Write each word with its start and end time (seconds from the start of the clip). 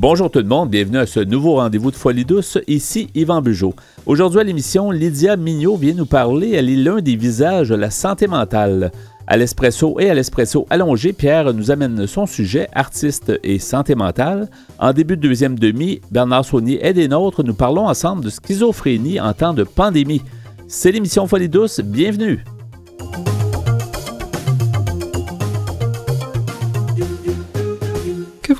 Bonjour 0.00 0.30
tout 0.30 0.38
le 0.38 0.46
monde, 0.46 0.70
bienvenue 0.70 0.96
à 0.96 1.04
ce 1.04 1.20
nouveau 1.20 1.56
rendez-vous 1.56 1.90
de 1.90 1.96
Folie 1.96 2.24
douce. 2.24 2.56
Ici 2.66 3.10
Yvan 3.14 3.42
Bugeaud. 3.42 3.74
Aujourd'hui 4.06 4.40
à 4.40 4.44
l'émission, 4.44 4.90
Lydia 4.90 5.36
Mignot 5.36 5.76
vient 5.76 5.92
nous 5.92 6.06
parler. 6.06 6.52
Elle 6.52 6.70
est 6.70 6.76
l'un 6.76 7.02
des 7.02 7.16
visages 7.16 7.68
de 7.68 7.74
la 7.74 7.90
santé 7.90 8.26
mentale. 8.26 8.92
À 9.26 9.36
l'espresso 9.36 10.00
et 10.00 10.08
à 10.08 10.14
l'espresso 10.14 10.66
allongé, 10.70 11.12
Pierre 11.12 11.52
nous 11.52 11.70
amène 11.70 12.06
son 12.06 12.24
sujet, 12.24 12.66
artiste 12.72 13.30
et 13.42 13.58
santé 13.58 13.94
mentale. 13.94 14.48
En 14.78 14.94
début 14.94 15.18
de 15.18 15.28
deuxième 15.28 15.58
demi, 15.58 16.00
Bernard 16.10 16.46
Saunier 16.46 16.82
est 16.82 16.94
des 16.94 17.06
nôtres. 17.06 17.44
Nous 17.44 17.52
parlons 17.52 17.86
ensemble 17.86 18.24
de 18.24 18.30
schizophrénie 18.30 19.20
en 19.20 19.34
temps 19.34 19.52
de 19.52 19.64
pandémie. 19.64 20.22
C'est 20.66 20.92
l'émission 20.92 21.26
Folie 21.26 21.50
douce. 21.50 21.78
Bienvenue. 21.80 22.42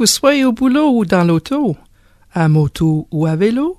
Vous 0.01 0.07
soyez 0.07 0.47
au 0.47 0.52
boulot 0.52 0.93
ou 0.97 1.05
dans 1.05 1.25
l'auto, 1.25 1.77
à 2.33 2.48
moto 2.48 3.06
ou 3.11 3.27
à 3.27 3.37
vélo, 3.37 3.77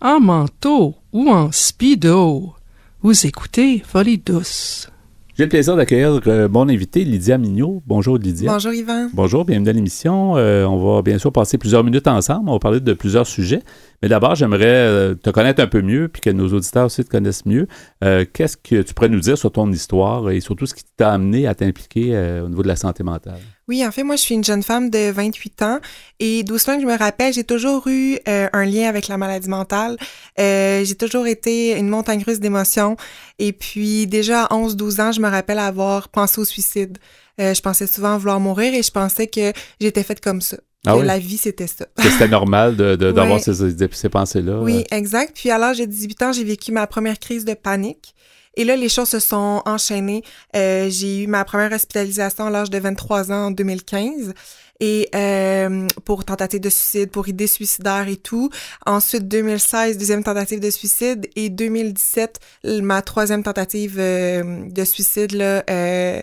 en 0.00 0.18
manteau 0.18 0.94
ou 1.12 1.28
en 1.28 1.52
speedo, 1.52 2.54
vous 3.02 3.26
écoutez 3.26 3.82
Folie 3.86 4.16
douce. 4.16 4.88
J'ai 5.36 5.42
le 5.44 5.50
plaisir 5.50 5.76
d'accueillir 5.76 6.20
euh, 6.26 6.48
mon 6.48 6.70
invité, 6.70 7.04
Lydia 7.04 7.36
Mignot. 7.36 7.82
Bonjour 7.86 8.16
Lydia. 8.16 8.50
Bonjour 8.50 8.72
Yvan. 8.72 9.10
Bonjour, 9.12 9.44
bienvenue 9.44 9.68
à 9.68 9.72
l'émission. 9.74 10.38
Euh, 10.38 10.64
on 10.64 10.94
va 10.94 11.02
bien 11.02 11.18
sûr 11.18 11.30
passer 11.30 11.58
plusieurs 11.58 11.84
minutes 11.84 12.08
ensemble. 12.08 12.48
On 12.48 12.54
va 12.54 12.58
parler 12.58 12.80
de 12.80 12.92
plusieurs 12.94 13.26
sujets. 13.26 13.60
Mais 14.02 14.08
d'abord, 14.08 14.34
j'aimerais 14.34 14.64
euh, 14.64 15.14
te 15.14 15.28
connaître 15.28 15.62
un 15.62 15.66
peu 15.66 15.82
mieux, 15.82 16.08
puis 16.08 16.22
que 16.22 16.30
nos 16.30 16.48
auditeurs 16.48 16.86
aussi 16.86 17.04
te 17.04 17.10
connaissent 17.10 17.44
mieux. 17.44 17.68
Qu'est-ce 18.00 18.56
que 18.56 18.80
tu 18.80 18.94
pourrais 18.94 19.10
nous 19.10 19.20
dire 19.20 19.36
sur 19.36 19.52
ton 19.52 19.70
histoire 19.70 20.30
et 20.30 20.40
surtout 20.40 20.64
ce 20.64 20.72
qui 20.72 20.84
t'a 20.96 21.12
amené 21.12 21.46
à 21.46 21.54
t'impliquer 21.54 22.40
au 22.42 22.48
niveau 22.48 22.62
de 22.62 22.68
la 22.68 22.76
santé 22.76 23.02
mentale? 23.02 23.40
Oui, 23.68 23.86
en 23.86 23.92
fait, 23.92 24.02
moi, 24.02 24.16
je 24.16 24.22
suis 24.22 24.34
une 24.34 24.44
jeune 24.44 24.62
femme 24.62 24.90
de 24.90 25.10
28 25.10 25.62
ans 25.62 25.78
et 26.18 26.42
doucement 26.42 26.76
que 26.76 26.82
je 26.82 26.86
me 26.86 26.96
rappelle, 26.96 27.32
j'ai 27.32 27.44
toujours 27.44 27.86
eu 27.86 28.18
euh, 28.28 28.48
un 28.52 28.64
lien 28.64 28.88
avec 28.88 29.06
la 29.08 29.16
maladie 29.16 29.48
mentale. 29.48 29.96
Euh, 30.40 30.84
j'ai 30.84 30.96
toujours 30.96 31.26
été 31.26 31.78
une 31.78 31.88
montagne 31.88 32.24
russe 32.26 32.40
d'émotions 32.40 32.96
et 33.38 33.52
puis 33.52 34.06
déjà 34.06 34.44
à 34.44 34.54
11-12 34.54 35.00
ans, 35.00 35.12
je 35.12 35.20
me 35.20 35.28
rappelle 35.28 35.60
avoir 35.60 36.08
pensé 36.08 36.40
au 36.40 36.44
suicide. 36.44 36.98
Euh, 37.40 37.54
je 37.54 37.62
pensais 37.62 37.86
souvent 37.86 38.18
vouloir 38.18 38.40
mourir 38.40 38.74
et 38.74 38.82
je 38.82 38.90
pensais 38.90 39.28
que 39.28 39.52
j'étais 39.80 40.02
faite 40.02 40.20
comme 40.20 40.40
ça. 40.40 40.56
Ah 40.84 40.96
que 40.96 41.02
la 41.02 41.20
vie, 41.20 41.36
c'était 41.36 41.68
ça. 41.68 41.86
c'était 41.96 42.26
normal 42.26 42.76
d'avoir 42.98 43.38
de, 43.38 43.52
ces, 43.52 43.88
ces 43.92 44.08
pensées-là. 44.08 44.58
Oui, 44.58 44.84
exact. 44.90 45.36
Puis 45.36 45.48
à 45.50 45.56
l'âge 45.56 45.78
de 45.78 45.84
18 45.84 46.22
ans, 46.22 46.32
j'ai 46.32 46.42
vécu 46.42 46.72
ma 46.72 46.88
première 46.88 47.20
crise 47.20 47.44
de 47.44 47.54
panique. 47.54 48.16
Et 48.56 48.64
là, 48.64 48.76
les 48.76 48.88
choses 48.88 49.08
se 49.08 49.18
sont 49.18 49.62
enchaînées. 49.64 50.22
Euh, 50.54 50.88
j'ai 50.90 51.22
eu 51.22 51.26
ma 51.26 51.44
première 51.44 51.72
hospitalisation 51.72 52.46
à 52.46 52.50
l'âge 52.50 52.70
de 52.70 52.78
23 52.78 53.32
ans 53.32 53.46
en 53.46 53.50
2015 53.50 54.34
et 54.80 55.08
euh, 55.14 55.86
pour 56.04 56.24
tentative 56.24 56.60
de 56.60 56.68
suicide, 56.68 57.10
pour 57.10 57.28
idée 57.28 57.46
suicidaire 57.46 58.08
et 58.08 58.16
tout. 58.16 58.50
Ensuite, 58.84 59.28
2016, 59.28 59.96
deuxième 59.96 60.24
tentative 60.24 60.60
de 60.60 60.70
suicide 60.70 61.28
et 61.36 61.50
2017, 61.50 62.40
ma 62.82 63.00
troisième 63.00 63.42
tentative 63.42 63.96
euh, 63.98 64.68
de 64.68 64.84
suicide 64.84 65.32
là. 65.32 65.62
Euh, 65.70 66.20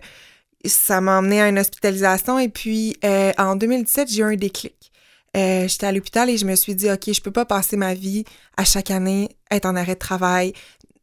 ça 0.66 1.00
m'a 1.00 1.20
emmené 1.20 1.42
à 1.42 1.48
une 1.48 1.58
hospitalisation 1.58 2.38
et 2.38 2.50
puis 2.50 2.98
euh, 3.06 3.32
en 3.38 3.56
2017, 3.56 4.10
j'ai 4.10 4.22
eu 4.22 4.26
un 4.26 4.36
déclic. 4.36 4.92
Euh, 5.38 5.68
j'étais 5.68 5.86
à 5.86 5.92
l'hôpital 5.92 6.30
et 6.30 6.38
je 6.38 6.46
me 6.46 6.56
suis 6.56 6.76
dit, 6.76 6.92
OK, 6.92 7.14
je 7.14 7.22
peux 7.22 7.32
pas 7.32 7.46
passer 7.46 7.78
ma 7.78 7.94
vie 7.94 8.26
à 8.58 8.66
chaque 8.66 8.92
année, 8.92 9.30
être 9.52 9.66
en 9.66 9.76
arrêt 9.76 9.94
de 9.94 10.00
travail, 10.00 10.54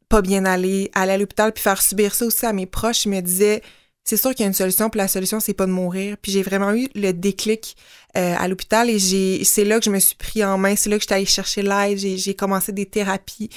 pas 0.09 0.23
bien 0.23 0.45
aller, 0.45 0.91
aller 0.95 1.13
à 1.13 1.19
l'hôpital 1.19 1.53
puis 1.53 1.63
faire 1.63 1.83
subir 1.83 2.15
ça 2.15 2.27
aussi 2.27 2.47
à 2.47 2.53
mes 2.53 2.67
proches. 2.67 3.05
Je 3.05 3.09
me 3.09 3.21
disais, 3.21 3.63
c'est 4.05 4.17
sûr 4.17 4.31
qu'il 4.31 4.41
y 4.41 4.45
a 4.45 4.49
une 4.49 4.55
solution, 4.55 4.89
puis 4.89 4.99
la 4.99 5.09
solution, 5.09 5.41
c'est 5.41 5.55
pas 5.55 5.67
de 5.67 5.73
mourir. 5.73 6.17
Puis 6.23 6.33
j'ai 6.33 6.43
vraiment 6.43 6.73
eu 6.73 6.89
le 6.95 7.13
déclic 7.13 7.77
euh, 8.17 8.35
à 8.39 8.49
l'hôpital 8.49 8.89
et 8.89 8.99
j'ai 8.99 9.45
c'est 9.45 9.65
là 9.65 9.79
que 9.79 9.85
je 9.85 9.91
me 9.91 9.99
suis 9.99 10.17
pris 10.17 10.45
en 10.45 10.59
main, 10.59 10.77
c'est 10.77 10.91
là 10.91 10.97
que 10.97 11.03
j'étais 11.03 11.15
allée 11.15 11.27
chercher 11.27 11.63
l'aide, 11.63 11.99
j'ai 11.99 12.35
commencé 12.35 12.73
des 12.73 12.87
thérapies. 12.87 13.51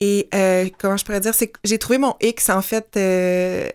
Et 0.00 0.28
euh, 0.34 0.68
comment 0.78 0.96
je 0.96 1.04
pourrais 1.04 1.20
dire, 1.20 1.34
c'est 1.34 1.48
que 1.48 1.58
j'ai 1.64 1.78
trouvé 1.78 1.98
mon 1.98 2.14
X, 2.20 2.50
en 2.50 2.62
fait, 2.62 2.96
euh, 2.96 3.68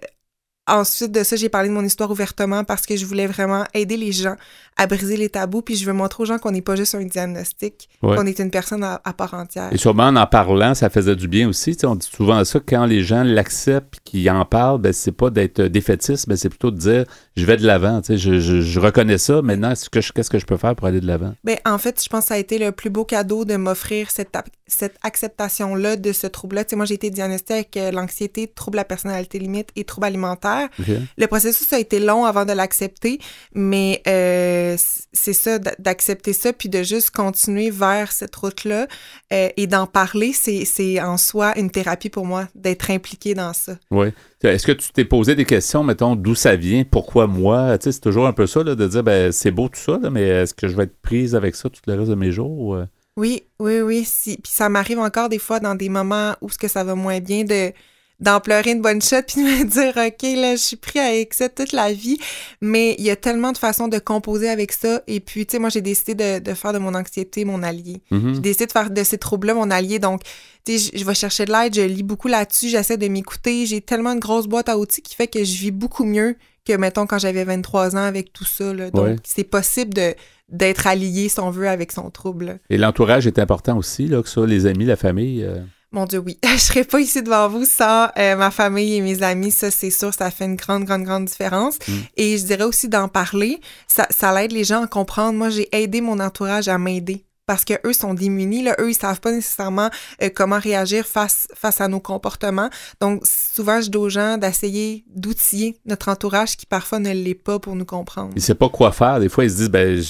Ensuite 0.68 1.12
de 1.12 1.24
ça, 1.24 1.36
j'ai 1.36 1.50
parlé 1.50 1.70
de 1.70 1.74
mon 1.74 1.84
histoire 1.84 2.12
ouvertement 2.12 2.64
parce 2.64 2.86
que 2.86 2.96
je 2.96 3.06
voulais 3.06 3.26
vraiment 3.26 3.66
aider 3.74 3.98
les 3.98 4.12
gens 4.12 4.36
à 4.78 4.88
briser 4.88 5.18
les 5.18 5.30
tabous, 5.30 5.62
puis 5.62 5.76
je 5.76 5.86
veux 5.86 5.94
montrer 5.94 6.24
aux 6.24 6.26
gens 6.26 6.40
qu'on 6.40 6.52
n'est 6.52 6.62
pas 6.62 6.76
juste 6.76 6.96
un 6.96 7.04
diagnostic, 7.04 7.90
qu'on 8.02 8.26
est 8.26 8.40
une 8.40 8.52
personne 8.52 8.84
à, 8.84 9.14
part 9.14 9.34
entière. 9.34 9.70
Et 9.72 9.78
sûrement 9.78 10.06
en 10.06 10.16
en 10.16 10.26
parlant, 10.26 10.74
ça 10.74 10.90
faisait 10.90 11.16
du 11.16 11.28
bien 11.28 11.48
aussi. 11.48 11.78
on 11.84 11.96
dit 11.96 12.08
souvent 12.12 12.44
ça, 12.44 12.60
quand 12.66 12.86
les 12.86 13.04
gens 13.04 13.24
l'acceptent, 13.24 14.00
qu'ils 14.04 14.30
en 14.30 14.46
parlent, 14.46 14.80
ben, 14.80 14.94
c'est 14.94 15.12
pas 15.12 15.30
d'être 15.30 15.62
défaitiste, 15.62 16.28
mais 16.28 16.36
c'est 16.36 16.50
plutôt 16.50 16.72
de 16.72 16.78
dire 16.78 17.06
je 17.36 17.46
vais 17.46 17.58
de 17.58 17.66
l'avant. 17.66 18.02
Je, 18.08 18.16
je, 18.16 18.62
je, 18.62 18.80
reconnais 18.80 19.18
ça, 19.18 19.42
maintenant, 19.42 19.74
qu'est-ce 19.92 20.30
que 20.30 20.40
je 20.40 20.46
peux 20.46 20.58
faire 20.58 20.76
pour 20.76 20.88
aller 20.88 21.02
de 21.02 21.08
l'avant? 21.08 21.34
Ben, 21.44 21.58
en 21.66 21.78
fait, 21.78 22.02
je 22.04 22.10
pense 22.10 22.22
que 22.22 22.28
ça 22.30 22.34
a 22.36 22.38
été 22.38 22.58
le 22.58 22.72
plus 22.72 22.90
beau 22.90 23.06
cadeau 23.06 23.46
de 23.46 23.56
m'offrir 23.56 24.12
cette, 24.12 24.36
cette 24.68 24.96
acceptation-là 25.04 25.96
de 25.96 26.12
ce 26.12 26.28
trouble-là. 26.28 26.64
Moi, 26.74 26.86
j'ai 26.86 26.96
été 26.96 27.10
diagnostiquée 27.10 27.54
avec 27.54 27.78
euh, 27.78 27.92
l'anxiété, 27.92 28.48
trouble 28.48 28.80
à 28.80 28.86
personnalité 28.86 29.40
limite 29.40 29.70
et 29.76 29.84
trouble 29.84 30.08
alimentaire. 30.08 30.70
Le 31.18 31.28
processus 31.28 31.72
a 31.74 31.80
été 31.80 32.00
long 32.00 32.26
avant 32.26 32.46
de 32.46 32.54
l'accepter, 32.54 33.20
mais 33.54 34.02
euh, 34.08 34.61
c'est 34.78 35.34
ça, 35.34 35.60
d'accepter 35.60 36.34
ça, 36.34 36.54
puis 36.54 36.70
de 36.70 36.84
juste 36.84 37.12
continuer 37.12 37.70
vers 37.70 38.12
cette 38.12 38.36
route-là 38.36 38.88
euh, 39.34 39.50
et 39.56 39.68
d'en 39.68 39.88
parler, 39.88 40.34
c'est 40.34 41.02
en 41.02 41.18
soi 41.18 41.58
une 41.58 41.70
thérapie 41.70 42.10
pour 42.10 42.26
moi, 42.26 42.48
d'être 42.56 42.92
impliquée 42.92 43.34
dans 43.34 43.54
ça. 43.54 43.78
Oui. 43.92 44.08
Est-ce 44.44 44.66
que 44.66 44.72
tu 44.72 44.92
t'es 44.92 45.06
posé 45.06 45.36
des 45.36 45.46
questions, 45.46 45.84
mettons, 45.84 46.16
d'où 46.16 46.36
ça 46.36 46.56
vient, 46.56 46.84
pourquoi 46.84 47.28
moi? 47.28 47.78
Tu 47.78 47.86
sais, 47.86 47.92
c'est 47.92 48.02
toujours 48.02 48.28
un 48.28 48.34
peu 48.34 48.48
ça, 48.48 48.64
de 48.64 48.88
dire, 48.88 49.04
ben, 49.04 49.32
c'est 49.32 49.52
beau 49.52 49.70
tout 49.70 49.80
ça, 49.80 50.00
mais 50.12 50.28
est-ce 50.28 50.54
que 50.54 50.68
je 50.68 50.76
vais 50.76 50.84
être 50.84 51.02
prise 51.02 51.36
avec 51.36 51.56
ça 51.56 51.70
tout 51.70 51.82
le 51.86 51.94
reste 51.94 52.10
de 52.10 52.16
mes 52.16 52.32
jours? 52.32 52.78
Oui, 53.18 53.44
oui, 53.60 53.82
oui. 53.82 54.04
Si, 54.06 54.38
puis 54.38 54.52
ça 54.52 54.70
m'arrive 54.70 55.00
encore 55.00 55.30
des 55.30 55.38
fois 55.38 55.60
dans 55.60 55.76
des 55.76 55.90
moments 55.90 56.34
où 56.42 56.50
ce 56.50 56.58
que 56.58 56.68
ça 56.68 56.84
va 56.84 56.96
moins 56.96 57.20
bien 57.20 57.44
de 57.44 57.72
d'en 58.22 58.40
pleurer 58.40 58.72
une 58.72 58.82
bonne 58.82 59.02
shot 59.02 59.24
puis 59.28 59.44
de 59.44 59.48
me 59.48 59.66
dire 59.66 59.94
OK 59.98 60.22
là 60.40 60.56
je 60.56 60.62
suis 60.62 60.76
pris 60.78 61.00
avec 61.00 61.34
ça 61.34 61.50
toute 61.50 61.74
la 61.74 61.92
vie 61.92 62.20
mais 62.62 62.96
il 62.98 63.06
y 63.06 63.10
a 63.10 63.16
tellement 63.16 63.52
de 63.52 63.58
façons 63.58 63.88
de 63.88 64.00
composer 64.00 64.50
avec 64.50 64.72
ça 64.72 65.02
et 65.08 65.20
puis 65.20 65.46
tu 65.46 65.54
sais 65.54 65.60
moi 65.60 65.70
j'ai 65.70 65.82
décidé 65.82 66.16
de, 66.16 66.44
de, 66.44 66.54
faire 66.54 66.72
de 66.72 66.78
mon 66.78 66.96
anxiété 66.96 67.44
mon 67.44 67.64
allié 67.64 68.02
mm-hmm. 68.12 68.36
j'ai 68.36 68.40
décidé 68.40 68.66
de 68.68 68.72
faire 68.72 68.90
de 68.90 69.04
ces 69.04 69.18
troubles 69.18 69.48
là 69.48 69.54
mon 69.56 69.72
allié 69.72 70.00
donc 70.00 70.22
tu 70.64 70.78
sais 70.78 70.92
je 70.98 71.04
vais 71.04 71.16
chercher 71.16 71.46
de 71.46 71.52
l'aide 71.52 71.76
je 71.76 71.82
lis 71.82 72.04
beaucoup 72.04 72.28
là-dessus 72.28 72.70
j'essaie 72.70 72.98
de 72.98 73.08
m'écouter 73.08 73.66
j'ai 73.66 73.82
tellement 73.82 74.16
de 74.16 74.20
grosses 74.20 74.48
boîtes 74.48 74.70
à 74.70 74.78
outils 74.78 75.02
qui 75.02 75.16
fait 75.16 75.28
que 75.28 75.44
je 75.44 75.58
vis 75.58 75.72
beaucoup 75.72 76.06
mieux 76.06 76.38
que 76.66 76.74
mettons 76.74 77.08
quand 77.08 77.18
j'avais 77.18 77.44
23 77.44 77.96
ans 77.96 78.06
avec 78.06 78.32
tout 78.32 78.46
ça 78.46 78.72
là. 78.74 78.92
donc 78.92 79.18
c'est 79.24 79.44
possible 79.44 79.94
de 79.94 80.16
d'être 80.52 80.86
allié, 80.86 81.30
si 81.30 81.40
on 81.40 81.50
veut, 81.50 81.70
avec 81.70 81.94
son 81.94 82.10
trouble. 82.10 82.60
Et 82.70 82.78
l'entourage 82.78 83.26
est 83.26 83.40
important 83.40 83.78
aussi, 83.78 84.08
là, 84.08 84.22
que 84.22 84.28
ça, 84.28 84.46
les 84.46 84.66
amis, 84.66 84.84
la 84.84 84.98
famille. 84.98 85.44
Euh? 85.44 85.62
Mon 85.92 86.06
Dieu, 86.06 86.20
oui. 86.20 86.38
Je 86.44 86.58
serais 86.58 86.84
pas 86.84 87.00
ici 87.00 87.22
devant 87.22 87.50
vous 87.50 87.66
sans 87.66 88.10
euh, 88.18 88.36
ma 88.36 88.50
famille 88.50 88.96
et 88.96 89.02
mes 89.02 89.24
amis. 89.24 89.52
Ça, 89.52 89.72
c'est 89.72 89.90
sûr, 89.90 90.14
ça 90.14 90.32
fait 90.32 90.46
une 90.46 90.56
grande, 90.56 90.86
grande, 90.86 91.04
grande 91.04 91.26
différence. 91.26 91.80
Mm. 91.88 91.94
Et 92.18 92.38
je 92.38 92.46
dirais 92.46 92.64
aussi 92.64 92.88
d'en 92.88 93.08
parler. 93.08 93.60
Ça, 93.88 94.08
ça 94.10 94.42
aide 94.44 94.54
les 94.54 94.64
gens 94.64 94.84
à 94.84 94.88
comprendre. 94.88 95.38
Moi, 95.38 95.50
j'ai 95.50 95.68
aidé 95.76 96.00
mon 96.00 96.20
entourage 96.20 96.70
à 96.70 96.78
m'aider 96.78 97.26
parce 97.46 97.66
que 97.66 97.74
eux 97.86 97.94
sont 97.94 98.14
démunis 98.14 98.64
là, 98.64 98.76
eux 98.80 98.92
ils 98.92 98.96
savent 98.96 99.20
pas 99.20 99.32
nécessairement 99.32 99.90
euh, 100.22 100.30
comment 100.34 100.60
réagir 100.60 101.06
face 101.06 101.48
face 101.54 101.82
à 101.82 101.88
nos 101.88 102.00
comportements. 102.00 102.70
Donc 103.00 103.24
souvent 103.26 103.82
je 103.82 103.90
dis 103.90 103.98
aux 103.98 104.10
gens 104.10 104.38
d'essayer 104.38 105.04
d'outiller 105.16 105.78
notre 105.86 106.10
entourage 106.10 106.58
qui 106.58 106.66
parfois 106.66 107.00
ne 107.00 107.12
l'est 107.12 107.36
pas 107.36 107.60
pour 107.60 107.76
nous 107.76 107.86
comprendre. 107.86 108.32
Ils 108.36 108.42
savent 108.42 108.56
pas 108.56 108.70
quoi 108.70 108.92
faire, 108.92 109.20
des 109.20 109.30
fois 109.30 109.44
ils 109.44 109.52
se 109.52 109.56
disent 109.56 109.70
ben 109.70 110.02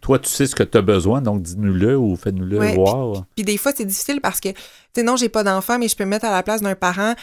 toi 0.00 0.18
tu 0.18 0.28
sais 0.30 0.46
ce 0.46 0.54
que 0.54 0.62
tu 0.62 0.78
as 0.78 0.82
besoin 0.82 1.20
donc 1.20 1.42
dis-nous-le 1.42 1.96
ou 1.96 2.16
fais-nous-le 2.16 2.74
voir. 2.74 3.24
Puis, 3.34 3.44
des 3.44 3.56
fois 3.56 3.72
c'est 3.74 3.84
difficile 3.84 4.20
parce 4.20 4.40
que 4.40 4.48
tu 4.48 4.56
sais 4.96 5.02
non, 5.02 5.16
j'ai 5.16 5.28
pas 5.28 5.44
d'enfant 5.44 5.78
mais 5.78 5.88
je 5.88 5.96
peux 5.96 6.04
me 6.04 6.10
mettre 6.10 6.26
à 6.26 6.30
la 6.30 6.42
place 6.42 6.62
d'un 6.62 6.74
parent 6.74 7.14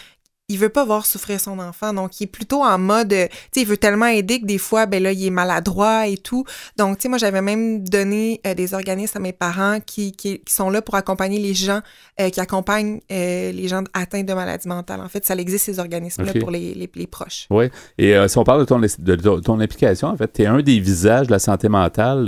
il 0.50 0.58
veut 0.58 0.70
pas 0.70 0.84
voir 0.84 1.04
souffrir 1.04 1.40
son 1.40 1.58
enfant. 1.58 1.92
Donc, 1.92 2.20
il 2.20 2.24
est 2.24 2.28
plutôt 2.28 2.62
en 2.62 2.78
mode, 2.78 3.10
tu 3.10 3.16
sais, 3.52 3.60
il 3.60 3.66
veut 3.66 3.76
tellement 3.76 4.06
aider 4.06 4.40
que 4.40 4.46
des 4.46 4.56
fois, 4.56 4.86
ben 4.86 5.02
là, 5.02 5.12
il 5.12 5.26
est 5.26 5.30
maladroit 5.30 6.06
et 6.06 6.16
tout. 6.16 6.44
Donc, 6.78 6.96
tu 6.96 7.02
sais, 7.02 7.08
moi, 7.10 7.18
j'avais 7.18 7.42
même 7.42 7.86
donné 7.86 8.40
euh, 8.46 8.54
des 8.54 8.72
organismes 8.72 9.18
à 9.18 9.20
mes 9.20 9.34
parents 9.34 9.78
qui, 9.84 10.12
qui, 10.12 10.40
sont 10.48 10.70
là 10.70 10.80
pour 10.80 10.94
accompagner 10.94 11.38
les 11.38 11.52
gens, 11.52 11.80
euh, 12.18 12.30
qui 12.30 12.40
accompagnent 12.40 13.00
euh, 13.12 13.52
les 13.52 13.68
gens 13.68 13.84
atteints 13.92 14.22
de 14.22 14.32
maladies 14.32 14.68
mentales. 14.68 15.02
En 15.02 15.08
fait, 15.08 15.26
ça 15.26 15.34
existe, 15.34 15.66
ces 15.66 15.80
organismes-là, 15.80 16.32
pour 16.40 16.50
les, 16.50 16.72
les, 16.72 16.90
les, 16.94 17.06
proches. 17.06 17.46
Oui. 17.50 17.66
Et 17.98 18.16
si 18.26 18.38
on 18.38 18.44
parle 18.44 18.60
de 18.60 18.64
ton, 18.64 18.78
de 18.78 19.40
ton 19.40 19.60
implication, 19.60 20.08
en 20.08 20.16
fait, 20.16 20.32
tu 20.32 20.42
es 20.42 20.46
un 20.46 20.62
des 20.62 20.80
visages 20.80 21.26
de 21.26 21.32
la 21.32 21.38
santé 21.38 21.68
mentale. 21.68 22.24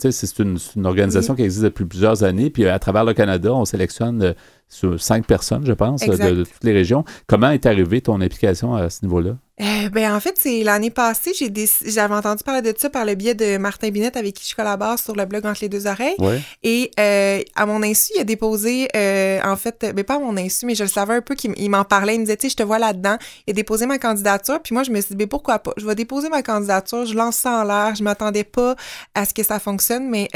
tu 0.00 0.12
sais, 0.12 0.26
c'est 0.26 0.38
une, 0.38 0.58
une, 0.76 0.86
organisation 0.86 1.34
qui 1.34 1.42
existe 1.42 1.64
depuis 1.64 1.86
plusieurs 1.86 2.22
années. 2.22 2.50
Puis, 2.50 2.66
à 2.68 2.78
travers 2.78 3.04
le 3.04 3.14
Canada, 3.14 3.52
on 3.52 3.64
sélectionne 3.64 4.34
sur 4.68 5.00
cinq 5.00 5.26
personnes, 5.26 5.66
je 5.66 5.72
pense, 5.72 6.00
de, 6.00 6.44
toutes 6.44 6.64
les 6.64 6.72
régions. 6.72 7.04
Comment 7.26 7.50
est 7.50 7.66
arrivée 7.66 8.00
ton 8.00 8.20
implication 8.20 8.74
à 8.74 8.90
ce 8.90 9.04
niveau-là? 9.04 9.36
Euh, 9.60 9.90
ben 9.90 10.14
en 10.14 10.18
fait, 10.18 10.34
c'est 10.38 10.62
l'année 10.62 10.90
passée, 10.90 11.32
j'ai 11.38 11.52
j'avais 11.86 12.14
entendu 12.14 12.42
parler 12.42 12.62
de 12.62 12.76
ça 12.76 12.88
par 12.88 13.04
le 13.04 13.14
biais 13.14 13.34
de 13.34 13.58
Martin 13.58 13.90
Binette 13.90 14.16
avec 14.16 14.34
qui 14.34 14.48
je 14.48 14.56
collabore 14.56 14.98
sur 14.98 15.14
le 15.14 15.26
blog 15.26 15.44
Entre 15.44 15.58
les 15.60 15.68
deux 15.68 15.86
oreilles. 15.86 16.16
Et 16.62 16.90
euh, 16.98 17.40
à 17.54 17.66
mon 17.66 17.82
insu, 17.82 18.12
il 18.16 18.20
a 18.22 18.24
déposé, 18.24 18.88
euh, 18.96 19.40
en 19.44 19.56
fait, 19.56 19.76
mais 19.82 19.92
ben, 19.92 20.04
pas 20.04 20.14
à 20.16 20.18
mon 20.18 20.36
insu, 20.38 20.64
mais 20.64 20.74
je 20.74 20.84
le 20.84 20.88
savais 20.88 21.14
un 21.14 21.20
peu 21.20 21.34
qu'il 21.34 21.70
m'en 21.70 21.84
parlait. 21.84 22.14
Il 22.14 22.20
me 22.20 22.24
disait, 22.24 22.36
tu 22.36 22.46
sais, 22.46 22.52
je 22.52 22.56
te 22.56 22.62
vois 22.62 22.78
là-dedans. 22.78 23.16
Il 23.46 23.50
a 23.50 23.54
déposé 23.54 23.84
ma 23.84 23.98
candidature. 23.98 24.60
Puis 24.62 24.72
moi, 24.72 24.84
je 24.84 24.90
me 24.90 25.00
suis 25.00 25.10
dit, 25.10 25.16
mais 25.18 25.26
pourquoi 25.26 25.58
pas? 25.58 25.72
Je 25.76 25.86
vais 25.86 25.94
déposer 25.94 26.30
ma 26.30 26.42
candidature, 26.42 27.04
je 27.04 27.14
lance 27.14 27.36
ça 27.36 27.60
en 27.60 27.64
l'air. 27.64 27.94
Je 27.94 28.02
m'attendais 28.02 28.44
pas 28.44 28.74
à 29.14 29.26
ce 29.26 29.34
que 29.34 29.42
ça 29.42 29.58
fonctionne, 29.58 30.08
mais 30.08 30.28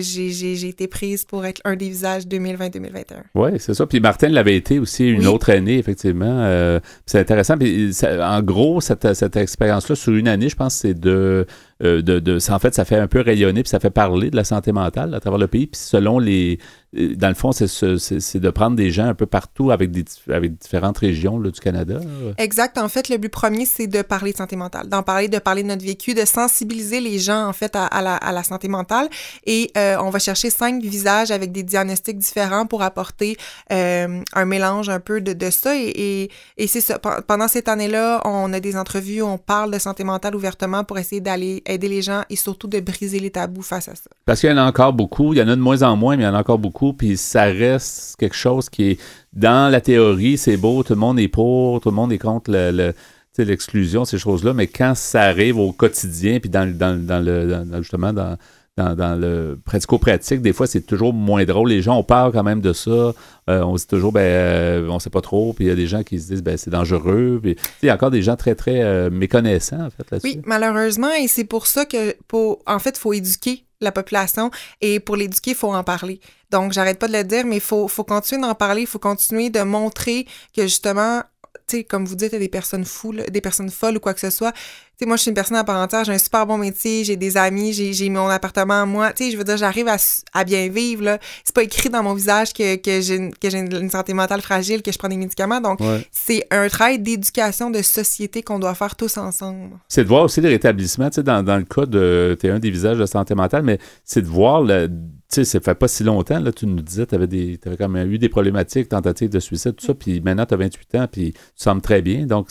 j'ai 0.00 0.68
été 0.68 0.88
prise 0.88 1.26
pour 1.26 1.44
être 1.44 1.60
un 1.64 1.76
des 1.76 1.90
visages 1.90 2.26
2020-2021. 2.26 3.04
Oui, 3.34 3.50
c'est 3.58 3.74
ça. 3.74 3.86
Puis 3.86 4.00
Martin 4.00 4.28
l'avait 4.28 4.56
été 4.56 4.78
aussi 4.78 5.06
une 5.06 5.26
autre 5.26 5.50
année, 5.50 5.78
effectivement. 5.78 6.80
c'est 7.04 7.18
intéressant. 7.18 7.58
Puis 7.58 7.92
en 8.02 8.42
gros, 8.46 8.80
cette, 8.80 9.12
cette 9.12 9.36
expérience-là, 9.36 9.94
sur 9.94 10.14
une 10.14 10.28
année, 10.28 10.48
je 10.48 10.56
pense 10.56 10.74
c'est 10.74 10.94
de 10.94 11.46
euh, 11.82 12.00
de, 12.00 12.38
en 12.50 12.58
fait, 12.58 12.74
ça 12.74 12.84
fait 12.84 12.96
un 12.96 13.06
peu 13.06 13.20
rayonner, 13.20 13.62
puis 13.62 13.68
ça 13.68 13.80
fait 13.80 13.90
parler 13.90 14.30
de 14.30 14.36
la 14.36 14.44
santé 14.44 14.72
mentale 14.72 15.14
à 15.14 15.20
travers 15.20 15.38
le 15.38 15.46
pays. 15.46 15.66
Puis 15.66 15.80
selon 15.80 16.18
les. 16.18 16.58
Euh, 16.96 17.14
dans 17.16 17.28
le 17.28 17.34
fond, 17.34 17.52
c'est, 17.52 17.66
de 17.66 18.50
prendre 18.50 18.76
des 18.76 18.90
gens 18.90 19.06
un 19.06 19.14
peu 19.14 19.26
partout 19.26 19.70
avec, 19.70 19.90
des, 19.90 20.04
avec 20.30 20.56
différentes 20.56 20.96
régions 20.96 21.38
du 21.38 21.60
Canada. 21.60 22.00
Exact. 22.38 22.78
En 22.78 22.88
fait, 22.88 23.10
le 23.10 23.18
but 23.18 23.28
premier, 23.28 23.66
c'est 23.66 23.88
de 23.88 24.00
parler 24.00 24.32
de 24.32 24.38
santé 24.38 24.56
mentale, 24.56 24.88
d'en 24.88 25.02
parler, 25.02 25.28
de 25.28 25.38
parler 25.38 25.62
de 25.62 25.68
notre 25.68 25.84
vécu, 25.84 26.14
de 26.14 26.24
sensibiliser 26.24 27.00
les 27.00 27.18
gens, 27.18 27.46
en 27.46 27.52
fait, 27.52 27.76
à, 27.76 28.00
la, 28.00 28.16
à 28.16 28.32
la, 28.32 28.42
santé 28.42 28.68
mentale. 28.68 29.08
Et 29.44 29.70
euh, 29.76 29.96
on 30.00 30.08
va 30.08 30.18
chercher 30.18 30.48
cinq 30.48 30.82
visages 30.82 31.30
avec 31.30 31.52
des 31.52 31.62
diagnostics 31.62 32.18
différents 32.18 32.66
pour 32.66 32.82
apporter 32.82 33.36
un 33.70 34.44
mélange 34.46 34.88
un 34.88 35.00
peu 35.00 35.20
de, 35.20 35.34
de 35.34 35.50
ça. 35.50 35.76
Et, 35.76 36.30
et 36.56 36.66
c'est 36.66 36.80
ça. 36.80 36.98
Pendant 36.98 37.48
cette 37.48 37.68
année-là, 37.68 38.22
on 38.24 38.52
a 38.52 38.60
des 38.60 38.76
entrevues, 38.76 39.22
on 39.22 39.36
parle 39.36 39.72
de 39.72 39.78
santé 39.78 40.04
mentale 40.04 40.34
ouvertement 40.34 40.84
pour 40.84 40.98
essayer 40.98 41.20
d'aller 41.20 41.62
aider 41.66 41.88
les 41.88 42.02
gens 42.02 42.22
et 42.30 42.36
surtout 42.36 42.68
de 42.68 42.80
briser 42.80 43.18
les 43.18 43.30
tabous 43.30 43.62
face 43.62 43.88
à 43.88 43.94
ça. 43.94 44.10
Parce 44.24 44.40
qu'il 44.40 44.50
y 44.50 44.52
en 44.52 44.56
a 44.56 44.64
encore 44.64 44.92
beaucoup, 44.92 45.32
il 45.34 45.38
y 45.38 45.42
en 45.42 45.48
a 45.48 45.56
de 45.56 45.60
moins 45.60 45.82
en 45.82 45.96
moins, 45.96 46.16
mais 46.16 46.22
il 46.22 46.26
y 46.26 46.28
en 46.28 46.34
a 46.34 46.40
encore 46.40 46.58
beaucoup, 46.58 46.92
puis 46.92 47.16
ça 47.16 47.44
reste 47.44 48.16
quelque 48.16 48.36
chose 48.36 48.68
qui 48.68 48.90
est, 48.90 49.00
dans 49.32 49.70
la 49.70 49.80
théorie, 49.80 50.38
c'est 50.38 50.56
beau, 50.56 50.82
tout 50.82 50.94
le 50.94 51.00
monde 51.00 51.18
est 51.18 51.28
pour, 51.28 51.80
tout 51.80 51.90
le 51.90 51.94
monde 51.94 52.12
est 52.12 52.18
contre 52.18 52.50
le, 52.50 52.94
l'exclusion, 53.38 54.04
ces 54.04 54.18
choses-là, 54.18 54.54
mais 54.54 54.66
quand 54.66 54.94
ça 54.94 55.22
arrive 55.22 55.58
au 55.58 55.72
quotidien, 55.72 56.40
puis 56.40 56.48
dans, 56.48 56.66
dans, 56.74 56.98
dans 56.98 57.24
le, 57.24 57.64
justement, 57.82 58.12
dans, 58.12 58.36
dans, 58.76 59.18
le 59.18 59.58
pratico-pratique, 59.64 60.42
des 60.42 60.52
fois, 60.52 60.66
c'est 60.66 60.82
toujours 60.82 61.14
moins 61.14 61.44
drôle. 61.44 61.70
Les 61.70 61.80
gens, 61.80 61.96
on 61.96 62.02
parle 62.02 62.32
quand 62.32 62.42
même 62.42 62.60
de 62.60 62.74
ça. 62.74 62.90
Euh, 62.90 63.14
on 63.62 63.76
se 63.78 63.84
dit 63.84 63.88
toujours, 63.88 64.12
ben, 64.12 64.20
euh, 64.20 64.88
on 64.90 64.98
sait 64.98 65.10
pas 65.10 65.22
trop. 65.22 65.54
Puis 65.54 65.64
il 65.64 65.68
y 65.68 65.70
a 65.70 65.74
des 65.74 65.86
gens 65.86 66.02
qui 66.02 66.20
se 66.20 66.26
disent, 66.28 66.42
ben, 66.42 66.58
c'est 66.58 66.70
dangereux. 66.70 67.40
Puis 67.42 67.56
il 67.82 67.86
y 67.86 67.88
a 67.88 67.94
encore 67.94 68.10
des 68.10 68.22
gens 68.22 68.36
très, 68.36 68.54
très 68.54 68.82
euh, 68.82 69.08
méconnaissants, 69.08 69.86
en 69.86 69.90
fait, 69.90 70.10
là-dessus. 70.10 70.36
Oui, 70.36 70.42
malheureusement. 70.44 71.10
Et 71.12 71.26
c'est 71.26 71.44
pour 71.44 71.66
ça 71.66 71.86
que, 71.86 72.14
pour, 72.28 72.62
en 72.66 72.78
fait, 72.78 72.96
il 72.96 73.00
faut 73.00 73.14
éduquer 73.14 73.64
la 73.80 73.92
population. 73.92 74.50
Et 74.82 75.00
pour 75.00 75.16
l'éduquer, 75.16 75.52
il 75.52 75.56
faut 75.56 75.72
en 75.72 75.84
parler. 75.84 76.20
Donc, 76.50 76.72
j'arrête 76.72 76.98
pas 76.98 77.08
de 77.08 77.14
le 77.14 77.24
dire, 77.24 77.46
mais 77.46 77.56
il 77.56 77.62
faut, 77.62 77.88
faut 77.88 78.04
continuer 78.04 78.42
d'en 78.42 78.54
parler. 78.54 78.82
Il 78.82 78.86
faut 78.86 78.98
continuer 78.98 79.48
de 79.48 79.62
montrer 79.62 80.26
que, 80.54 80.62
justement, 80.62 81.22
tu 81.66 81.78
sais, 81.78 81.84
comme 81.84 82.04
vous 82.04 82.14
dites, 82.14 82.28
il 82.32 82.34
y 82.34 82.36
a 82.36 82.40
des 82.40 82.48
personnes 82.48 82.84
fous, 82.84 83.14
des 83.14 83.40
personnes 83.40 83.70
folles 83.70 83.96
ou 83.96 84.00
quoi 84.00 84.12
que 84.12 84.20
ce 84.20 84.30
soit 84.30 84.52
sais, 84.98 85.06
moi, 85.06 85.16
je 85.16 85.22
suis 85.22 85.28
une 85.28 85.34
personne 85.34 85.56
à 85.56 85.64
part 85.64 85.80
entière, 85.80 86.04
j'ai 86.04 86.12
un 86.12 86.18
super 86.18 86.46
bon 86.46 86.58
métier, 86.58 87.04
j'ai 87.04 87.16
des 87.16 87.36
amis, 87.36 87.72
j'ai 87.72 88.08
mon 88.08 88.28
appartement 88.28 88.82
à 88.82 88.86
moi. 88.86 89.12
Tu 89.12 89.24
sais, 89.24 89.30
je 89.30 89.36
veux 89.36 89.44
dire, 89.44 89.56
j'arrive 89.56 89.88
à, 89.88 89.96
à, 90.32 90.44
bien 90.44 90.68
vivre, 90.68 91.04
là. 91.04 91.18
C'est 91.44 91.54
pas 91.54 91.62
écrit 91.62 91.88
dans 91.88 92.02
mon 92.02 92.14
visage 92.14 92.52
que, 92.52 92.76
que 92.76 93.00
j'ai 93.00 93.16
une, 93.16 93.32
une, 93.42 93.90
santé 93.90 94.14
mentale 94.14 94.40
fragile, 94.40 94.82
que 94.82 94.92
je 94.92 94.98
prends 94.98 95.08
des 95.08 95.16
médicaments. 95.16 95.60
Donc, 95.60 95.80
c'est 96.10 96.46
un 96.50 96.68
travail 96.68 96.98
d'éducation 96.98 97.70
de 97.70 97.82
société 97.82 98.42
qu'on 98.42 98.58
doit 98.58 98.74
faire 98.74 98.96
tous 98.96 99.16
ensemble. 99.16 99.78
C'est 99.88 100.04
de 100.04 100.08
voir 100.08 100.22
aussi 100.24 100.40
les 100.40 100.48
rétablissements, 100.48 101.10
tu 101.10 101.16
sais, 101.16 101.22
dans, 101.22 101.42
dans 101.42 101.56
le 101.56 101.64
cas 101.64 101.86
de, 101.86 102.36
t'es 102.38 102.50
un 102.50 102.58
des 102.58 102.70
visages 102.70 102.98
de 102.98 103.06
santé 103.06 103.34
mentale, 103.34 103.62
mais 103.62 103.78
c'est 104.04 104.22
de 104.22 104.28
voir 104.28 104.62
le, 104.62 104.88
tu 105.28 105.34
sais, 105.34 105.44
ça 105.44 105.60
fait 105.60 105.74
pas 105.74 105.88
si 105.88 106.04
longtemps, 106.04 106.38
là, 106.38 106.52
tu 106.52 106.66
nous 106.66 106.80
disais, 106.80 107.04
tu 107.04 107.14
avais, 107.16 107.26
des, 107.26 107.58
avais 107.66 107.76
quand 107.76 107.88
même 107.88 108.10
eu 108.12 108.18
des 108.18 108.28
problématiques, 108.28 108.88
tentatives 108.88 109.28
de 109.28 109.40
suicide, 109.40 109.74
tout 109.74 109.84
ça, 109.84 109.92
puis 109.92 110.20
maintenant, 110.20 110.46
tu 110.46 110.54
as 110.54 110.56
28 110.56 110.94
ans, 110.94 111.06
puis 111.10 111.32
tu 111.32 111.40
sembles 111.56 111.82
très 111.82 112.00
bien. 112.00 112.26
Donc, 112.26 112.48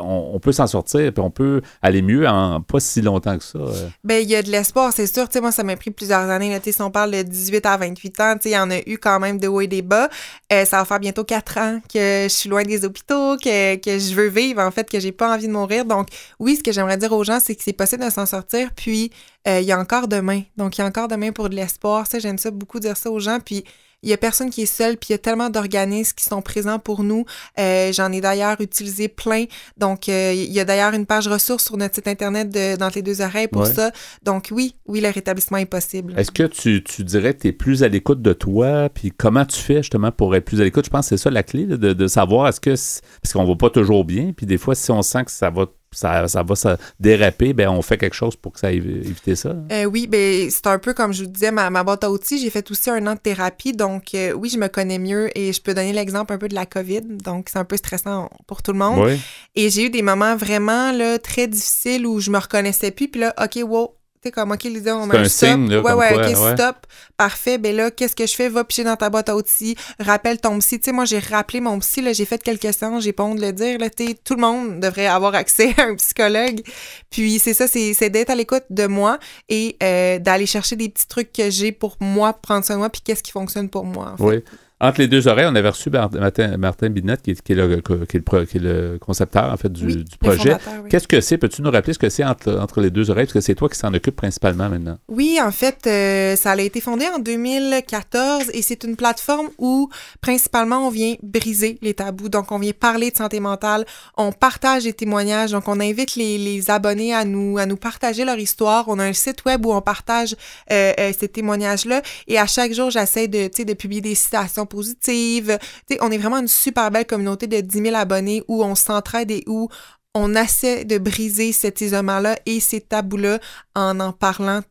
on, 0.00 0.40
peut 0.40 0.50
s'en 0.50 0.66
sortir, 0.66 1.12
puis 1.12 1.22
on 1.22 1.30
peut 1.30 1.61
aller 1.80 2.02
mieux 2.02 2.26
en 2.28 2.60
pas 2.60 2.80
si 2.80 3.02
longtemps 3.02 3.36
que 3.38 3.44
ça. 3.44 3.58
Euh. 3.58 3.88
Ben, 4.04 4.22
il 4.22 4.28
y 4.28 4.36
a 4.36 4.42
de 4.42 4.50
l'espoir, 4.50 4.92
c'est 4.94 5.06
sûr. 5.06 5.26
Moi, 5.40 5.52
ça 5.52 5.62
m'a 5.62 5.76
pris 5.76 5.90
plusieurs 5.90 6.28
années. 6.30 6.58
Si 6.64 6.82
on 6.82 6.90
parle 6.90 7.10
de 7.10 7.22
18 7.22 7.66
à 7.66 7.76
28 7.76 8.20
ans, 8.20 8.34
il 8.44 8.50
y 8.50 8.58
en 8.58 8.70
a 8.70 8.78
eu 8.86 8.98
quand 8.98 9.18
même 9.20 9.38
de 9.38 9.48
hauts 9.48 9.60
et 9.60 9.66
des 9.66 9.82
bas. 9.82 10.08
Euh, 10.52 10.64
ça 10.64 10.78
va 10.78 10.84
faire 10.84 11.00
bientôt 11.00 11.24
4 11.24 11.58
ans 11.58 11.80
que 11.92 12.24
je 12.24 12.28
suis 12.28 12.48
loin 12.48 12.62
des 12.62 12.84
hôpitaux, 12.84 13.36
que, 13.36 13.76
que 13.76 13.98
je 13.98 14.14
veux 14.14 14.28
vivre, 14.28 14.60
en 14.60 14.70
fait, 14.70 14.88
que 14.88 15.00
j'ai 15.00 15.12
pas 15.12 15.34
envie 15.34 15.48
de 15.48 15.52
mourir. 15.52 15.84
Donc, 15.84 16.08
oui, 16.38 16.56
ce 16.56 16.62
que 16.62 16.72
j'aimerais 16.72 16.96
dire 16.96 17.12
aux 17.12 17.24
gens, 17.24 17.38
c'est 17.40 17.54
que 17.54 17.62
c'est 17.62 17.72
possible 17.72 18.04
de 18.04 18.10
s'en 18.10 18.26
sortir, 18.26 18.70
puis 18.74 19.10
euh, 19.48 19.60
il 19.60 19.66
y 19.66 19.72
a 19.72 19.78
encore 19.78 20.08
demain. 20.08 20.42
Donc, 20.56 20.78
il 20.78 20.82
y 20.82 20.84
a 20.84 20.86
encore 20.86 21.08
demain 21.08 21.32
pour 21.32 21.48
de 21.48 21.54
l'espoir. 21.54 22.06
J'aime 22.18 22.38
ça 22.38 22.50
beaucoup 22.50 22.80
dire 22.80 22.96
ça 22.96 23.10
aux 23.10 23.20
gens. 23.20 23.38
Puis, 23.44 23.64
il 24.02 24.10
y 24.10 24.12
a 24.12 24.16
personne 24.16 24.50
qui 24.50 24.62
est 24.62 24.66
seul, 24.66 24.96
puis 24.96 25.08
il 25.10 25.12
y 25.12 25.14
a 25.14 25.18
tellement 25.18 25.50
d'organismes 25.50 26.14
qui 26.16 26.24
sont 26.24 26.42
présents 26.42 26.78
pour 26.78 27.04
nous. 27.04 27.24
Euh, 27.58 27.92
j'en 27.92 28.10
ai 28.12 28.20
d'ailleurs 28.20 28.60
utilisé 28.60 29.08
plein. 29.08 29.44
Donc, 29.76 30.08
euh, 30.08 30.32
il 30.34 30.52
y 30.52 30.60
a 30.60 30.64
d'ailleurs 30.64 30.92
une 30.92 31.06
page 31.06 31.28
ressources 31.28 31.64
sur 31.64 31.76
notre 31.76 31.94
site 31.94 32.08
internet 32.08 32.50
de 32.50 32.76
Dans 32.76 32.90
les 32.94 33.02
deux 33.02 33.20
oreilles 33.20 33.48
pour 33.48 33.66
ça. 33.66 33.92
Donc, 34.22 34.48
oui, 34.50 34.76
oui, 34.86 35.00
le 35.00 35.08
rétablissement 35.08 35.58
est 35.58 35.66
possible. 35.66 36.14
Est-ce 36.16 36.30
que 36.30 36.44
tu, 36.44 36.82
tu, 36.82 37.04
dirais 37.04 37.34
que 37.34 37.42
tu 37.42 37.48
es 37.48 37.52
plus 37.52 37.82
à 37.82 37.88
l'écoute 37.88 38.22
de 38.22 38.32
toi, 38.32 38.88
puis 38.88 39.12
comment 39.12 39.44
tu 39.44 39.58
fais 39.58 39.78
justement 39.78 40.10
pour 40.10 40.34
être 40.34 40.44
plus 40.44 40.60
à 40.60 40.64
l'écoute? 40.64 40.84
Je 40.84 40.90
pense 40.90 41.08
que 41.08 41.16
c'est 41.16 41.22
ça 41.22 41.30
la 41.30 41.42
clé, 41.42 41.66
de, 41.66 41.76
de 41.76 42.06
savoir 42.06 42.48
est-ce 42.48 42.60
que, 42.60 42.70
parce 42.70 43.32
qu'on 43.32 43.44
va 43.44 43.54
pas 43.54 43.70
toujours 43.70 44.04
bien, 44.04 44.32
puis 44.36 44.46
des 44.46 44.58
fois, 44.58 44.74
si 44.74 44.90
on 44.90 45.02
sent 45.02 45.24
que 45.24 45.30
ça 45.30 45.50
va 45.50 45.66
ça, 45.92 46.28
ça 46.28 46.42
va 46.42 46.54
se 46.54 46.76
déraper, 47.00 47.52
ben 47.52 47.68
on 47.68 47.82
fait 47.82 47.98
quelque 47.98 48.14
chose 48.14 48.36
pour 48.36 48.52
que 48.52 48.60
ça 48.60 48.72
éviter 48.72 49.36
ça. 49.36 49.54
Euh, 49.70 49.84
oui, 49.84 50.06
ben 50.06 50.50
c'est 50.50 50.66
un 50.66 50.78
peu 50.78 50.94
comme 50.94 51.12
je 51.12 51.24
vous 51.24 51.30
disais, 51.30 51.50
ma, 51.50 51.70
ma 51.70 51.84
boîte 51.84 52.04
à 52.04 52.10
outils, 52.10 52.38
j'ai 52.38 52.50
fait 52.50 52.70
aussi 52.70 52.90
un 52.90 53.06
an 53.06 53.14
de 53.14 53.20
thérapie, 53.20 53.72
donc 53.72 54.14
euh, 54.14 54.32
oui, 54.32 54.48
je 54.48 54.58
me 54.58 54.68
connais 54.68 54.98
mieux 54.98 55.36
et 55.38 55.52
je 55.52 55.60
peux 55.60 55.74
donner 55.74 55.92
l'exemple 55.92 56.32
un 56.32 56.38
peu 56.38 56.48
de 56.48 56.54
la 56.54 56.66
COVID, 56.66 57.02
donc 57.02 57.48
c'est 57.50 57.58
un 57.58 57.64
peu 57.64 57.76
stressant 57.76 58.30
pour 58.46 58.62
tout 58.62 58.72
le 58.72 58.78
monde. 58.78 59.18
Et 59.54 59.70
j'ai 59.70 59.86
eu 59.86 59.90
des 59.90 60.02
moments 60.02 60.36
vraiment 60.36 60.92
là, 60.92 61.18
très 61.18 61.46
difficiles 61.46 62.06
où 62.06 62.20
je 62.20 62.30
me 62.30 62.38
reconnaissais 62.38 62.90
plus, 62.90 63.08
puis 63.08 63.20
là, 63.20 63.34
ok, 63.42 63.60
wow, 63.64 63.94
sais, 64.22 64.30
comme, 64.30 64.52
OK, 64.52 64.64
Lisa, 64.64 64.96
on 64.96 65.06
met 65.06 65.16
un, 65.16 65.24
stop. 65.24 65.48
Signe, 65.48 65.76
ouais, 65.76 65.92
ouais, 65.92 66.14
OK, 66.14 66.54
stop. 66.54 66.86
Parfait. 67.16 67.58
Ben 67.58 67.74
là, 67.74 67.90
qu'est-ce 67.90 68.14
que 68.14 68.26
je 68.26 68.34
fais? 68.34 68.48
Va 68.48 68.64
picher 68.64 68.84
dans 68.84 68.96
ta 68.96 69.10
boîte 69.10 69.28
à 69.28 69.36
outils. 69.36 69.76
Rappelle 69.98 70.40
ton 70.40 70.58
psy. 70.58 70.78
Tu 70.78 70.86
sais, 70.86 70.92
moi, 70.92 71.04
j'ai 71.04 71.18
rappelé 71.18 71.60
mon 71.60 71.78
psy, 71.80 72.02
là, 72.02 72.12
j'ai 72.12 72.24
fait 72.24 72.42
quelques 72.42 72.72
séances, 72.72 73.04
j'ai 73.04 73.12
pas 73.12 73.24
honte 73.24 73.38
de 73.38 73.42
le 73.42 73.52
dire, 73.52 73.78
là, 73.78 73.90
tu 73.90 74.14
tout 74.14 74.34
le 74.34 74.40
monde 74.40 74.80
devrait 74.80 75.06
avoir 75.06 75.34
accès 75.34 75.74
à 75.78 75.82
un 75.82 75.96
psychologue. 75.96 76.62
Puis, 77.10 77.38
c'est 77.38 77.54
ça, 77.54 77.66
c'est 77.66 78.10
d'être 78.10 78.30
à 78.30 78.34
l'écoute 78.34 78.64
de 78.70 78.86
moi 78.86 79.18
et 79.48 79.76
euh, 79.82 80.18
d'aller 80.18 80.46
chercher 80.46 80.76
des 80.76 80.88
petits 80.88 81.08
trucs 81.08 81.32
que 81.32 81.50
j'ai 81.50 81.72
pour 81.72 81.96
moi, 82.00 82.32
prendre 82.32 82.64
soin 82.64 82.76
de 82.76 82.80
moi, 82.80 82.90
puis 82.90 83.02
qu'est-ce 83.02 83.22
qui 83.22 83.32
fonctionne 83.32 83.68
pour 83.68 83.84
moi, 83.84 84.12
en 84.12 84.16
fait. 84.16 84.24
Oui. 84.24 84.44
Entre 84.82 84.98
les 84.98 85.06
deux 85.06 85.28
oreilles, 85.28 85.46
on 85.48 85.54
avait 85.54 85.68
reçu 85.68 85.90
Martin, 85.90 86.56
Martin 86.56 86.90
Binette, 86.90 87.22
qui 87.22 87.30
est, 87.30 87.40
qui, 87.40 87.52
est 87.52 87.54
le, 87.54 87.80
qui, 88.04 88.16
est 88.16 88.60
le, 88.60 88.98
concepteur 88.98 89.52
en 89.52 89.56
fait, 89.56 89.72
du, 89.72 90.04
projet. 90.18 90.56
Qu'est-ce 90.90 91.06
que 91.06 91.20
c'est? 91.20 91.38
Peux-tu 91.38 91.62
nous 91.62 91.70
rappeler 91.70 91.92
ce 91.92 92.00
que 92.00 92.08
c'est 92.08 92.24
entre, 92.24 92.58
entre 92.58 92.80
les 92.80 92.90
deux 92.90 93.08
oreilles? 93.08 93.26
Parce 93.26 93.34
que 93.34 93.40
c'est 93.40 93.54
toi 93.54 93.68
qui 93.68 93.78
s'en 93.78 93.94
occupe 93.94 94.16
principalement 94.16 94.68
maintenant. 94.68 94.98
Oui, 95.06 95.38
en 95.40 95.52
fait, 95.52 95.86
euh, 95.86 96.34
ça 96.34 96.50
a 96.50 96.60
été 96.60 96.80
fondé 96.80 97.06
en 97.14 97.20
2014 97.20 98.50
et 98.52 98.60
c'est 98.60 98.82
une 98.82 98.96
plateforme 98.96 99.50
où 99.56 99.88
principalement 100.20 100.88
on 100.88 100.90
vient 100.90 101.14
briser 101.22 101.78
les 101.80 101.94
tabous. 101.94 102.28
Donc, 102.28 102.50
on 102.50 102.58
vient 102.58 102.72
parler 102.72 103.12
de 103.12 103.16
santé 103.16 103.38
mentale, 103.38 103.84
on 104.16 104.32
partage 104.32 104.82
des 104.82 104.92
témoignages, 104.94 105.52
donc 105.52 105.68
on 105.68 105.78
invite 105.78 106.16
les, 106.16 106.38
les 106.38 106.70
abonnés 106.72 107.14
à 107.14 107.24
nous, 107.24 107.56
à 107.56 107.66
nous 107.66 107.76
partager 107.76 108.24
leur 108.24 108.40
histoire. 108.40 108.86
On 108.88 108.98
a 108.98 109.04
un 109.04 109.12
site 109.12 109.44
web 109.44 109.64
où 109.64 109.72
on 109.72 109.80
partage 109.80 110.34
euh, 110.72 110.92
euh, 110.98 111.12
ces 111.16 111.28
témoignages-là 111.28 112.02
et 112.26 112.36
à 112.36 112.48
chaque 112.48 112.72
jour, 112.72 112.90
j'essaie 112.90 113.28
de, 113.28 113.48
de 113.62 113.74
publier 113.74 114.00
des 114.00 114.16
citations 114.16 114.66
positive. 114.72 115.58
on 116.00 116.10
est 116.10 116.18
vraiment 116.18 116.38
une 116.38 116.48
super 116.48 116.90
belle 116.90 117.06
communauté 117.06 117.46
de 117.46 117.60
10 117.60 117.82
000 117.82 117.96
abonnés 117.96 118.42
où 118.48 118.64
on 118.64 118.74
s'entraide 118.74 119.30
et 119.30 119.44
où 119.46 119.68
on 120.14 120.34
essaie 120.34 120.84
de 120.84 120.98
briser 120.98 121.52
cet 121.52 121.80
isolement-là 121.80 122.38
et 122.46 122.60
ces 122.60 122.80
tabous-là 122.80 123.38
en 123.74 124.00
en 124.00 124.12
parlant 124.12 124.62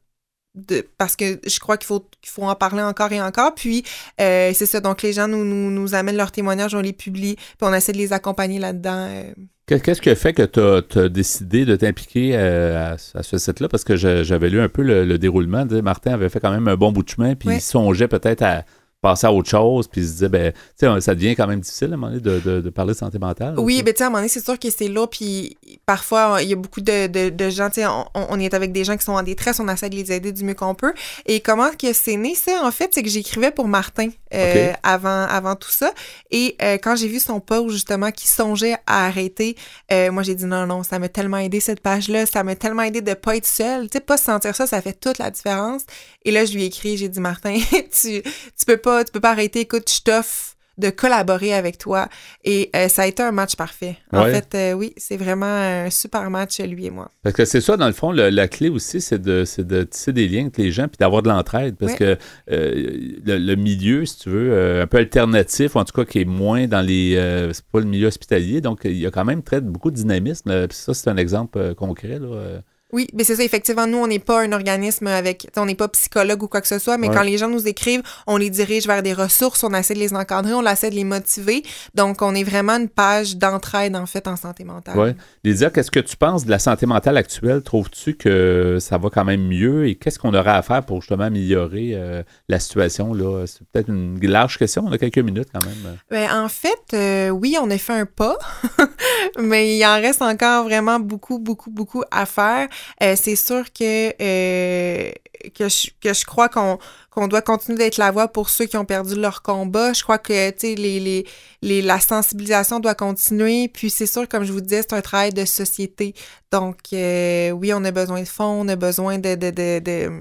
de, 0.56 0.86
parce 0.98 1.16
que 1.16 1.40
je 1.48 1.60
crois 1.60 1.78
qu'il 1.78 1.88
faut, 1.88 2.06
qu'il 2.22 2.32
faut 2.32 2.44
en 2.44 2.56
parler 2.56 2.82
encore 2.82 3.12
et 3.12 3.22
encore. 3.22 3.56
Puis, 3.56 3.84
euh, 4.20 4.52
c'est 4.54 4.66
ça. 4.66 4.82
Donc, 4.82 5.02
les 5.02 5.14
gens 5.14 5.28
nous, 5.28 5.46
nous, 5.46 5.72
nous, 5.72 5.96
amènent 5.96 6.18
leurs 6.18 6.32
témoignages, 6.32 6.76
on 6.76 6.82
les 6.82 6.94
publie, 6.94 7.36
puis 7.36 7.56
on 7.62 7.74
essaie 7.74 7.94
de 7.94 7.98
les 7.98 8.14
accompagner 8.14 8.60
là-dedans. 8.60 9.08
Euh. 9.10 9.34
Qu'est-ce 9.68 10.02
qui 10.02 10.14
fait 10.16 10.34
que 10.34 10.44
tu 10.44 11.00
as, 11.00 11.08
décidé 11.08 11.64
de 11.64 11.78
t'impliquer 11.78 12.32
euh, 12.34 12.94
à, 12.94 13.24
ce 13.24 13.38
site-là? 13.38 13.70
Parce 13.70 13.86
que 13.86 13.96
j'avais 13.96 14.50
lu 14.50 14.60
un 14.60 14.68
peu 14.68 14.82
le, 14.82 15.18
déroulement. 15.18 15.66
Martin 15.82 16.14
avait 16.14 16.28
fait 16.28 16.42
quand 16.42 16.52
même 16.52 16.68
un 16.68 16.76
bon 16.76 16.92
bout 16.92 17.04
de 17.04 17.10
chemin, 17.10 17.36
puis 17.36 17.50
il 17.50 17.62
songeait 17.62 18.10
peut-être 18.10 18.42
à 18.42 18.66
passer 19.02 19.28
à 19.28 19.34
autre 19.34 19.50
chose, 19.50 19.88
puis 19.88 20.06
se 20.06 20.12
disaient, 20.12 20.30
ben, 20.30 20.54
tu 20.78 20.86
sais, 20.86 21.02
ça 21.02 21.16
devient 21.16 21.36
quand 21.36 21.48
même 21.48 21.60
difficile 21.60 21.92
à 21.92 21.94
un 21.96 21.98
moment 21.98 22.16
donné 22.16 22.22
de, 22.22 22.62
de, 22.62 22.70
parler 22.70 22.94
de 22.94 22.98
santé 22.98 23.18
mentale. 23.18 23.56
Oui, 23.58 23.78
mais 23.78 23.84
ben, 23.84 23.94
tu 23.94 23.98
sais, 23.98 24.04
à 24.04 24.08
un 24.08 24.10
moment 24.10 24.20
donné, 24.20 24.30
c'est 24.30 24.44
sûr 24.44 24.60
que 24.60 24.70
c'est 24.70 24.88
là, 24.88 25.08
puis 25.08 25.58
parfois, 25.86 26.42
il 26.42 26.50
y 26.50 26.54
a 26.54 26.56
beaucoup 26.56 26.82
de, 26.82 27.30
de 27.30 27.50
gens, 27.50 27.70
tu 27.70 27.82
sais, 27.82 27.88
on, 27.88 28.06
on, 28.14 28.40
est 28.40 28.54
avec 28.54 28.72
des 28.72 28.84
gens 28.84 28.96
qui 28.96 29.04
sont 29.04 29.14
en 29.14 29.24
détresse, 29.24 29.60
on 29.60 29.68
essaie 29.68 29.90
de 29.90 29.96
les 29.96 30.12
aider 30.12 30.32
du 30.32 30.44
mieux 30.44 30.54
qu'on 30.54 30.76
peut. 30.76 30.94
Et 31.26 31.40
comment 31.40 31.72
que 31.72 31.94
c'est 31.94 32.18
né, 32.18 32.36
ça, 32.36 32.64
en 32.64 32.72
fait, 32.72 32.92
c'est 32.94 33.04
que 33.04 33.10
j'écrivais 33.10 33.52
pour 33.52 33.68
Martin 33.68 34.10
euh, 34.34 34.72
avant, 34.84 35.26
avant 35.26 35.56
tout 35.56 35.72
ça. 35.72 35.92
Et 36.30 36.56
euh, 36.62 36.78
quand 36.82 36.96
j'ai 36.96 37.08
vu 37.08 37.20
son 37.20 37.40
post, 37.40 37.70
justement, 37.72 38.12
qui 38.12 38.28
songeait 38.28 38.76
à 38.86 39.08
arrêter, 39.08 39.56
euh, 39.92 40.12
moi, 40.12 40.24
j'ai 40.24 40.36
dit 40.36 40.46
non, 40.46 40.66
non, 40.68 40.84
ça 40.84 41.00
m'a 41.00 41.10
tellement 41.10 41.38
aidé, 41.38 41.60
cette 41.60 41.82
page-là, 41.82 42.26
ça 42.26 42.44
m'a 42.44 42.56
tellement 42.56 42.84
aidé 42.84 43.02
de 43.02 43.14
pas 43.14 43.36
être 43.36 43.48
seule. 43.48 43.90
Tu 43.90 43.98
sais, 43.98 44.00
pas 44.00 44.18
sentir 44.18 44.56
ça, 44.56 44.68
ça 44.68 44.82
fait 44.82 44.94
toute 44.94 45.18
la 45.18 45.32
différence. 45.32 45.84
Et 46.24 46.32
là, 46.32 46.46
je 46.46 46.54
lui 46.54 46.64
ai 46.64 46.66
écrit, 46.68 46.98
j'ai 46.98 47.10
dit, 47.10 47.20
Martin, 47.20 47.58
tu, 47.72 48.22
tu 48.22 48.66
peux 48.66 48.78
pas, 48.78 48.91
tu 49.06 49.12
peux 49.12 49.20
pas 49.20 49.32
arrêter, 49.32 49.62
écoute, 49.62 49.90
je 49.90 50.02
t'offre 50.02 50.56
de 50.78 50.90
collaborer 50.90 51.54
avec 51.54 51.78
toi. 51.78 52.10
Et 52.44 52.70
euh, 52.76 52.88
ça 52.88 53.04
a 53.04 53.08
été 53.08 53.24
un 53.24 53.32
match 53.32 53.56
parfait. 53.56 53.98
En 54.12 54.26
fait, 54.26 54.54
euh, 54.56 54.74
oui, 54.74 54.94
c'est 54.98 55.18
vraiment 55.18 55.46
un 55.46 55.90
super 55.90 56.30
match, 56.30 56.60
lui 56.60 56.88
et 56.88 56.90
moi. 56.90 57.10
Parce 57.24 57.36
que 57.36 57.46
c'est 57.46 57.62
ça, 57.62 57.78
dans 57.78 57.88
le 57.88 57.94
fond, 57.94 58.12
la 58.12 58.48
clé 58.48 58.70
aussi, 58.70 59.00
c'est 59.00 59.22
de, 59.22 59.46
de 59.62 59.84
tisser 59.84 60.12
des 60.14 60.28
liens 60.28 60.42
avec 60.42 60.58
les 60.58 60.72
gens 60.72 60.88
puis 60.88 60.98
d'avoir 61.00 61.22
de 61.22 61.30
l'entraide. 61.30 61.76
Parce 61.78 61.96
que 61.96 62.18
euh, 62.52 63.14
le, 63.26 63.56
milieu, 63.56 64.06
si 64.06 64.18
tu 64.20 64.30
veux, 64.30 64.82
un 64.82 64.88
peu 64.88 64.98
alternatif, 64.98 65.76
en 65.76 65.86
tout 65.86 65.94
cas 65.94 66.06
qui 66.06 66.20
est 66.20 66.26
moins 66.26 66.68
dans 66.68 66.82
les. 66.82 67.16
c'est 67.54 67.66
pas 67.66 67.80
le 67.80 67.86
milieu 67.86 68.08
hospitalier, 68.08 68.62
donc 68.62 68.82
il 68.84 68.98
y 68.98 69.06
a 69.06 69.12
quand 69.12 69.26
même 69.26 69.44
très, 69.44 69.62
beaucoup 69.62 69.92
de 69.92 69.96
dynamisme. 69.96 70.68
ça, 70.72 70.94
c'est 70.94 71.10
un 71.10 71.18
exemple 71.18 71.76
concret. 71.76 72.20
Là, 72.20 72.62
oui, 72.94 73.08
mais 73.14 73.24
c'est 73.24 73.36
ça, 73.36 73.44
effectivement, 73.44 73.88
nous, 73.88 73.98
on 73.98 74.08
n'est 74.08 74.20
pas 74.20 74.42
un 74.42 74.52
organisme 74.52 75.08
avec, 75.08 75.48
on 75.58 75.66
n'est 75.66 75.76
pas 75.76 75.88
psychologue 75.90 76.44
ou 76.44 76.48
quoi 76.48 76.62
que 76.62 76.68
ce 76.68 76.80
soit, 76.80 76.98
mais 76.98 77.10
quand 77.10 77.24
les 77.24 77.38
gens 77.38 77.48
nous 77.48 77.68
écrivent, 77.68 78.04
on 78.28 78.38
les 78.38 78.50
dirige 78.50 78.88
vers 78.88 79.04
des 79.04 79.14
ressources, 79.14 79.64
on 79.64 79.74
essaie 79.74 79.94
de 79.94 80.00
les 80.00 80.14
encadrer, 80.14 80.54
on 80.54 80.66
essaie 80.66 80.90
de 80.90 80.96
les 80.96 81.04
motiver. 81.04 81.64
Donc, 81.96 82.22
on 82.22 82.36
est 82.36 82.44
vraiment 82.44 82.74
une 82.74 82.90
page 82.90 83.38
d'entraide, 83.38 83.96
en 83.96 84.06
fait, 84.06 84.28
en 84.28 84.36
santé 84.36 84.64
mentale. 84.64 84.98
Oui. 84.98 85.10
Lydia, 85.44 85.70
qu'est-ce 85.70 85.92
que 85.92 86.00
tu 86.00 86.18
penses 86.18 86.46
de 86.46 86.52
la 86.52 86.60
santé 86.60 86.86
mentale 86.86 87.18
actuelle? 87.18 87.62
Trouves-tu 87.62 88.16
que 88.16 88.78
ça 88.80 88.98
va 88.98 89.10
quand 89.10 89.26
même 89.26 89.48
mieux? 89.48 89.88
Et 89.88 89.96
qu'est-ce 89.96 90.20
qu'on 90.20 90.34
aura 90.34 90.56
à 90.56 90.62
faire 90.62 90.84
pour 90.84 91.02
justement 91.02 91.26
améliorer 91.26 91.92
euh, 91.94 92.24
la 92.50 92.60
situation? 92.60 93.14
là? 93.14 93.46
C'est 93.48 93.68
peut-être 93.68 93.90
une 93.90 94.20
large 94.22 94.58
question, 94.58 94.84
on 94.86 94.92
a 94.92 94.98
quelques 94.98 95.18
minutes 95.20 95.50
quand 95.54 95.64
même. 95.64 95.98
Bien, 96.10 96.44
en 96.44 96.50
fait, 96.50 96.94
euh, 96.94 97.30
oui, 97.30 97.58
on 97.62 97.70
a 97.70 97.78
fait 97.78 97.94
un 97.94 98.06
pas, 98.06 98.38
mais 99.40 99.78
il 99.78 99.86
en 99.86 99.96
reste 99.96 100.22
encore 100.22 100.66
vraiment 100.66 101.00
beaucoup, 101.00 101.40
beaucoup, 101.40 101.70
beaucoup 101.70 102.04
à 102.12 102.26
faire. 102.26 102.68
Euh, 103.04 103.16
c'est 103.16 103.36
sûr 103.36 103.72
que, 103.74 104.14
euh, 104.22 105.12
que, 105.56 105.70
je, 105.70 105.90
que 106.02 106.14
je 106.14 106.26
crois 106.26 106.50
qu'on 106.50 106.78
qu'on 107.10 107.28
doit 107.28 107.42
continuer 107.42 107.78
d'être 107.78 107.98
la 107.98 108.10
voix 108.10 108.30
pour 108.30 108.50
ceux 108.50 108.66
qui 108.66 108.78
ont 108.78 108.86
perdu 108.86 109.16
leur 109.16 109.42
combat. 109.42 109.92
Je 109.92 110.02
crois 110.02 110.18
que 110.18 110.50
tu 110.52 110.76
les, 110.76 111.00
les, 111.02 111.26
les, 111.62 111.82
la 111.82 112.00
sensibilisation 112.00 112.80
doit 112.80 112.96
continuer. 112.96 113.68
Puis 113.68 113.90
c'est 113.90 114.06
sûr, 114.06 114.30
comme 114.30 114.46
je 114.46 114.54
vous 114.54 114.62
disais, 114.62 114.82
c'est 114.82 114.94
un 114.94 115.02
travail 115.02 115.32
de 115.34 115.44
société. 115.44 116.14
Donc 116.52 116.78
euh, 116.94 117.52
oui, 117.52 117.74
on 117.74 117.84
a 117.84 117.92
besoin 117.92 118.22
de 118.22 118.28
fonds, 118.28 118.62
on 118.66 118.68
a 118.70 118.78
besoin 118.78 119.18
de, 119.18 119.36
de, 119.36 119.50
de, 119.50 119.80
de 119.80 120.12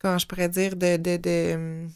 comment 0.00 0.18
je 0.18 0.26
pourrais 0.26 0.48
dire, 0.48 0.74
de, 0.76 0.96
de, 0.96 1.16
de 1.18 1.86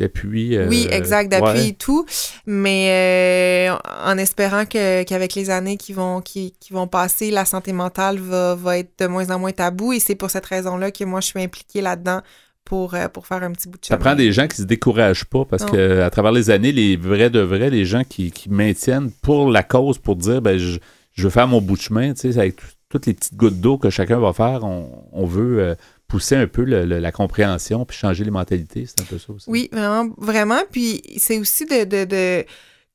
d'appui. 0.00 0.56
Euh, 0.56 0.66
oui, 0.68 0.88
exact, 0.90 1.30
d'appui 1.30 1.68
et 1.68 1.72
tout. 1.74 2.04
Mais 2.46 3.70
euh, 3.70 3.76
en 4.04 4.18
espérant 4.18 4.64
que, 4.64 5.02
qu'avec 5.04 5.34
les 5.34 5.50
années 5.50 5.76
qui 5.76 5.92
vont, 5.92 6.20
qui, 6.20 6.54
qui, 6.58 6.72
vont 6.72 6.88
passer, 6.88 7.30
la 7.30 7.44
santé 7.44 7.72
mentale 7.72 8.18
va, 8.18 8.54
va 8.54 8.78
être 8.78 8.92
de 8.98 9.06
moins 9.06 9.30
en 9.30 9.38
moins 9.38 9.52
tabou. 9.52 9.92
Et 9.92 10.00
c'est 10.00 10.14
pour 10.14 10.30
cette 10.30 10.46
raison-là 10.46 10.90
que 10.90 11.04
moi, 11.04 11.20
je 11.20 11.26
suis 11.26 11.42
impliquée 11.42 11.80
là-dedans 11.80 12.20
pour, 12.64 12.94
euh, 12.94 13.08
pour 13.08 13.26
faire 13.26 13.42
un 13.42 13.52
petit 13.52 13.68
bout 13.68 13.78
de 13.78 13.84
chemin. 13.84 13.98
Ça 13.98 14.04
prend 14.04 14.14
des 14.14 14.32
gens 14.32 14.48
qui 14.48 14.56
se 14.56 14.62
découragent 14.62 15.24
pas 15.24 15.44
parce 15.44 15.64
que 15.64 16.00
à 16.00 16.10
travers 16.10 16.32
les 16.32 16.50
années, 16.50 16.72
les 16.72 16.96
vrais 16.96 17.30
de 17.30 17.40
vrais, 17.40 17.70
les 17.70 17.84
gens 17.84 18.04
qui, 18.04 18.32
qui 18.32 18.50
maintiennent 18.50 19.10
pour 19.22 19.50
la 19.50 19.62
cause, 19.62 19.98
pour 19.98 20.16
dire 20.16 20.42
ben, 20.42 20.58
je, 20.58 20.78
je 21.12 21.22
veux 21.22 21.30
faire 21.30 21.48
mon 21.48 21.60
bout 21.60 21.76
de 21.76 21.82
chemin, 21.82 22.14
tu 22.14 22.32
sais, 22.32 22.38
avec 22.38 22.56
toutes 22.88 23.06
les 23.06 23.14
petites 23.14 23.36
gouttes 23.36 23.60
d'eau 23.60 23.78
que 23.78 23.90
chacun 23.90 24.18
va 24.18 24.32
faire, 24.32 24.64
on, 24.64 25.04
on 25.12 25.24
veut 25.24 25.76
pousser 26.10 26.34
un 26.36 26.46
peu 26.46 26.64
la 26.64 27.12
compréhension 27.12 27.84
puis 27.86 27.96
changer 27.96 28.24
les 28.24 28.30
mentalités. 28.30 28.84
C'est 28.86 29.00
un 29.00 29.04
peu 29.04 29.18
ça 29.18 29.32
aussi. 29.32 29.48
Oui, 29.48 29.70
vraiment, 29.72 30.10
vraiment. 30.18 30.60
Puis 30.70 31.00
c'est 31.16 31.38
aussi 31.38 31.64
de, 31.64 31.84
de, 31.84 32.44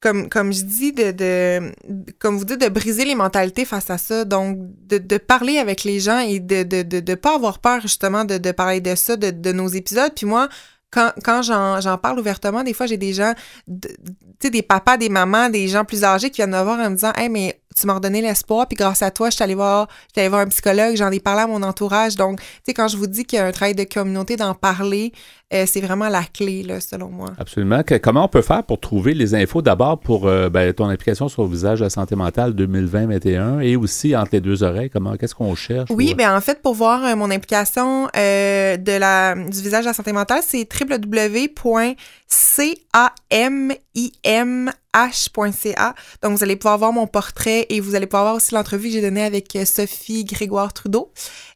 comme, 0.01 0.29
comme 0.29 0.51
je 0.53 0.63
dis, 0.63 0.91
de, 0.91 1.11
de, 1.11 1.71
comme 2.19 2.37
vous 2.37 2.45
dites, 2.45 2.61
de 2.61 2.67
briser 2.67 3.05
les 3.05 3.15
mentalités 3.15 3.65
face 3.65 3.89
à 3.89 3.97
ça. 3.97 4.25
Donc, 4.25 4.57
de, 4.85 4.97
de 4.97 5.17
parler 5.17 5.57
avec 5.57 5.83
les 5.83 5.99
gens 5.99 6.19
et 6.19 6.39
de 6.39 6.57
ne 6.57 6.83
de, 6.83 6.99
de, 6.99 7.15
pas 7.15 7.35
avoir 7.35 7.59
peur, 7.59 7.81
justement, 7.81 8.25
de, 8.25 8.37
de 8.37 8.51
parler 8.51 8.81
de 8.81 8.95
ça, 8.95 9.15
de, 9.15 9.31
de 9.31 9.51
nos 9.53 9.69
épisodes. 9.69 10.11
Puis 10.13 10.25
moi, 10.25 10.49
quand, 10.91 11.11
quand 11.23 11.41
j'en 11.41 11.97
parle 11.97 12.19
ouvertement, 12.19 12.63
des 12.63 12.73
fois, 12.73 12.85
j'ai 12.85 12.97
des 12.97 13.13
gens, 13.13 13.33
tu 13.67 13.89
sais, 14.41 14.49
des 14.49 14.61
papas, 14.61 14.97
des 14.97 15.09
mamans, 15.09 15.49
des 15.49 15.67
gens 15.67 15.85
plus 15.85 16.03
âgés 16.03 16.29
qui 16.29 16.37
viennent 16.37 16.51
me 16.51 16.61
voir 16.61 16.79
en 16.79 16.89
me 16.89 16.95
disant 16.95 17.13
Hey, 17.15 17.29
mais 17.29 17.59
tu 17.79 17.87
m'as 17.87 17.95
redonné 17.95 18.21
l'espoir, 18.21 18.67
puis 18.67 18.75
grâce 18.75 19.01
à 19.01 19.11
toi, 19.11 19.29
je 19.29 19.35
suis 19.35 19.43
allée 19.43 19.55
voir, 19.55 19.87
allée 20.15 20.29
voir 20.29 20.41
un 20.41 20.47
psychologue, 20.47 20.95
j'en 20.95 21.11
ai 21.11 21.19
parlé 21.19 21.41
à 21.41 21.47
mon 21.47 21.61
entourage. 21.61 22.15
Donc, 22.15 22.39
tu 22.39 22.45
sais, 22.67 22.73
quand 22.73 22.87
je 22.87 22.95
vous 22.97 23.07
dis 23.07 23.25
qu'il 23.25 23.37
y 23.37 23.41
a 23.41 23.45
un 23.45 23.51
travail 23.51 23.75
de 23.75 23.83
communauté, 23.83 24.37
d'en 24.37 24.53
parler, 24.53 25.11
euh, 25.53 25.65
c'est 25.67 25.81
vraiment 25.81 26.07
la 26.07 26.23
clé, 26.23 26.63
là, 26.63 26.79
selon 26.79 27.09
moi. 27.09 27.33
Absolument. 27.37 27.83
comment 28.01 28.25
on 28.25 28.27
peut 28.29 28.41
faire 28.41 28.63
pour 28.63 28.79
trouver 28.79 29.13
les 29.13 29.35
infos 29.35 29.61
d'abord 29.61 29.99
pour 29.99 30.27
euh, 30.27 30.49
ben, 30.49 30.73
ton 30.73 30.87
implication 30.87 31.27
sur 31.27 31.43
le 31.43 31.49
visage 31.49 31.79
de 31.79 31.83
la 31.83 31.89
santé 31.89 32.15
mentale 32.15 32.53
2020-2021 32.53 33.61
et 33.61 33.75
aussi 33.75 34.15
entre 34.15 34.29
les 34.33 34.41
deux 34.41 34.63
oreilles? 34.63 34.89
Comment, 34.89 35.17
qu'est-ce 35.17 35.35
qu'on 35.35 35.53
cherche? 35.55 35.89
Oui, 35.91 36.15
bien, 36.15 36.35
en 36.35 36.41
fait, 36.41 36.61
pour 36.61 36.73
voir 36.73 37.03
euh, 37.03 37.15
mon 37.15 37.29
implication 37.29 38.05
de 38.05 38.97
la, 38.97 39.35
du 39.35 39.61
visage 39.61 39.83
de 39.83 39.89
la 39.89 39.93
santé 39.93 40.13
mentale, 40.13 40.41
c'est 40.45 40.67
www.camim 40.73 41.95
h.ca. 44.95 45.95
Donc, 46.23 46.37
vous 46.37 46.43
allez 46.43 46.55
pouvoir 46.55 46.77
voir 46.77 46.93
mon 46.93 47.07
portrait 47.07 47.65
et 47.69 47.79
vous 47.79 47.95
allez 47.95 48.07
pouvoir 48.07 48.23
voir 48.23 48.35
aussi 48.35 48.53
l'entrevue 48.53 48.87
que 48.87 48.93
j'ai 48.93 49.01
donnée 49.01 49.23
avec 49.23 49.55
euh, 49.55 49.65
Sophie 49.65 50.23
Grégoire 50.23 50.73
Trudeau. 50.73 51.11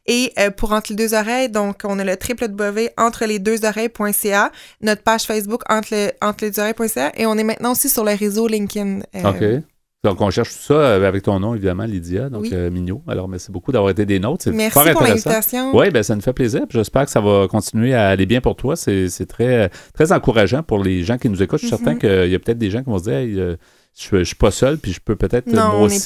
Et 0.06 0.32
euh, 0.38 0.50
pour 0.50 0.72
Entre 0.72 0.90
les 0.90 0.96
deux 0.96 1.14
oreilles, 1.14 1.48
donc, 1.48 1.80
on 1.84 1.98
a 1.98 2.04
le 2.04 2.12
www 2.12 2.90
entre 2.96 3.24
les 3.24 3.38
deux 3.38 3.64
oreilles.ca, 3.64 4.52
notre 4.80 5.02
page 5.02 5.24
Facebook 5.24 5.62
entre, 5.68 6.14
entre 6.22 6.44
les 6.44 6.50
deux 6.50 6.60
oreilles.ca 6.60 7.12
et 7.16 7.26
on 7.26 7.36
est 7.36 7.44
maintenant 7.44 7.72
aussi 7.72 7.88
sur 7.88 8.04
le 8.04 8.12
réseau 8.12 8.46
LinkedIn. 8.46 9.00
Euh. 9.16 9.60
Donc, 10.02 10.22
on 10.22 10.30
cherche 10.30 10.48
tout 10.54 10.62
ça 10.62 10.74
euh, 10.74 11.06
avec 11.06 11.24
ton 11.24 11.38
nom, 11.40 11.54
évidemment, 11.54 11.84
Lydia, 11.84 12.30
donc 12.30 12.46
euh, 12.52 12.70
Mignot. 12.70 13.02
Alors, 13.06 13.28
merci 13.28 13.52
beaucoup 13.52 13.70
d'avoir 13.70 13.90
été 13.90 14.06
des 14.06 14.18
nôtres. 14.18 14.48
Merci 14.50 14.78
pour 14.92 15.02
l'invitation. 15.02 15.76
Oui, 15.76 15.90
ben, 15.90 16.02
ça 16.02 16.14
nous 16.14 16.22
fait 16.22 16.32
plaisir. 16.32 16.62
J'espère 16.70 17.04
que 17.04 17.10
ça 17.10 17.20
va 17.20 17.46
continuer 17.48 17.92
à 17.92 18.08
aller 18.08 18.24
bien 18.24 18.40
pour 18.40 18.56
toi. 18.56 18.76
C'est 18.76 19.26
très, 19.28 19.70
très 19.92 20.10
encourageant 20.12 20.62
pour 20.62 20.82
les 20.82 21.02
gens 21.04 21.18
qui 21.18 21.28
nous 21.28 21.42
écoutent. 21.42 21.60
Je 21.60 21.66
suis 21.66 21.76
certain 21.76 21.92
mhm. 21.92 21.98
qu'il 21.98 22.30
y 22.30 22.34
a 22.34 22.38
peut-être 22.38 22.58
des 22.58 22.70
gens 22.70 22.82
qui 22.82 22.88
vont 22.88 22.98
se 22.98 23.04
dire 23.04 23.12
euh, 23.12 23.56
je 23.98 24.16
ne 24.16 24.24
suis 24.24 24.36
pas 24.36 24.50
seul, 24.50 24.78
puis 24.78 24.92
je 24.92 25.00
peux 25.00 25.16
peut-être 25.16 25.52
moi 25.52 25.78
aussi 25.80 26.00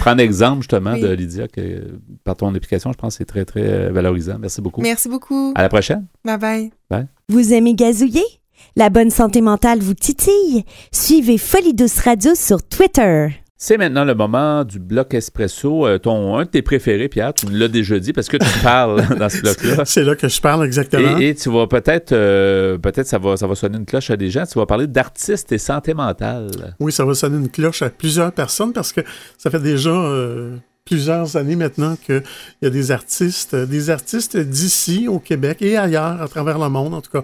prendre 0.00 0.20
exemple 0.20 0.62
justement 0.62 0.96
de 0.96 1.08
Lydia, 1.08 1.46
que 1.46 1.86
par 2.24 2.34
ton 2.34 2.52
application, 2.52 2.90
je 2.92 2.98
pense 2.98 3.14
que 3.14 3.18
c'est 3.18 3.26
très, 3.26 3.44
très 3.44 3.90
valorisant. 3.90 4.38
Merci 4.40 4.60
beaucoup. 4.60 4.80
Merci 4.80 5.08
beaucoup. 5.08 5.52
À 5.54 5.62
la 5.62 5.68
prochaine. 5.68 6.06
Bye 6.24 6.38
bye. 6.38 6.70
Bye. 6.88 7.06
Vous 7.28 7.52
aimez 7.52 7.74
gazouiller? 7.74 8.39
La 8.76 8.88
bonne 8.88 9.10
santé 9.10 9.40
mentale 9.40 9.80
vous 9.80 9.94
titille? 9.94 10.64
Suivez 10.92 11.38
Folie 11.38 11.74
Douce 11.74 11.98
Radio 11.98 12.36
sur 12.36 12.62
Twitter. 12.62 13.30
C'est 13.56 13.76
maintenant 13.76 14.04
le 14.04 14.14
moment 14.14 14.62
du 14.62 14.78
bloc 14.78 15.12
espresso. 15.12 15.88
Euh, 15.88 15.98
ton, 15.98 16.38
un 16.38 16.44
de 16.44 16.50
tes 16.50 16.62
préférés, 16.62 17.08
Pierre, 17.08 17.34
tu 17.34 17.46
me 17.46 17.58
l'as 17.58 17.66
déjà 17.66 17.98
dit 17.98 18.12
parce 18.12 18.28
que 18.28 18.36
tu 18.36 18.58
parles 18.62 19.04
dans 19.18 19.28
ce 19.28 19.40
bloc-là. 19.40 19.84
C'est 19.84 20.04
là 20.04 20.14
que 20.14 20.28
je 20.28 20.40
parle 20.40 20.64
exactement. 20.64 21.18
Et, 21.18 21.34
tu 21.34 21.50
vas 21.50 21.66
peut-être, 21.66 22.12
euh, 22.12 22.78
peut-être 22.78 23.08
ça 23.08 23.18
va, 23.18 23.36
ça 23.36 23.48
va 23.48 23.56
sonner 23.56 23.76
une 23.76 23.86
cloche 23.86 24.10
à 24.10 24.16
des 24.16 24.30
gens. 24.30 24.44
Tu 24.46 24.56
vas 24.56 24.66
parler 24.66 24.86
d'artistes 24.86 25.50
et 25.50 25.58
santé 25.58 25.92
mentale. 25.92 26.76
Oui, 26.78 26.92
ça 26.92 27.04
va 27.04 27.14
sonner 27.14 27.38
une 27.38 27.50
cloche 27.50 27.82
à 27.82 27.90
plusieurs 27.90 28.30
personnes 28.30 28.72
parce 28.72 28.92
que 28.92 29.00
ça 29.36 29.50
fait 29.50 29.60
déjà 29.60 29.90
euh, 29.90 30.56
plusieurs 30.84 31.36
années 31.36 31.56
maintenant 31.56 31.96
qu'il 31.96 32.22
y 32.62 32.66
a 32.66 32.70
des 32.70 32.90
artistes, 32.90 33.54
des 33.54 33.90
artistes 33.90 34.36
d'ici 34.36 35.08
au 35.08 35.18
Québec 35.18 35.58
et 35.60 35.76
ailleurs 35.76 36.20
à 36.20 36.28
travers 36.28 36.58
le 36.58 36.68
monde, 36.68 36.94
en 36.94 37.00
tout 37.00 37.10
cas 37.10 37.22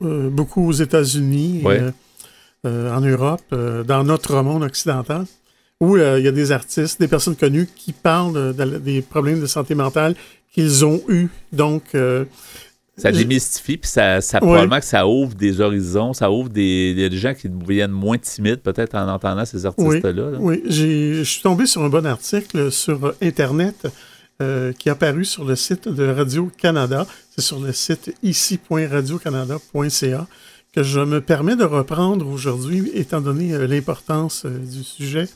beaucoup 0.00 0.68
aux 0.68 0.72
États-Unis, 0.72 1.64
en 2.64 3.00
Europe, 3.00 3.54
dans 3.86 4.04
notre 4.04 4.42
monde 4.42 4.62
occidental, 4.62 5.24
où 5.80 5.96
il 5.96 6.22
y 6.22 6.28
a 6.28 6.32
des 6.32 6.52
artistes, 6.52 7.00
des 7.00 7.08
personnes 7.08 7.36
connues 7.36 7.68
qui 7.74 7.92
parlent 7.92 8.54
des 8.82 9.02
problèmes 9.02 9.40
de 9.40 9.46
santé 9.46 9.74
mentale 9.74 10.14
qu'ils 10.52 10.84
ont 10.84 11.00
eus. 11.08 11.28
Donc, 11.52 11.96
ça 12.98 13.12
démystifie, 13.12 13.78
puis 13.78 13.88
ça, 13.88 14.20
ça 14.20 14.40
probablement 14.40 14.80
que 14.80 14.84
ça 14.84 15.06
ouvre 15.06 15.34
des 15.34 15.60
horizons, 15.60 16.12
ça 16.12 16.30
ouvre 16.30 16.48
des, 16.48 16.94
des 16.94 17.16
gens 17.16 17.32
qui 17.32 17.48
deviennent 17.48 17.92
moins 17.92 18.18
timides 18.18 18.60
peut-être 18.60 18.96
en 18.96 19.08
entendant 19.08 19.44
ces 19.44 19.64
artistes-là. 19.64 20.32
Oui, 20.38 20.62
je 20.68 21.22
suis 21.22 21.42
tombé 21.42 21.66
sur 21.66 21.82
un 21.82 21.88
bon 21.88 22.04
article 22.04 22.72
sur 22.72 23.14
Internet 23.22 23.86
euh, 24.40 24.72
qui 24.72 24.88
est 24.88 24.92
apparu 24.92 25.24
sur 25.24 25.44
le 25.44 25.56
site 25.56 25.88
de 25.88 26.06
Radio-Canada. 26.06 27.08
C'est 27.30 27.42
sur 27.42 27.58
le 27.58 27.72
site 27.72 28.14
ici.radiocanada.ca 28.22 30.28
que 30.72 30.84
je 30.84 31.00
me 31.00 31.20
permets 31.20 31.56
de 31.56 31.64
reprendre 31.64 32.28
aujourd'hui, 32.28 32.88
étant 32.94 33.20
donné 33.20 33.52
euh, 33.52 33.66
l'importance 33.66 34.44
euh, 34.44 34.58
du 34.58 34.84
sujet. 34.84 35.26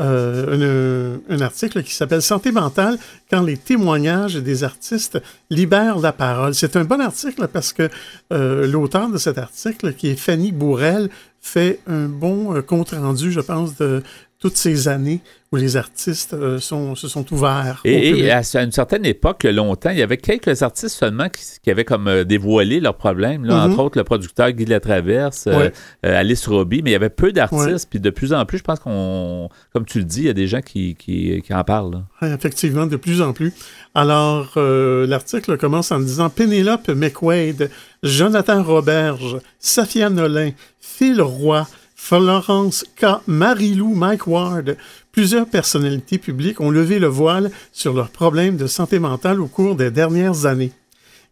Euh, 0.00 1.18
un, 1.28 1.40
article 1.40 1.82
qui 1.82 1.94
s'appelle 1.94 2.22
Santé 2.22 2.52
mentale 2.52 2.96
quand 3.30 3.42
les 3.42 3.56
témoignages 3.56 4.36
des 4.36 4.64
artistes 4.64 5.20
libèrent 5.50 5.98
la 5.98 6.12
parole. 6.12 6.54
C'est 6.54 6.76
un 6.76 6.84
bon 6.84 7.00
article 7.00 7.48
parce 7.48 7.72
que 7.72 7.88
euh, 8.32 8.66
l'auteur 8.66 9.10
de 9.10 9.18
cet 9.18 9.36
article, 9.36 9.92
qui 9.94 10.08
est 10.08 10.16
Fanny 10.16 10.52
Bourrel, 10.52 11.10
fait 11.40 11.80
un 11.86 12.06
bon 12.06 12.54
euh, 12.54 12.62
compte-rendu, 12.62 13.30
je 13.30 13.40
pense, 13.40 13.76
de 13.76 14.02
toutes 14.38 14.56
ces 14.56 14.88
années 14.88 15.20
où 15.52 15.56
les 15.56 15.76
artistes 15.76 16.32
euh, 16.32 16.60
sont, 16.60 16.94
se 16.94 17.08
sont 17.08 17.32
ouverts. 17.32 17.80
Et, 17.84 18.30
à, 18.30 18.42
une 18.62 18.70
certaine 18.70 19.04
époque, 19.04 19.42
longtemps, 19.42 19.90
il 19.90 19.98
y 19.98 20.02
avait 20.02 20.16
quelques 20.16 20.62
artistes 20.62 20.96
seulement 20.96 21.26
qui, 21.28 21.70
avaient 21.70 21.84
comme 21.84 22.06
euh, 22.06 22.22
dévoilé 22.22 22.78
leurs 22.78 22.96
problèmes. 22.96 23.44
Là, 23.44 23.66
Entre 23.66 23.80
autres, 23.80 23.98
le 23.98 24.04
producteur 24.04 24.52
Guy 24.52 24.66
Latraverse, 24.66 25.48
euh, 25.48 25.70
Alice 26.04 26.46
Roby, 26.46 26.82
mais 26.82 26.90
il 26.90 26.92
y 26.92 26.96
avait 26.96 27.10
peu 27.10 27.32
d'artistes. 27.32 27.88
Puis 27.90 27.98
de 27.98 28.10
plus 28.10 28.32
en 28.32 28.44
plus, 28.46 28.58
je 28.58 28.62
pense 28.62 28.78
qu'on, 28.78 29.48
comme 29.72 29.84
tu 29.84 29.98
le 29.98 30.04
dis, 30.04 30.20
il 30.20 30.26
y 30.26 30.30
a 30.30 30.34
des 30.34 30.46
gens 30.46 30.60
qui, 30.60 30.94
qui, 30.94 31.42
en 31.50 31.64
parlent. 31.64 32.04
effectivement, 32.22 32.86
de 32.86 32.96
plus 32.96 33.20
en 33.20 33.32
plus. 33.32 33.52
Alors, 33.96 34.52
l'article 34.56 35.56
commence 35.56 35.90
en 35.90 35.98
disant 35.98 36.30
Pénélope 36.30 36.88
McQuaid, 36.88 37.70
Jonathan 38.04 38.62
Roberge, 38.62 39.38
Safia 39.58 40.10
Nolin, 40.10 40.50
Phil 40.80 41.20
Roy, 41.20 41.66
Florence 42.02 42.84
K. 42.96 43.20
Marilou 43.26 43.94
Mike 43.94 44.26
Ward, 44.26 44.76
plusieurs 45.12 45.46
personnalités 45.46 46.18
publiques 46.18 46.60
ont 46.60 46.70
levé 46.70 46.98
le 46.98 47.06
voile 47.06 47.50
sur 47.72 47.94
leurs 47.94 48.10
problèmes 48.10 48.56
de 48.56 48.66
santé 48.66 48.98
mentale 48.98 49.40
au 49.40 49.46
cours 49.46 49.76
des 49.76 49.90
dernières 49.90 50.46
années. 50.46 50.72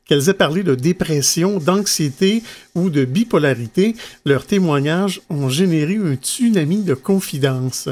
Qu'elles 0.05 0.31
aient 0.31 0.35
parlé 0.35 0.63
de 0.63 0.75
dépression, 0.75 1.59
d'anxiété 1.59 2.43
ou 2.75 2.89
de 2.89 3.05
bipolarité, 3.05 3.95
leurs 4.25 4.47
témoignages 4.47 5.21
ont 5.29 5.51
généré 5.51 5.97
un 5.97 6.15
tsunami 6.15 6.83
de 6.83 6.95
confidences. 6.95 7.91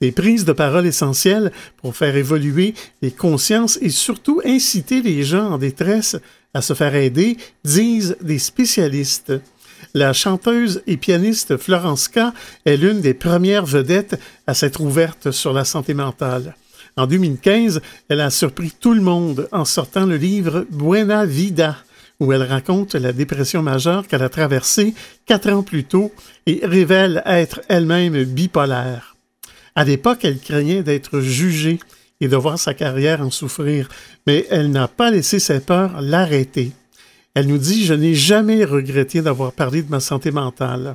Des 0.00 0.12
prises 0.12 0.44
de 0.44 0.52
parole 0.52 0.86
essentielles 0.86 1.52
pour 1.78 1.96
faire 1.96 2.16
évoluer 2.16 2.74
les 3.00 3.10
consciences 3.10 3.78
et 3.80 3.88
surtout 3.88 4.42
inciter 4.44 5.00
les 5.00 5.22
gens 5.22 5.52
en 5.52 5.58
détresse 5.58 6.16
à 6.52 6.60
se 6.60 6.74
faire 6.74 6.94
aider, 6.94 7.38
disent 7.64 8.16
des 8.20 8.38
spécialistes. 8.38 9.32
La 9.96 10.12
chanteuse 10.12 10.82
et 10.88 10.96
pianiste 10.96 11.56
Florence 11.56 12.08
K. 12.08 12.18
est 12.64 12.76
l'une 12.76 13.00
des 13.00 13.14
premières 13.14 13.64
vedettes 13.64 14.18
à 14.44 14.52
s'être 14.52 14.80
ouverte 14.80 15.30
sur 15.30 15.52
la 15.52 15.64
santé 15.64 15.94
mentale. 15.94 16.56
En 16.96 17.06
2015, 17.06 17.80
elle 18.08 18.20
a 18.20 18.30
surpris 18.30 18.72
tout 18.72 18.92
le 18.92 19.00
monde 19.00 19.48
en 19.52 19.64
sortant 19.64 20.04
le 20.04 20.16
livre 20.16 20.66
Buena 20.68 21.24
Vida, 21.26 21.76
où 22.18 22.32
elle 22.32 22.42
raconte 22.42 22.96
la 22.96 23.12
dépression 23.12 23.62
majeure 23.62 24.08
qu'elle 24.08 24.24
a 24.24 24.28
traversée 24.28 24.94
quatre 25.26 25.48
ans 25.48 25.62
plus 25.62 25.84
tôt 25.84 26.10
et 26.46 26.58
révèle 26.64 27.22
être 27.24 27.60
elle-même 27.68 28.24
bipolaire. 28.24 29.14
À 29.76 29.84
l'époque, 29.84 30.24
elle 30.24 30.40
craignait 30.40 30.82
d'être 30.82 31.20
jugée 31.20 31.78
et 32.20 32.26
de 32.26 32.36
voir 32.36 32.58
sa 32.58 32.74
carrière 32.74 33.20
en 33.20 33.30
souffrir, 33.30 33.88
mais 34.26 34.44
elle 34.50 34.72
n'a 34.72 34.88
pas 34.88 35.12
laissé 35.12 35.38
ses 35.38 35.60
peurs 35.60 36.00
l'arrêter. 36.00 36.72
Elle 37.34 37.48
nous 37.48 37.58
dit, 37.58 37.84
je 37.84 37.94
n'ai 37.94 38.14
jamais 38.14 38.64
regretté 38.64 39.20
d'avoir 39.20 39.52
parlé 39.52 39.82
de 39.82 39.90
ma 39.90 40.00
santé 40.00 40.30
mentale. 40.30 40.94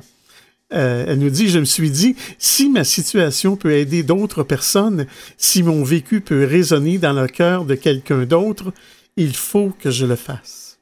Euh, 0.72 1.04
elle 1.06 1.18
nous 1.18 1.30
dit, 1.30 1.48
je 1.48 1.58
me 1.58 1.64
suis 1.64 1.90
dit, 1.90 2.16
si 2.38 2.70
ma 2.70 2.84
situation 2.84 3.56
peut 3.56 3.72
aider 3.72 4.02
d'autres 4.02 4.42
personnes, 4.42 5.06
si 5.36 5.62
mon 5.62 5.82
vécu 5.82 6.20
peut 6.20 6.44
résonner 6.44 6.98
dans 6.98 7.12
le 7.12 7.26
cœur 7.26 7.64
de 7.64 7.74
quelqu'un 7.74 8.24
d'autre, 8.24 8.72
il 9.16 9.34
faut 9.34 9.70
que 9.78 9.90
je 9.90 10.06
le 10.06 10.16
fasse. 10.16 10.78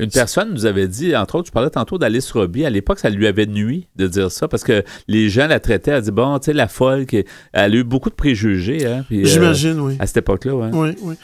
Une 0.00 0.10
personne 0.10 0.52
nous 0.52 0.66
avait 0.66 0.88
dit, 0.88 1.16
entre 1.16 1.36
autres, 1.36 1.48
je 1.48 1.52
parlais 1.52 1.70
tantôt 1.70 1.98
d'Alice 1.98 2.30
Roby, 2.32 2.64
à 2.64 2.70
l'époque, 2.70 2.98
ça 2.98 3.10
lui 3.10 3.26
avait 3.26 3.46
nuit 3.46 3.86
de 3.96 4.06
dire 4.08 4.30
ça 4.30 4.48
parce 4.48 4.64
que 4.64 4.82
les 5.06 5.28
gens 5.30 5.46
la 5.46 5.60
traitaient, 5.60 5.92
elle 5.92 6.02
dit, 6.02 6.10
bon, 6.10 6.38
tu 6.38 6.46
sais, 6.46 6.52
la 6.52 6.68
folle, 6.68 7.06
elle 7.12 7.24
a 7.52 7.68
eu 7.68 7.84
beaucoup 7.84 8.10
de 8.10 8.14
préjugés. 8.14 8.86
Hein, 8.86 9.04
euh, 9.12 9.24
J'imagine, 9.24 9.78
oui. 9.80 9.96
À 9.98 10.06
cette 10.06 10.18
époque-là, 10.18 10.54
ouais. 10.54 10.70
Oui, 10.72 10.88
oui. 11.02 11.14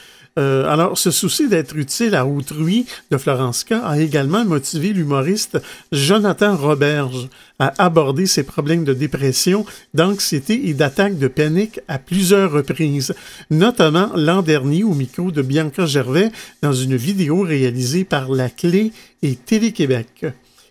Euh, 0.41 0.65
alors, 0.73 0.97
ce 0.97 1.11
souci 1.11 1.49
d'être 1.49 1.77
utile 1.77 2.15
à 2.15 2.25
autrui 2.27 2.87
de 3.11 3.19
Florence 3.19 3.63
K 3.65 3.73
a 3.73 4.01
également 4.01 4.45
motivé 4.45 4.95
l'humoriste 4.95 5.59
Jonathan 5.93 6.57
Roberge 6.57 7.29
à 7.59 7.75
aborder 7.77 8.25
ses 8.25 8.43
problèmes 8.43 8.85
de 8.85 8.95
dépression, 8.95 9.67
d'anxiété 9.93 10.69
et 10.69 10.73
d'attaque 10.73 11.19
de 11.19 11.29
panique 11.29 11.81
à 11.89 11.99
plusieurs 11.99 12.53
reprises, 12.53 13.15
notamment 13.51 14.11
l'an 14.15 14.41
dernier 14.41 14.83
au 14.83 14.95
micro 14.95 15.31
de 15.31 15.43
Bianca 15.43 15.85
Gervais 15.85 16.31
dans 16.63 16.73
une 16.73 16.97
vidéo 16.97 17.43
réalisée 17.43 18.05
par 18.05 18.31
La 18.31 18.49
Clé 18.49 18.93
et 19.23 19.35
Télé-Québec. 19.35 20.25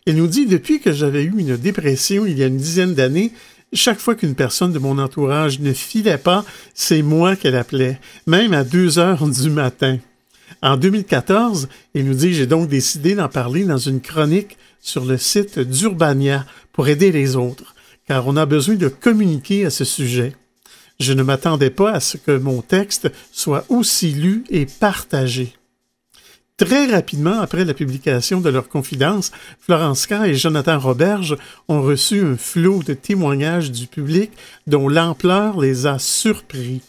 Il 0.08 0.16
nous 0.16 0.28
dit 0.28 0.48
Depuis 0.48 0.80
que 0.80 0.92
j'avais 0.92 1.24
eu 1.24 1.34
une 1.38 1.58
dépression 1.58 2.26
il 2.26 2.40
y 2.40 2.44
a 2.44 2.48
une 2.48 2.58
dizaine 2.58 2.96
d'années, 2.96 3.34
chaque 3.74 4.00
fois 4.00 4.16
qu'une 4.16 4.36
personne 4.36 4.72
de 4.72 4.80
mon 4.80 4.98
entourage 4.98 5.60
ne 5.60 5.74
filait 5.74 6.18
pas, 6.18 6.44
c'est 6.74 7.02
moi 7.02 7.36
qu'elle 7.36 7.56
appelait, 7.56 8.00
même 8.26 8.54
à 8.54 8.64
2 8.64 8.98
heures 9.00 9.28
du 9.28 9.50
matin. 9.50 10.00
En 10.62 10.76
2014, 10.76 11.70
il 11.94 12.06
nous 12.06 12.16
dit 12.16 12.34
J'ai 12.34 12.48
donc 12.48 12.68
décidé 12.68 13.16
d'en 13.16 13.30
parler 13.30 13.64
dans 13.64 13.78
une 13.78 14.02
chronique 14.02 14.58
sur 14.82 15.06
le 15.06 15.18
site 15.18 15.60
d'Urbania 15.60 16.46
pour 16.74 16.88
aider 16.88 17.12
les 17.12 17.36
autres, 17.36 17.76
car 18.08 18.28
on 18.28 18.38
a 18.38 18.46
besoin 18.46 18.76
de 18.76 18.88
communiquer 18.88 19.66
à 19.66 19.70
ce 19.70 19.86
sujet. 19.86 20.36
Je 21.00 21.14
ne 21.14 21.24
m'attendais 21.24 21.70
pas 21.70 21.92
à 21.92 22.00
ce 22.00 22.18
que 22.18 22.38
mon 22.38 22.62
texte 22.62 23.10
soit 23.32 23.66
aussi 23.70 24.12
lu 24.12 24.44
et 24.50 24.66
partagé. 24.66 25.54
Très 26.60 26.88
rapidement 26.88 27.40
après 27.40 27.64
la 27.64 27.74
publication 27.74 28.42
de 28.42 28.50
leur 28.50 28.68
confidence, 28.68 29.32
Florence 29.62 30.06
K. 30.06 30.12
et 30.26 30.36
Jonathan 30.36 30.78
Roberge 30.78 31.38
ont 31.70 31.82
reçu 31.82 32.20
un 32.20 32.36
flot 32.36 32.84
de 32.84 32.94
témoignages 32.94 33.72
du 33.72 33.88
public 33.88 34.30
dont 34.68 34.90
l'ampleur 34.90 35.58
les 35.62 35.88
a 35.88 36.00
surpris. 36.00 36.82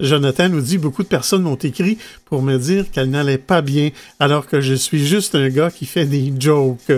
Jonathan 0.00 0.48
nous 0.48 0.60
dit 0.60 0.76
beaucoup 0.76 1.04
de 1.04 1.08
personnes 1.08 1.42
m'ont 1.42 1.54
écrit 1.54 1.98
pour 2.24 2.42
me 2.42 2.56
dire 2.56 2.90
qu'elle 2.90 3.10
n'allait 3.10 3.38
pas 3.38 3.62
bien 3.62 3.90
alors 4.18 4.48
que 4.48 4.60
je 4.60 4.74
suis 4.74 5.06
juste 5.06 5.36
un 5.36 5.50
gars 5.50 5.70
qui 5.70 5.86
fait 5.86 6.06
des 6.06 6.32
jokes. 6.36 6.90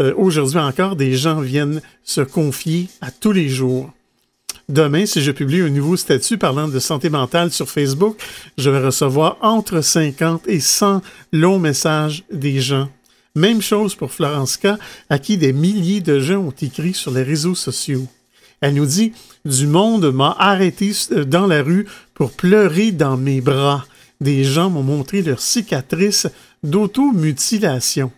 Euh, 0.00 0.14
aujourd'hui 0.16 0.60
encore, 0.60 0.96
des 0.96 1.14
gens 1.14 1.42
viennent 1.42 1.82
se 2.04 2.22
confier 2.22 2.88
à 3.02 3.10
tous 3.10 3.32
les 3.32 3.50
jours. 3.50 3.92
Demain, 4.68 5.06
si 5.06 5.22
je 5.22 5.32
publie 5.32 5.62
un 5.62 5.70
nouveau 5.70 5.96
statut 5.96 6.36
parlant 6.36 6.68
de 6.68 6.78
santé 6.78 7.08
mentale 7.08 7.50
sur 7.50 7.70
Facebook, 7.70 8.18
je 8.58 8.68
vais 8.68 8.84
recevoir 8.84 9.38
entre 9.40 9.80
50 9.80 10.46
et 10.46 10.60
100 10.60 11.00
longs 11.32 11.58
messages 11.58 12.24
des 12.30 12.60
gens. 12.60 12.90
Même 13.34 13.62
chose 13.62 13.94
pour 13.94 14.12
Florence 14.12 14.58
K, 14.58 14.68
à 15.08 15.18
qui 15.18 15.38
des 15.38 15.54
milliers 15.54 16.02
de 16.02 16.18
gens 16.18 16.40
ont 16.40 16.54
écrit 16.60 16.92
sur 16.92 17.12
les 17.12 17.22
réseaux 17.22 17.54
sociaux. 17.54 18.06
Elle 18.60 18.74
nous 18.74 18.84
dit 18.84 19.12
Du 19.46 19.66
monde 19.66 20.12
m'a 20.12 20.36
arrêté 20.38 20.92
euh, 21.12 21.24
dans 21.24 21.46
la 21.46 21.62
rue 21.62 21.86
pour 22.12 22.32
pleurer 22.32 22.92
dans 22.92 23.16
mes 23.16 23.40
bras. 23.40 23.86
Des 24.20 24.44
gens 24.44 24.68
m'ont 24.68 24.82
montré 24.82 25.22
leurs 25.22 25.40
cicatrices 25.40 26.26
d'automutilation. 26.62 28.12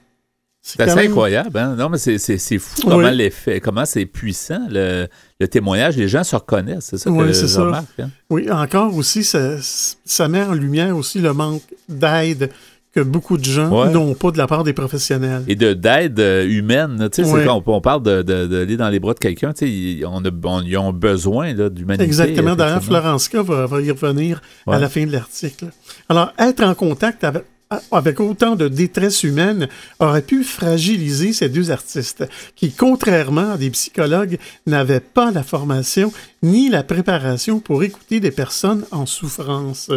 C'est 0.77 0.83
assez 0.83 1.07
incroyable, 1.07 1.59
hein? 1.59 1.75
Non, 1.77 1.89
mais 1.89 1.99
c'est 1.99 2.59
fou 2.59 2.83
comment 2.83 3.11
l'effet, 3.11 3.61
comment 3.61 3.85
c'est 3.85 4.07
puissant, 4.07 4.67
le, 4.71 5.09
témoignage. 5.47 5.97
Les 5.97 6.09
gens 6.09 6.25
se 6.25 6.37
reconnaissent, 6.37 6.89
c'est 6.91 6.99
ça 6.99 7.11
que 7.11 7.15
oui, 7.15 7.33
je 7.33 7.61
remarque. 7.61 7.87
Hein? 7.99 8.11
Oui, 8.29 8.51
encore 8.51 8.95
aussi, 8.97 9.25
ça, 9.25 9.57
ça, 10.05 10.29
met 10.29 10.43
en 10.43 10.55
lumière 10.55 10.97
aussi 10.97 11.19
le 11.19 11.33
manque 11.33 11.63
d'aide 11.89 12.51
que 12.93 13.01
beaucoup 13.01 13.39
de 13.39 13.45
gens 13.45 13.69
n'ont 13.91 14.15
pas 14.15 14.33
de 14.33 14.39
la 14.39 14.47
part 14.47 14.65
des 14.65 14.73
professionnels. 14.73 15.45
Et 15.47 15.55
d'aide 15.55 16.19
euh, 16.19 16.45
humaine. 16.45 17.09
Tu 17.13 17.25
sais, 17.25 17.45
quand 17.45 17.63
on, 17.67 17.81
parle 17.81 18.03
d'aller 18.03 18.67
de, 18.67 18.77
dans 18.77 18.89
les 18.89 18.99
bras 18.99 19.15
de 19.15 19.21
quelqu'un, 19.21 19.53
tu 19.53 19.67
sais, 19.67 20.07
on 20.07 20.23
ils 20.63 20.77
ont 20.77 20.93
besoin 20.93 21.55
d'humanité. 21.55 22.05
Exactement. 22.05 22.57
D'ailleurs, 22.57 22.83
Florence 22.83 23.29
K 23.29 23.37
va, 23.37 23.67
va, 23.67 23.81
y 23.81 23.91
revenir 23.91 24.41
à 24.67 24.79
la 24.79 24.89
fin 24.89 25.07
de 25.07 25.13
l'article. 25.13 25.67
Alors, 26.09 26.33
être 26.39 26.65
en 26.65 26.75
contact 26.75 27.23
avec, 27.23 27.45
avec 27.93 28.19
autant 28.19 28.57
de 28.57 28.67
détresse 28.67 29.23
humaine, 29.23 29.69
aurait 30.01 30.23
pu 30.23 30.43
fragiliser 30.43 31.33
ces 31.33 31.49
deux 31.49 31.71
artistes, 31.71 32.29
qui, 32.57 32.73
contrairement 32.73 33.53
à 33.53 33.57
des 33.57 33.71
psychologues, 33.71 34.39
n'avaient 34.67 34.99
pas 34.99 35.31
la 35.31 35.45
formation 35.45 36.13
ni 36.43 36.69
la 36.69 36.83
préparation 36.83 37.61
pour 37.61 37.85
écouter 37.85 38.19
des 38.19 38.33
personnes 38.33 38.85
en 38.91 39.07
souffrance. 39.07 39.91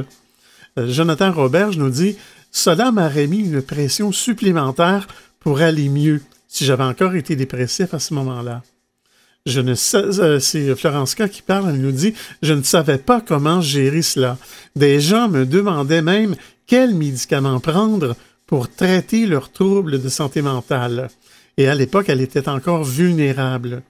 Euh, 0.78 0.88
Jonathan 0.88 1.32
Roberge 1.32 1.78
nous 1.78 1.90
dit 1.90 2.16
Cela 2.52 2.92
m'aurait 2.92 3.28
mis 3.28 3.40
une 3.40 3.62
pression 3.64 4.12
supplémentaire 4.12 5.08
pour 5.40 5.62
aller 5.62 5.90
mieux 5.90 6.22
si 6.48 6.66
j'avais 6.66 6.84
encore 6.84 7.16
été 7.16 7.36
dépressif 7.36 7.96
à 7.96 8.00
ce 8.00 8.14
moment-là. 8.14 8.62
Je 9.46 9.60
ne 9.60 9.76
sais, 9.76 9.98
euh, 9.98 10.40
c'est 10.40 10.74
Florence 10.74 11.16
K 11.16 11.28
qui 11.28 11.42
parle, 11.42 11.70
elle 11.70 11.82
nous 11.82 11.92
dit, 11.92 12.14
je 12.42 12.54
ne 12.54 12.64
savais 12.64 12.98
pas 12.98 13.20
comment 13.20 13.60
gérer 13.60 14.02
cela. 14.02 14.38
Des 14.78 15.02
gens 15.02 15.28
me 15.28 15.46
demandaient 15.46 16.02
même 16.02 16.38
quels 16.66 16.96
médicaments 16.96 17.60
prendre 17.60 18.16
pour 18.48 18.74
traiter 18.74 19.26
leurs 19.26 19.52
troubles 19.52 20.02
de 20.02 20.08
santé 20.08 20.42
mentale. 20.42 21.10
Et 21.58 21.68
à 21.68 21.76
l'époque, 21.76 22.06
elle 22.08 22.22
était 22.22 22.48
encore 22.48 22.86
vulnérable. 22.86 23.84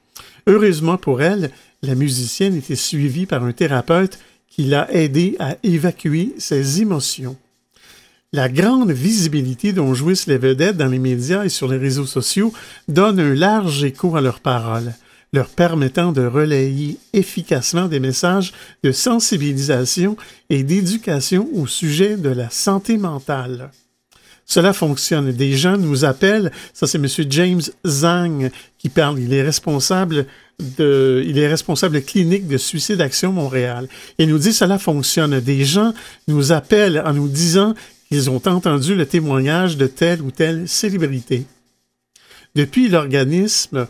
Heureusement 0.48 0.98
pour 0.98 1.22
elle, 1.22 1.52
la 1.84 1.94
musicienne 1.94 2.56
était 2.56 2.76
suivie 2.76 3.28
par 3.28 3.44
un 3.44 3.52
thérapeute 3.52 4.18
qui 4.50 4.64
l'a 4.64 4.92
aidée 4.92 5.36
à 5.38 5.58
évacuer 5.62 6.34
ses 6.40 6.82
émotions. 6.82 7.38
La 8.32 8.50
grande 8.50 8.92
visibilité 8.92 9.72
dont 9.72 9.94
jouissent 9.94 10.26
les 10.26 10.40
vedettes 10.40 10.78
dans 10.78 10.88
les 10.88 10.98
médias 10.98 11.44
et 11.44 11.50
sur 11.50 11.68
les 11.68 11.78
réseaux 11.78 12.08
sociaux 12.08 12.52
donne 12.88 13.20
un 13.20 13.36
large 13.36 13.84
écho 13.84 14.16
à 14.16 14.22
leurs 14.22 14.40
paroles. 14.40 14.94
Leur 15.34 15.50
permettant 15.50 16.12
de 16.12 16.26
relayer 16.26 16.98
efficacement 17.12 17.88
des 17.88 18.00
messages 18.00 18.54
de 18.84 18.92
sensibilisation 18.92 20.16
et 20.50 20.64
d'éducation 20.64 21.50
au 21.54 21.68
sujet 21.68 22.16
de 22.16 22.30
la 22.30 22.50
santé 22.50 22.98
mentale. 22.98 23.72
Cela 24.46 24.74
fonctionne. 24.74 25.32
Des 25.32 25.54
gens 25.54 25.78
nous 25.78 26.06
appellent. 26.06 26.52
Ça, 26.74 26.86
c'est 26.86 26.98
M. 26.98 27.08
James 27.30 27.62
Zhang 27.86 28.52
qui 28.78 28.90
parle. 28.90 29.20
Il 29.20 29.34
est 29.34 29.42
responsable 29.42 30.28
de, 30.78 31.24
il 31.26 31.40
est 31.40 31.48
responsable 31.48 32.02
clinique 32.02 32.48
de 32.48 32.58
Suicide 32.58 33.02
Action 33.02 33.32
Montréal. 33.32 33.88
Il 34.18 34.30
nous 34.30 34.38
dit 34.38 34.54
cela 34.54 34.78
fonctionne. 34.78 35.40
Des 35.40 35.66
gens 35.66 35.94
nous 36.28 36.52
appellent 36.52 37.02
en 37.06 37.14
nous 37.14 37.30
disant 37.30 37.74
qu'ils 38.10 38.30
ont 38.30 38.42
entendu 38.46 38.96
le 38.96 39.06
témoignage 39.06 39.78
de 39.78 39.88
telle 39.88 40.22
ou 40.22 40.30
telle 40.30 40.68
célébrité. 40.68 41.46
Depuis, 42.54 42.90
l'organisme 42.90 43.88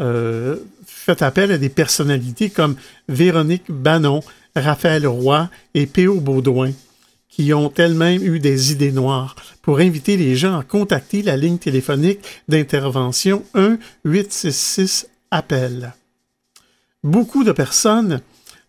euh, 0.00 0.56
fait 1.02 1.22
appel 1.22 1.52
à 1.52 1.58
des 1.58 1.68
personnalités 1.68 2.50
comme 2.50 2.76
Véronique 3.08 3.70
Bannon, 3.70 4.22
Raphaël 4.54 5.06
Roy 5.06 5.50
et 5.74 5.86
P.O. 5.86 6.20
Baudouin 6.20 6.72
qui 7.28 7.54
ont 7.54 7.72
elles-mêmes 7.76 8.22
eu 8.22 8.38
des 8.38 8.72
idées 8.72 8.92
noires 8.92 9.34
pour 9.62 9.78
inviter 9.78 10.18
les 10.18 10.36
gens 10.36 10.58
à 10.58 10.64
contacter 10.64 11.22
la 11.22 11.36
ligne 11.38 11.56
téléphonique 11.56 12.20
d'intervention 12.46 13.42
1-866 14.04 15.06
appel. 15.30 15.94
Beaucoup 17.02 17.42
de 17.42 17.52
personnes, 17.52 18.20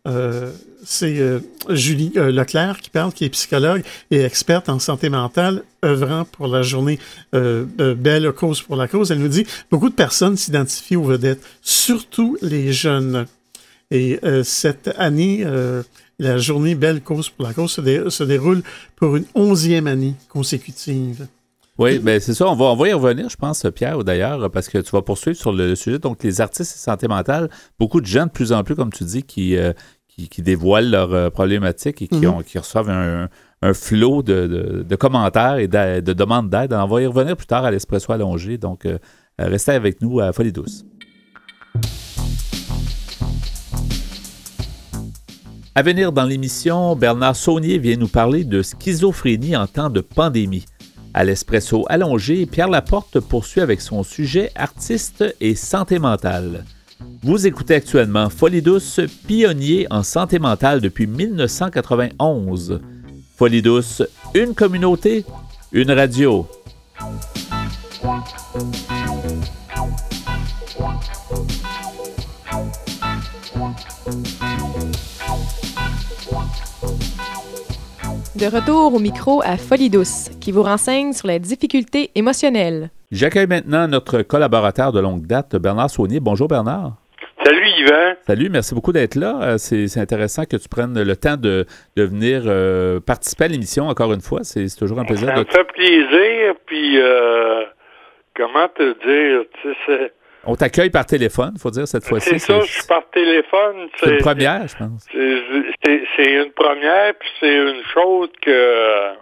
euh, 0.07 0.53
c'est 0.85 1.19
euh, 1.19 1.39
Julie 1.69 2.11
euh, 2.17 2.31
Leclerc 2.31 2.79
qui 2.81 2.89
parle, 2.89 3.13
qui 3.13 3.25
est 3.25 3.29
psychologue 3.29 3.83
et 4.11 4.21
experte 4.21 4.69
en 4.69 4.79
santé 4.79 5.09
mentale, 5.09 5.63
œuvrant 5.83 6.25
pour 6.25 6.47
la 6.47 6.61
journée 6.61 6.99
Belle 7.31 8.31
Cause 8.31 8.61
pour 8.61 8.75
la 8.75 8.87
cause. 8.87 9.11
Elle 9.11 9.19
nous 9.19 9.27
dit 9.27 9.45
beaucoup 9.69 9.89
de 9.89 9.95
personnes 9.95 10.37
s'identifient 10.37 10.95
aux 10.95 11.03
vedettes, 11.03 11.41
surtout 11.61 12.37
les 12.41 12.71
jeunes. 12.71 13.25
Et 13.91 14.19
cette 14.43 14.89
année, 14.97 15.45
la 16.19 16.37
journée 16.37 16.75
Belle 16.75 17.01
Cause 17.01 17.29
pour 17.29 17.45
la 17.45 17.53
cause 17.53 17.71
se, 17.73 18.23
déroule 18.23 18.63
pour 18.95 19.17
une 19.17 19.25
onzième 19.35 19.87
année 19.87 20.15
consécutive. 20.29 21.27
Oui, 21.79 21.97
ben 21.97 22.19
c'est 22.19 22.35
ça. 22.35 22.47
On 22.47 22.55
va, 22.55 22.65
on 22.65 22.85
y 22.85 22.93
revenir, 22.93 23.29
je 23.29 23.35
pense, 23.35 23.65
Pierre, 23.73 24.03
d'ailleurs, 24.03 24.51
parce 24.51 24.69
que 24.69 24.77
tu 24.77 24.91
vas 24.91 25.01
poursuivre 25.01 25.37
sur 25.37 25.51
le 25.51 25.75
sujet. 25.75 25.97
Donc, 25.97 26.21
les 26.23 26.39
artistes 26.39 26.75
et 26.75 26.79
santé 26.79 27.07
mentale, 27.07 27.49
beaucoup 27.79 27.99
de 27.99 28.05
gens 28.05 28.27
de 28.27 28.31
plus 28.31 28.51
en 28.51 28.63
plus, 28.63 28.75
comme 28.75 28.91
tu 28.91 29.03
dis, 29.03 29.23
qui, 29.23 29.57
euh, 29.57 29.73
qui, 30.15 30.41
dévoilent 30.41 30.89
leurs 30.89 31.13
euh, 31.13 31.29
problématiques 31.29 32.01
et 32.01 32.07
qui, 32.07 32.25
mhm. 32.25 32.33
ont, 32.33 32.41
qui 32.41 32.57
reçoivent 32.57 32.89
un, 32.89 33.29
flot 33.73 34.23
de, 34.23 34.95
commentaires 34.95 35.57
et 35.57 35.67
de, 35.67 36.13
demandes 36.13 36.49
d'aide. 36.49 36.73
On 36.73 36.85
va 36.85 37.01
y 37.01 37.05
revenir 37.05 37.37
plus 37.37 37.47
tard 37.47 37.63
à 37.63 37.71
l'Espresso 37.71 38.11
allongé. 38.11 38.57
Donc, 38.57 38.85
euh, 38.85 38.97
restez 39.39 39.71
avec 39.71 40.01
nous 40.01 40.19
à 40.19 40.33
Folie 40.33 40.51
Douce. 40.51 40.85
À 45.75 45.81
venir 45.81 46.11
dans 46.11 46.25
l'émission, 46.25 46.95
Bernard 46.95 47.35
Saunier 47.35 47.79
vient 47.79 47.95
nous 47.95 48.07
parler 48.07 48.43
de 48.43 48.61
schizophrénie 48.61 49.55
en 49.55 49.65
temps 49.65 49.89
de 49.89 50.01
pandémie. 50.01 50.65
À 51.15 51.23
l'espresso 51.23 51.85
allongé, 51.89 52.45
Pierre 52.45 52.69
Laporte 52.69 53.19
poursuit 53.19 53.61
avec 53.61 53.81
son 53.81 54.03
sujet 54.03 54.51
artiste 54.55 55.23
et 55.39 55.55
santé 55.55 55.97
mentale. 55.99 56.65
Vous 57.23 57.47
écoutez 57.47 57.75
actuellement 57.75 58.29
Folie 58.29 58.61
pionnier 59.27 59.87
en 59.89 60.03
santé 60.03 60.39
mentale 60.39 60.81
depuis 60.81 61.07
1991. 61.07 62.81
Folie 63.35 63.61
une 64.33 64.53
communauté, 64.53 65.25
une 65.71 65.91
radio. 65.91 66.47
De 78.43 78.53
retour 78.53 78.93
au 78.93 78.99
micro 78.99 79.41
à 79.41 79.55
Folie 79.55 79.89
Douce, 79.89 80.29
qui 80.41 80.51
vous 80.51 80.63
renseigne 80.63 81.13
sur 81.13 81.29
les 81.29 81.39
difficultés 81.39 82.11
émotionnelles. 82.13 82.89
J'accueille 83.09 83.47
maintenant 83.47 83.87
notre 83.87 84.21
collaborateur 84.21 84.91
de 84.91 84.99
longue 84.99 85.25
date, 85.25 85.55
Bernard 85.55 85.89
Saunier. 85.89 86.19
Bonjour 86.19 86.49
Bernard. 86.49 86.97
Salut 87.41 87.65
Yvan. 87.79 88.15
Salut, 88.27 88.49
merci 88.49 88.75
beaucoup 88.75 88.91
d'être 88.91 89.15
là. 89.15 89.39
Euh, 89.41 89.57
c'est 89.57 89.97
intéressant 89.97 90.43
que 90.43 90.57
tu 90.57 90.67
prennes 90.67 91.01
le 91.01 91.15
temps 91.15 91.37
de, 91.37 91.65
venir 91.95 92.41
euh, 92.45 92.99
participer 92.99 93.45
à 93.45 93.47
l'émission 93.47 93.87
encore 93.87 94.11
une 94.11 94.19
fois. 94.19 94.41
C'est 94.43 94.67
toujours 94.77 94.99
un 94.99 95.05
plaisir. 95.05 95.29
Ça 95.29 95.35
me 95.35 95.45
fait 95.45 95.63
plaisir, 95.63 96.55
puis 96.65 96.99
euh, 96.99 97.63
comment 98.35 98.67
te 98.67 98.83
dire, 98.83 99.45
tu 99.61 99.73
sais, 99.85 100.11
on 100.45 100.55
t'accueille 100.55 100.89
par 100.89 101.05
téléphone, 101.05 101.51
il 101.55 101.61
faut 101.61 101.71
dire, 101.71 101.87
cette 101.87 102.05
fois-ci. 102.05 102.31
C'est 102.31 102.39
ça, 102.39 102.59
je 102.61 102.71
suis 102.71 102.87
par 102.87 103.09
téléphone. 103.09 103.89
C'est 103.97 104.09
une 104.09 104.17
première, 104.17 104.67
je 104.67 104.75
pense. 104.77 105.07
C'est 105.11 106.31
une 106.31 106.51
première, 106.51 107.13
puis 107.15 107.29
c'est 107.39 107.55
une 107.55 107.83
chose 107.93 108.29
que 108.41 109.13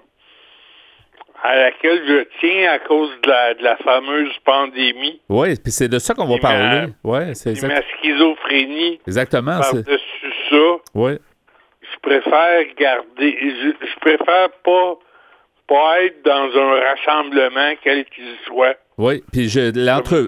à 1.44 1.56
laquelle 1.56 2.04
je 2.08 2.28
tiens 2.40 2.72
à 2.72 2.80
cause 2.80 3.10
de 3.24 3.30
la, 3.30 3.54
de 3.56 3.64
la 3.64 3.76
fameuse 3.78 4.32
pandémie. 4.46 5.20
Oui, 5.28 5.56
puis 5.56 5.72
c'est 5.72 5.88
de 5.88 5.98
ça 5.98 6.14
qu'on 6.14 6.28
va 6.28 6.38
parler. 6.38 6.90
Ouais, 7.04 7.34
c'est 7.34 7.60
Ma 7.64 7.82
schizophrénie. 7.82 9.00
Exactement. 9.08 9.60
Par-dessus 9.60 9.98
ça. 10.50 10.58
Oui. 10.94 11.14
Je 11.82 12.00
préfère 12.02 12.64
garder. 12.80 13.38
Je, 13.42 13.88
je 13.88 14.00
préfère 14.00 14.50
pas, 14.64 14.98
pas 15.72 16.04
être 16.04 16.22
dans 16.26 16.50
un 16.54 16.82
rassemblement, 16.82 17.74
quel 17.82 18.04
qu'il 18.06 18.36
soit. 18.46 18.76
Oui, 18.98 19.24
puis 19.32 19.48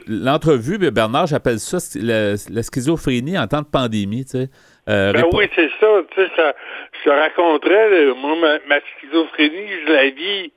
l'entrevue, 0.08 0.78
ben, 0.78 0.90
Bernard, 0.90 1.28
j'appelle 1.28 1.60
ça 1.60 1.78
la, 2.02 2.64
schizophrénie 2.64 3.38
en 3.38 3.46
temps 3.48 3.62
de 3.62 3.70
pandémie, 3.70 4.24
tu 4.24 4.38
sais. 4.38 4.48
Euh, 4.88 5.12
ben 5.12 5.26
oui, 5.34 5.50
c'est 5.54 5.70
ça, 5.80 5.88
tu 6.12 6.22
sais, 6.22 6.30
ça, 6.36 6.54
je 6.94 7.10
te 7.10 7.10
raconterais, 7.10 8.14
moi, 8.16 8.36
ma, 8.68 8.80
schizophrénie, 8.80 9.68
je 9.86 9.92
la 9.92 10.04
vis, 10.10 10.52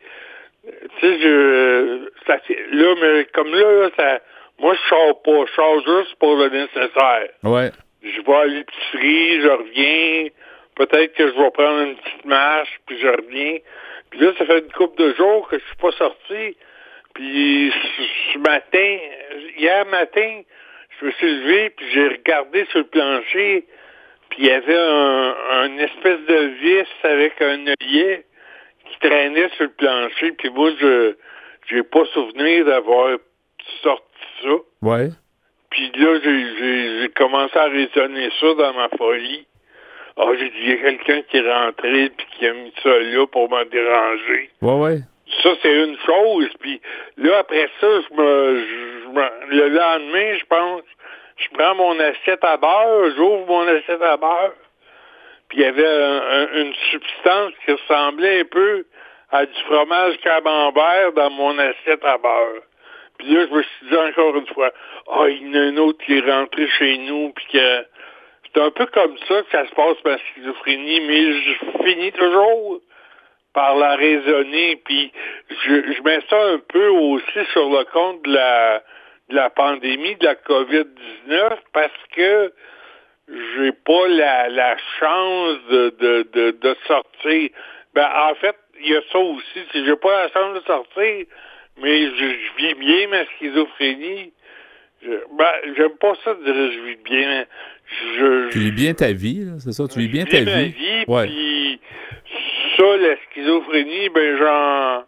tu 0.64 1.00
sais, 1.00 1.18
je, 1.20 2.10
ça, 2.26 2.36
là, 2.72 2.94
mais 3.00 3.24
comme 3.34 3.52
là, 3.52 3.88
ça, 3.96 4.20
moi, 4.60 4.74
je 4.74 4.88
sors 4.88 5.22
pas, 5.22 5.46
je 5.46 5.52
sors 5.54 5.80
juste 5.80 6.14
pour 6.20 6.36
le 6.36 6.48
nécessaire. 6.48 7.28
Ouais. 7.42 7.70
Je 8.02 8.20
vais 8.24 8.36
à 8.36 8.46
l'épicerie, 8.46 9.40
je 9.42 9.48
reviens, 9.48 10.28
peut-être 10.76 11.12
que 11.14 11.28
je 11.28 11.34
vais 11.36 11.50
prendre 11.50 11.80
une 11.82 11.96
petite 11.96 12.24
marche, 12.24 12.80
puis 12.86 12.98
je 13.00 13.08
reviens. 13.08 13.58
Puis 14.16 14.24
là, 14.24 14.32
ça 14.38 14.46
fait 14.46 14.60
une 14.60 14.72
couple 14.72 15.02
de 15.02 15.12
jours 15.14 15.46
que 15.48 15.58
je 15.58 15.64
suis 15.64 15.76
pas 15.76 15.92
sorti. 15.92 16.56
Puis 17.14 17.72
ce 18.32 18.38
matin, 18.38 18.98
hier 19.58 19.84
matin, 19.86 20.40
je 20.98 21.06
me 21.06 21.10
suis 21.12 21.30
levé, 21.30 21.70
puis 21.70 21.86
j'ai 21.92 22.08
regardé 22.08 22.64
sur 22.70 22.78
le 22.78 22.86
plancher, 22.86 23.66
puis 24.30 24.38
il 24.40 24.46
y 24.46 24.50
avait 24.50 24.78
un, 24.78 25.78
espèce 25.78 26.20
de 26.26 26.46
vis 26.62 26.88
avec 27.02 27.42
un 27.42 27.66
œillet 27.66 28.24
qui 28.88 28.98
traînait 29.00 29.50
sur 29.56 29.64
le 29.64 29.72
plancher, 29.72 30.32
puis 30.32 30.50
moi, 30.50 30.70
je 30.80 31.14
j'ai 31.68 31.82
pas 31.82 32.04
souvenir 32.14 32.64
d'avoir 32.64 33.18
sorti 33.82 34.04
ça. 34.42 34.54
Ouais. 34.82 35.08
Puis 35.70 35.90
là, 35.96 36.18
j'ai 36.22 37.08
commencé 37.16 37.58
à 37.58 37.64
raisonner 37.64 38.30
ça 38.40 38.54
dans 38.54 38.72
ma 38.72 38.88
folie. 38.96 39.46
Ah, 40.18 40.30
j'ai 40.38 40.48
dit, 40.48 40.56
il 40.62 40.70
y 40.70 40.72
a 40.72 40.76
quelqu'un 40.76 41.22
qui 41.22 41.36
est 41.36 41.52
rentré 41.52 42.10
puis 42.16 42.26
qui 42.38 42.46
a 42.46 42.52
mis 42.52 42.72
ça 42.82 42.98
là 42.98 43.26
pour 43.26 43.50
me 43.50 43.64
déranger. 43.64 44.50
Ouais, 44.62 44.72
ouais. 44.72 44.98
Ça, 45.42 45.50
c'est 45.60 45.84
une 45.84 45.96
chose. 46.06 46.48
Puis 46.60 46.80
là, 47.18 47.38
après 47.38 47.68
ça, 47.80 47.86
je 47.86 48.14
me, 48.14 48.60
je 48.60 48.96
le 49.50 49.68
lendemain, 49.68 50.34
je 50.38 50.44
pense, 50.46 50.82
je 51.36 51.48
prends 51.56 51.74
mon 51.74 51.98
assiette 52.00 52.42
à 52.42 52.56
beurre, 52.56 53.10
j'ouvre 53.16 53.46
mon 53.46 53.68
assiette 53.68 54.02
à 54.02 54.16
beurre, 54.16 54.54
puis 55.48 55.58
il 55.58 55.62
y 55.62 55.66
avait 55.66 56.60
une 56.60 56.72
substance 56.90 57.52
qui 57.64 57.72
ressemblait 57.72 58.40
un 58.40 58.44
peu 58.44 58.86
à 59.30 59.44
du 59.44 59.60
fromage 59.66 60.18
camembert 60.18 61.12
dans 61.12 61.30
mon 61.30 61.58
assiette 61.58 62.04
à 62.04 62.18
beurre. 62.18 62.62
Puis 63.18 63.28
là, 63.28 63.46
je 63.48 63.54
me 63.54 63.62
suis 63.62 63.86
dit 63.88 63.96
encore 63.96 64.36
une 64.36 64.46
fois, 64.48 64.70
ah, 65.08 65.18
oh, 65.20 65.26
il 65.26 65.46
y 65.46 65.50
en 65.50 65.54
a 65.54 65.62
un 65.64 65.76
autre 65.78 66.04
qui 66.04 66.18
est 66.18 66.30
rentré 66.30 66.68
chez 66.78 66.98
nous, 66.98 67.32
puis 67.34 67.46
que 67.52 67.86
c'est 68.56 68.62
un 68.62 68.70
peu 68.70 68.86
comme 68.86 69.16
ça 69.28 69.42
que 69.42 69.50
ça 69.52 69.66
se 69.66 69.74
passe 69.74 69.96
ma 70.04 70.16
schizophrénie, 70.16 71.00
mais 71.00 71.40
je 71.42 71.84
finis 71.84 72.12
toujours 72.12 72.80
par 73.52 73.76
la 73.76 73.96
raisonner. 73.96 74.76
Puis 74.76 75.12
je, 75.50 76.02
mets 76.02 76.22
ça 76.30 76.42
un 76.42 76.58
peu 76.58 76.88
aussi 76.88 77.44
sur 77.52 77.68
le 77.68 77.84
compte 77.92 78.22
de 78.24 78.32
la, 78.32 78.82
de 79.28 79.34
la 79.34 79.50
pandémie, 79.50 80.16
de 80.16 80.24
la 80.24 80.36
COVID-19, 80.36 81.58
parce 81.74 81.92
que 82.14 82.52
j'ai 83.28 83.72
pas 83.72 84.08
la, 84.08 84.76
chance 85.00 85.58
de, 85.68 85.94
de, 86.00 86.50
de, 86.52 86.76
sortir. 86.86 87.50
Ben, 87.94 88.08
en 88.30 88.34
fait, 88.36 88.56
il 88.80 88.90
y 88.90 88.96
a 88.96 89.02
ça 89.12 89.18
aussi. 89.18 89.60
Si 89.72 89.84
j'ai 89.84 89.96
pas 89.96 90.22
la 90.22 90.28
chance 90.30 90.54
de 90.54 90.60
sortir, 90.66 91.26
mais 91.78 92.06
je, 92.06 92.56
vis 92.56 92.74
bien 92.74 93.08
ma 93.08 93.26
schizophrénie. 93.26 94.32
Je, 95.06 95.12
ben, 95.38 95.74
j'aime 95.76 95.96
pas 96.00 96.14
ça 96.24 96.34
de 96.34 96.42
dire 96.44 96.72
je 96.72 96.88
vis 96.88 96.98
bien. 97.04 97.44
Je, 98.18 98.50
tu 98.50 98.58
vis 98.58 98.72
bien 98.72 98.94
ta 98.94 99.12
vie, 99.12 99.46
c'est 99.60 99.72
ça? 99.72 99.86
Tu 99.86 100.00
vis 100.00 100.08
bien 100.08 100.24
ta 100.24 100.40
vie? 100.40 100.74
vie 100.74 101.78
ça, 102.76 102.96
la 102.96 103.16
schizophrénie, 103.30 104.08
ben 104.10 104.36
j'en 104.38 105.04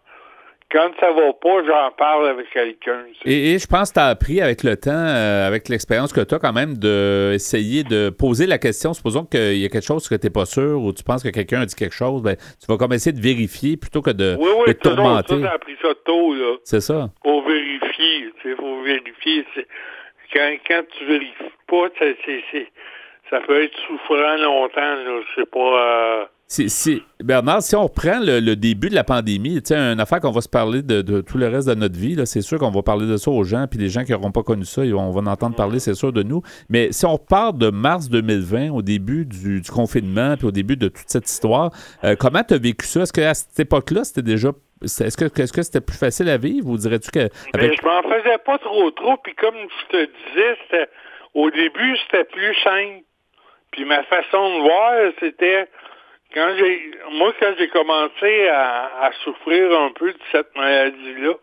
quand 0.71 0.91
ça 0.99 1.11
va 1.11 1.33
pas, 1.33 1.63
j'en 1.65 1.91
parle 1.97 2.27
avec 2.29 2.49
quelqu'un. 2.51 3.03
Et, 3.25 3.57
je 3.57 3.67
pense 3.67 3.89
que 3.89 3.95
tu 3.95 3.99
as 3.99 4.07
appris 4.07 4.39
avec 4.39 4.63
le 4.63 4.77
temps, 4.77 4.91
euh, 4.91 5.47
avec 5.47 5.67
l'expérience 5.67 6.13
que 6.13 6.21
tu 6.21 6.35
as 6.35 6.39
quand 6.39 6.53
même, 6.53 6.75
d'essayer 6.75 7.83
de 7.83 8.09
poser 8.09 8.45
la 8.45 8.59
question. 8.59 8.93
Supposons 8.93 9.25
qu'il 9.25 9.57
y 9.57 9.65
a 9.65 9.69
quelque 9.69 9.85
chose 9.85 10.07
que 10.07 10.15
tu 10.15 10.27
n'es 10.27 10.29
pas 10.29 10.45
sûr 10.45 10.81
ou 10.81 10.93
tu 10.93 11.03
penses 11.03 11.23
que 11.23 11.29
quelqu'un 11.29 11.61
a 11.61 11.65
dit 11.65 11.75
quelque 11.75 11.95
chose, 11.95 12.21
ben, 12.21 12.35
tu 12.35 12.67
vas 12.67 12.77
comme 12.77 12.93
essayer 12.93 13.13
de 13.15 13.21
vérifier 13.21 13.77
plutôt 13.77 14.01
que 14.01 14.11
de, 14.11 14.35
oui, 14.39 14.49
oui, 14.59 14.67
de 14.67 14.73
tourmenter. 14.73 15.35
Oui, 15.35 15.47
appris 15.47 15.75
ça 15.81 15.89
tôt. 16.05 16.35
là. 16.35 16.57
C'est 16.63 16.81
ça. 16.81 17.09
Faut 17.23 17.41
vérifier. 17.41 18.31
Il 18.45 18.55
faut 18.55 18.81
vérifier. 18.83 19.45
Quand, 20.31 20.51
quand 20.67 20.83
tu 20.97 21.05
vérifies 21.05 21.33
pas, 21.67 21.87
c'est, 21.99 22.67
ça 23.31 23.39
peut 23.41 23.63
être 23.63 23.77
souffrant 23.87 24.37
longtemps. 24.37 25.23
C'est 25.35 25.49
pas... 25.49 25.59
Euh, 25.59 26.25
si, 26.49 27.03
Bernard, 27.23 27.61
si 27.61 27.75
on 27.75 27.83
reprend 27.83 28.19
le, 28.19 28.55
début 28.55 28.89
de 28.89 28.95
la 28.95 29.03
pandémie, 29.03 29.61
une 29.69 29.99
affaire 29.99 30.19
qu'on 30.19 30.31
va 30.31 30.41
se 30.41 30.49
parler 30.49 30.81
de, 30.81 31.21
tout 31.21 31.37
le 31.37 31.47
reste 31.47 31.67
de 31.67 31.75
notre 31.75 31.97
vie, 31.97 32.15
c'est 32.25 32.41
sûr 32.41 32.57
qu'on 32.57 32.71
va 32.71 32.81
parler 32.81 33.07
de 33.07 33.17
ça 33.17 33.29
aux 33.29 33.43
gens, 33.43 33.67
puis 33.69 33.79
les 33.79 33.89
gens 33.89 34.03
qui 34.03 34.11
n'auront 34.11 34.31
pas 34.31 34.41
connu 34.41 34.65
ça, 34.65 34.81
on 34.81 35.11
va 35.11 35.21
en 35.21 35.27
entendre 35.27 35.55
parler, 35.55 35.79
c'est 35.79 35.93
sûr, 35.93 36.11
de 36.11 36.23
nous. 36.23 36.41
Mais 36.67 36.91
si 36.91 37.05
on 37.05 37.13
repart 37.13 37.55
de 37.55 37.69
mars 37.69 38.09
2020, 38.09 38.71
au 38.71 38.81
début 38.81 39.25
du, 39.25 39.61
confinement, 39.71 40.35
puis 40.37 40.47
au 40.47 40.51
début 40.51 40.75
de 40.75 40.87
toute 40.87 41.07
cette 41.07 41.29
histoire, 41.29 41.71
euh, 42.03 42.15
comment 42.19 42.41
tu 42.43 42.55
as 42.55 42.57
vécu 42.57 42.87
ça? 42.87 43.01
Est-ce 43.01 43.13
qu'à 43.13 43.33
cette 43.35 43.59
époque-là, 43.59 44.03
c'était 44.03 44.23
déjà 44.23 44.49
est-ce 44.81 45.17
que 45.17 45.25
est-ce 45.41 45.51
que 45.51 45.61
c'était 45.61 45.81
plus 45.81 45.97
facile 45.97 46.29
à 46.29 46.37
vivre 46.37 46.69
ou 46.69 46.77
dirais-tu 46.77 47.11
que 47.11 47.27
avec... 47.53 47.81
je 47.81 47.85
m'en 47.85 48.01
faisais 48.01 48.37
pas 48.37 48.57
trop 48.59 48.89
trop 48.91 49.17
puis 49.17 49.35
comme 49.35 49.55
je 49.57 49.97
te 49.97 50.05
disais 50.05 50.87
au 51.33 51.51
début 51.51 51.97
c'était 51.97 52.23
plus 52.23 52.55
simple 52.63 53.03
puis 53.71 53.83
ma 53.83 54.03
façon 54.03 54.57
de 54.57 54.61
voir 54.61 55.11
c'était 55.19 55.67
quand 56.33 56.55
j'ai 56.57 56.91
moi 57.11 57.33
quand 57.39 57.53
j'ai 57.57 57.69
commencé 57.69 58.47
à, 58.49 59.11
souffrir 59.23 59.79
un 59.79 59.91
peu 59.91 60.11
de 60.11 60.19
cette 60.31 60.55
maladie 60.55 61.15
là 61.19 61.33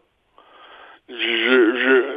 je, 1.08 1.14
je 1.14 2.14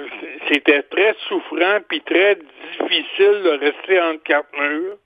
c'était 0.48 0.84
très 0.84 1.16
souffrant 1.28 1.80
puis 1.88 2.02
très 2.02 2.36
difficile 2.36 3.44
de 3.44 3.60
rester 3.60 4.02
entre 4.02 4.24
quatre 4.24 4.52
murs. 4.58 4.98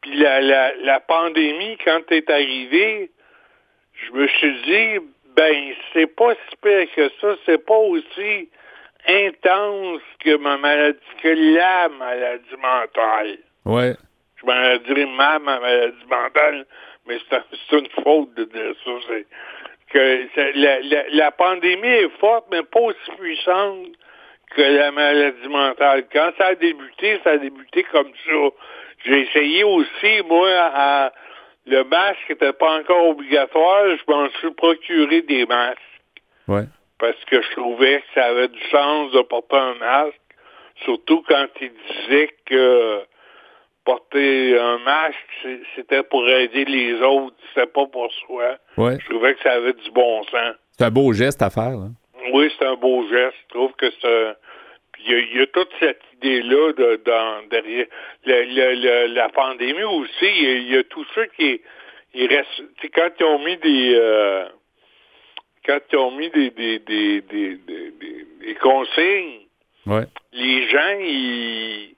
Puis 0.00 0.16
la, 0.16 0.40
la, 0.40 0.74
la 0.76 1.00
pandémie 1.00 1.76
quand 1.84 2.10
est 2.10 2.30
arrivée 2.30 3.10
je 3.94 4.12
me 4.12 4.26
suis 4.26 4.62
dit 4.62 5.06
ben 5.36 5.74
c'est 5.92 6.06
pas 6.06 6.34
si 6.34 6.56
pire 6.62 6.86
que 6.94 7.10
ça 7.20 7.36
c'est 7.46 7.64
pas 7.64 7.76
aussi 7.76 8.48
intense 9.06 10.02
que 10.20 10.36
ma 10.36 10.56
maladie 10.56 10.98
que 11.22 11.28
la 11.28 11.88
maladie 11.88 12.56
mentale. 12.56 13.38
Ouais 13.64 13.94
je 14.44 14.50
m'en 14.50 14.76
dirais 14.84 15.06
ma, 15.06 15.38
ma 15.38 15.60
maladie 15.60 16.06
mentale, 16.08 16.66
mais 17.06 17.18
c'est 17.30 17.78
une 17.78 17.88
faute 18.02 18.34
de 18.34 18.44
dire 18.44 18.74
ça. 18.84 19.14
que 19.90 21.16
la, 21.16 21.30
pandémie 21.32 21.86
est 21.86 22.18
forte, 22.18 22.46
mais 22.50 22.62
pas 22.62 22.80
aussi 22.80 23.10
puissante 23.18 23.88
que 24.54 24.62
la 24.62 24.90
maladie 24.92 25.48
mentale. 25.48 26.04
Quand 26.12 26.30
ça 26.38 26.46
a 26.48 26.54
débuté, 26.54 27.20
ça 27.24 27.30
a 27.30 27.36
débuté 27.38 27.84
comme 27.84 28.12
ça. 28.26 28.32
J'ai 29.04 29.20
essayé 29.20 29.64
aussi, 29.64 30.22
moi, 30.26 30.48
à, 30.50 31.12
le 31.66 31.84
masque 31.84 32.28
n'était 32.30 32.52
pas 32.52 32.78
encore 32.78 33.08
obligatoire, 33.08 33.84
je 33.96 34.12
m'en 34.12 34.28
suis 34.40 34.50
procuré 34.52 35.22
des 35.22 35.46
masques. 35.46 35.80
Ouais. 36.48 36.64
Parce 36.98 37.22
que 37.26 37.42
je 37.42 37.50
trouvais 37.52 38.00
que 38.00 38.06
ça 38.14 38.26
avait 38.26 38.48
du 38.48 38.60
sens 38.70 39.12
de 39.12 39.20
porter 39.22 39.56
un 39.56 39.74
masque, 39.74 40.20
surtout 40.84 41.22
quand 41.28 41.46
il 41.60 41.72
disait 41.72 42.30
que 42.46 43.04
porter 43.84 44.58
un 44.58 44.78
masque, 44.78 45.62
c'était 45.76 46.02
pour 46.02 46.28
aider 46.28 46.64
les 46.64 46.94
autres, 47.02 47.36
c'était 47.48 47.66
pas 47.66 47.86
pour 47.86 48.10
soi. 48.26 48.56
Je 48.78 49.10
trouvais 49.10 49.34
que 49.34 49.42
ça 49.42 49.52
avait 49.52 49.72
du 49.74 49.90
bon 49.90 50.22
sens. 50.24 50.56
C'est 50.72 50.84
un 50.84 50.90
beau 50.90 51.12
geste 51.12 51.42
à 51.42 51.50
faire. 51.50 51.76
Oui, 52.32 52.50
c'est 52.58 52.66
un 52.66 52.76
beau 52.76 53.06
geste. 53.08 53.36
Je 53.48 53.54
trouve 53.54 53.72
que 53.72 53.90
c'est 54.00 54.34
il 55.06 55.36
y, 55.36 55.40
a 55.40 55.46
toute 55.46 55.68
cette 55.80 56.00
idée-là 56.14 56.72
de, 56.72 57.00
dans, 57.04 57.48
derrière 57.48 59.08
la 59.08 59.28
pandémie 59.28 59.82
aussi. 59.82 60.08
Il 60.22 60.72
y, 60.72 60.76
a 60.76 60.84
tout 60.84 61.04
ça 61.14 61.26
qui 61.28 61.60
il 62.14 62.26
reste. 62.28 62.48
Quand 62.94 63.10
ils 63.18 63.24
ont 63.24 63.44
mis 63.44 63.56
des 63.58 63.94
euh, 63.96 64.46
quand 65.66 65.78
ils 65.92 65.98
ont 65.98 66.12
mis 66.12 66.30
des 66.30 66.50
des, 66.50 66.78
des, 66.78 67.20
des, 67.20 67.58
des 68.40 68.54
consignes, 68.54 69.46
les 70.32 70.68
gens 70.68 70.98
ils 71.00 71.93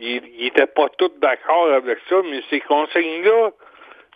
ils 0.00 0.44
n'étaient 0.44 0.66
pas 0.66 0.88
tous 0.98 1.12
d'accord 1.20 1.72
avec 1.72 1.98
ça, 2.08 2.16
mais 2.24 2.42
ces 2.50 2.60
consignes-là, 2.60 3.50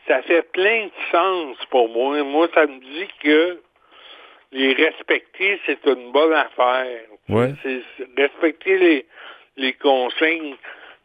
ça 0.07 0.23
fait 0.23 0.43
plein 0.53 0.87
de 0.87 1.11
sens 1.11 1.57
pour 1.71 1.89
moi. 1.89 2.23
Moi, 2.23 2.49
ça 2.55 2.67
me 2.67 2.79
dit 2.81 3.09
que 3.23 3.61
les 4.53 4.75
respecter, 4.75 5.61
c'est 5.67 5.85
une 5.87 6.13
bonne 6.13 6.33
affaire. 6.33 7.01
Ouais. 7.29 7.53
C'est 7.63 7.83
respecter 8.17 8.79
les, 8.79 9.07
les 9.57 9.73
consignes. 9.75 10.57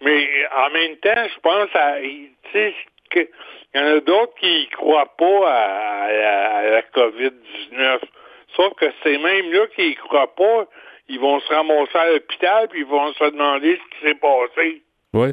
Mais 0.02 0.28
en 0.56 0.70
même 0.72 0.96
temps, 0.98 1.28
je 1.34 1.40
pense 1.40 1.70
à, 1.74 2.00
tu 2.02 2.30
sais, 2.52 2.76
qu'il 3.12 3.28
y 3.76 3.80
en 3.80 3.86
a 3.86 4.00
d'autres 4.00 4.36
qui 4.40 4.68
ne 4.70 4.76
croient 4.76 5.16
pas 5.18 5.52
à, 5.52 6.70
la 6.70 6.82
COVID-19. 6.82 8.00
Sauf 8.56 8.74
que 8.76 8.86
c'est 9.04 9.18
même 9.18 9.52
là 9.52 9.68
qui 9.76 9.90
ne 9.90 9.96
croient 9.96 10.36
pas 10.36 10.68
ils 11.10 11.20
vont 11.20 11.40
se 11.40 11.54
ramasser 11.54 11.98
à 11.98 12.10
l'hôpital, 12.12 12.68
puis 12.70 12.82
ils 12.82 12.86
vont 12.86 13.14
se 13.14 13.24
demander 13.32 13.78
ce 13.78 13.98
qui 13.98 14.08
s'est 14.08 14.20
passé. 14.20 14.82
Oui. 15.14 15.30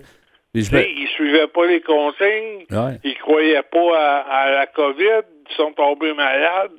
Ils 0.55 1.03
ne 1.03 1.09
suivaient 1.09 1.49
pas 1.49 1.67
les 1.67 1.81
consignes, 1.81 2.65
ouais. 2.71 3.01
ils 3.03 3.19
croyaient 3.19 3.63
pas 3.63 4.21
à, 4.21 4.51
la 4.53 4.67
COVID, 4.69 5.23
ils 5.51 5.57
sont 5.57 5.73
tombés 5.73 6.15
malades. 6.15 6.71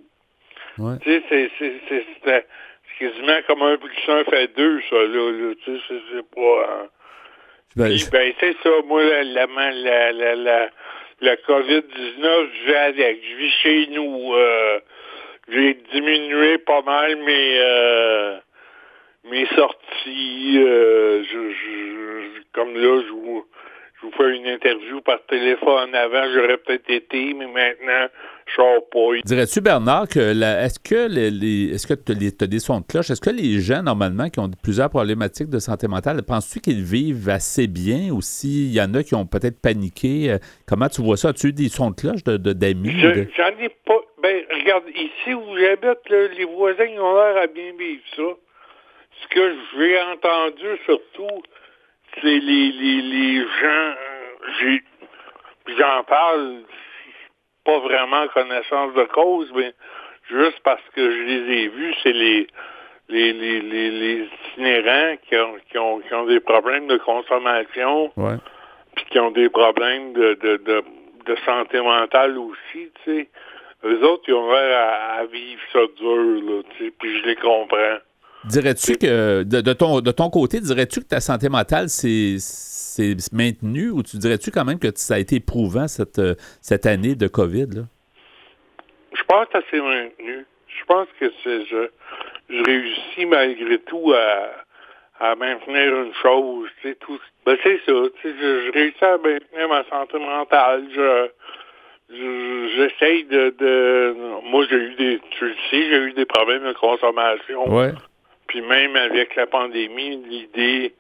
Ouais. 0.78 0.96
Tu 1.02 1.22
sais, 1.30 1.52
c'est 1.60 2.46
quasiment 2.98 3.38
comme 3.48 3.62
un 3.64 3.78
plus 3.78 3.92
un 4.08 4.24
fait 4.24 4.56
deux, 4.56 4.82
ça, 4.90 4.96
là. 4.96 5.54
Tu 5.64 5.78
sais, 5.78 5.96
c'est 6.14 6.30
pas... 6.34 6.66
Hein. 6.70 6.88
Ben, 7.76 7.92
ben 8.12 8.34
c'est 8.40 8.56
ça, 8.64 8.70
moi, 8.86 9.04
la, 9.04 9.24
la, 9.24 10.12
la, 10.14 10.36
la, 10.36 10.70
la 11.20 11.36
COVID-19, 11.36 12.48
je 12.54 12.72
vais 12.72 12.78
avec. 12.78 13.22
Je 13.22 13.36
vis 13.36 13.52
chez 13.62 13.88
nous. 13.88 14.34
Euh, 14.34 14.80
j'ai 15.50 15.74
diminué 15.92 16.58
pas 16.60 16.82
mal 16.82 17.18
mes... 17.18 17.60
Euh, 17.60 18.38
mes 19.30 19.46
sorties, 19.56 20.58
euh, 20.58 21.24
je, 21.24 22.42
comme 22.54 22.74
là, 22.76 23.02
je 23.06 23.12
vous, 23.12 23.46
je 24.00 24.06
vous 24.06 24.12
fais 24.18 24.36
une 24.36 24.48
interview 24.48 25.02
par 25.02 25.26
téléphone. 25.26 25.96
Avant, 25.96 26.24
j'aurais 26.34 26.58
peut-être 26.58 26.90
été, 26.90 27.34
mais 27.34 27.48
maintenant, 27.48 28.08
je 28.46 28.54
sors 28.54 28.90
pas. 28.90 29.20
Dirais-tu, 29.24 29.62
Bernard, 29.62 30.08
que 30.08 30.20
est-ce 30.20 30.80
que 30.80 31.08
les, 31.10 31.74
est-ce 31.74 31.88
que 31.88 31.94
tu 31.94 32.12
as 32.12 32.48
des 32.48 32.60
sons 32.60 32.82
de 32.82 32.86
cloche? 32.86 33.10
Est-ce 33.10 33.22
que 33.22 33.32
les 33.32 33.60
gens, 33.60 33.82
normalement, 33.82 34.30
qui 34.30 34.40
ont 34.40 34.50
plusieurs 34.62 34.90
problématiques 34.90 35.50
de 35.50 35.60
santé 35.60 35.88
mentale, 35.88 36.22
penses-tu 36.24 36.60
qu'ils 36.60 36.84
vivent 36.84 37.30
assez 37.30 37.68
bien 37.68 38.12
ou 38.12 38.22
s'il 38.22 38.72
y 38.72 38.82
en 38.82 38.94
a 38.94 39.04
qui 39.04 39.16
ont 39.16 39.26
peut-être 39.26 39.60
paniqué? 39.60 40.32
Euh, 40.32 40.38
comment 40.68 40.88
tu 40.88 41.02
vois 41.02 41.18
ça? 41.18 41.30
As-tu 41.30 41.48
eu 41.48 41.54
des 41.54 41.70
sons 41.70 41.92
de 41.92 41.96
cloche 41.96 42.24
de, 42.24 42.38
d'amis? 42.38 42.92
J'en 43.00 43.48
ai 43.60 43.70
pas. 43.86 44.02
Ben, 44.22 44.44
regarde, 44.50 44.86
ici 44.96 45.34
où 45.34 45.58
j'habite, 45.58 46.00
les 46.10 46.46
voisins 46.46 47.00
ont 47.00 47.16
l'air 47.16 47.44
à 47.44 47.48
bien 47.48 47.72
vivre 47.78 48.02
ça 48.16 48.24
ce 49.22 49.28
que 49.28 49.56
j'ai 49.78 50.02
entendu 50.02 50.78
surtout, 50.86 51.44
c'est 52.22 52.40
les, 52.40 52.72
les, 52.72 53.02
les 53.02 53.42
gens, 53.42 53.94
j'ai, 54.60 54.84
j'en 55.78 56.04
parle 56.04 56.64
pas 57.64 57.80
vraiment 57.80 58.28
connaissance 58.28 58.94
de 58.94 59.04
cause, 59.06 59.52
mais 59.56 59.74
juste 60.30 60.60
parce 60.64 60.84
que 60.96 61.12
je 61.12 61.22
les 61.24 61.54
ai 61.54 61.68
vus, 61.70 61.96
c'est 62.04 62.14
les, 62.14 62.48
les, 63.10 63.34
les, 63.34 63.62
les, 63.62 64.30
itinérants 64.52 65.18
qui 65.28 65.36
ont, 65.38 65.56
qui, 65.70 65.78
ont, 65.78 66.00
qui 66.00 66.14
ont 66.14 66.26
des 66.26 66.40
problèmes 66.40 66.88
de 66.88 66.98
consommation, 66.98 68.12
puis 68.96 69.06
qui 69.12 69.20
ont 69.20 69.32
des 69.32 69.50
problèmes 69.50 70.14
de, 70.14 70.34
de, 70.36 70.58
de, 70.58 70.84
de 71.26 71.36
santé 71.46 71.82
mentale 71.82 72.38
aussi, 72.38 72.92
tu 73.04 73.06
sais. 73.06 73.30
Eux 73.84 74.04
autres, 74.04 74.24
ils 74.28 74.34
ont 74.34 74.52
l'air 74.52 74.80
à, 75.20 75.26
vivre 75.26 75.62
ça 75.72 75.80
dur, 75.98 76.42
là, 76.42 76.62
tu 76.78 76.86
sais, 76.86 76.92
puis 76.98 77.20
je 77.20 77.26
les 77.26 77.36
comprends. 77.36 77.98
Dirais-tu 78.50 78.98
que, 78.98 79.44
de, 79.44 79.74
ton, 79.74 80.02
de 80.02 80.12
ton 80.12 80.30
côté, 80.30 80.60
dirais-tu 80.60 81.02
que 81.02 81.06
ta 81.06 81.20
santé 81.20 81.50
mentale 81.50 81.90
s'est 81.90 82.38
maintenue 83.32 83.90
ou 83.90 84.04
tu 84.04 84.18
dirais-tu 84.18 84.52
quand 84.52 84.66
même 84.66 84.80
que 84.80 84.88
ça 84.96 85.16
a 85.16 85.20
été 85.20 85.38
éprouvant 85.38 85.88
cette, 85.88 86.22
cette 86.62 86.86
année 86.86 87.16
de 87.16 87.28
COVID? 87.28 87.68
Là? 87.76 87.82
Je 89.14 89.24
pense 89.24 89.48
que 89.48 89.54
ça 89.54 89.62
s'est 89.72 89.82
maintenu. 89.82 90.46
Je 90.68 90.86
pense 90.86 91.08
que 91.20 91.32
je, 91.46 91.88
je 92.50 92.64
réussis 92.64 93.26
malgré 93.26 93.80
tout 93.80 94.14
à, 94.14 94.52
à 95.20 95.36
maintenir 95.36 96.04
une 96.04 96.14
chose. 96.22 96.70
Tout, 97.00 97.20
ben 97.46 97.58
c'est 97.64 97.80
ça. 97.86 97.94
Je, 98.24 98.30
je, 98.30 98.72
réussis 98.74 99.04
à 99.04 99.18
maintenir 99.18 99.70
ma 99.70 99.84
santé 99.86 100.20
mentale. 100.20 100.86
Je, 100.94 101.30
j'essaye 102.78 103.24
de, 103.26 103.56
de, 103.58 104.16
Moi, 104.44 104.66
j'ai 104.70 104.76
eu 104.76 104.96
des. 104.96 105.22
Tu 105.32 105.46
le 105.46 105.56
sais, 105.70 105.90
j'ai 105.90 105.98
eu 106.04 106.14
des 106.14 106.26
problèmes 106.26 106.66
de 106.66 106.74
consommation. 106.74 107.74
Ouais. 107.74 107.94
Puis 108.56 108.62
même 108.62 108.96
avec 108.96 109.36
la 109.36 109.48
pandémie, 109.48 110.16
l'idée 110.30 110.94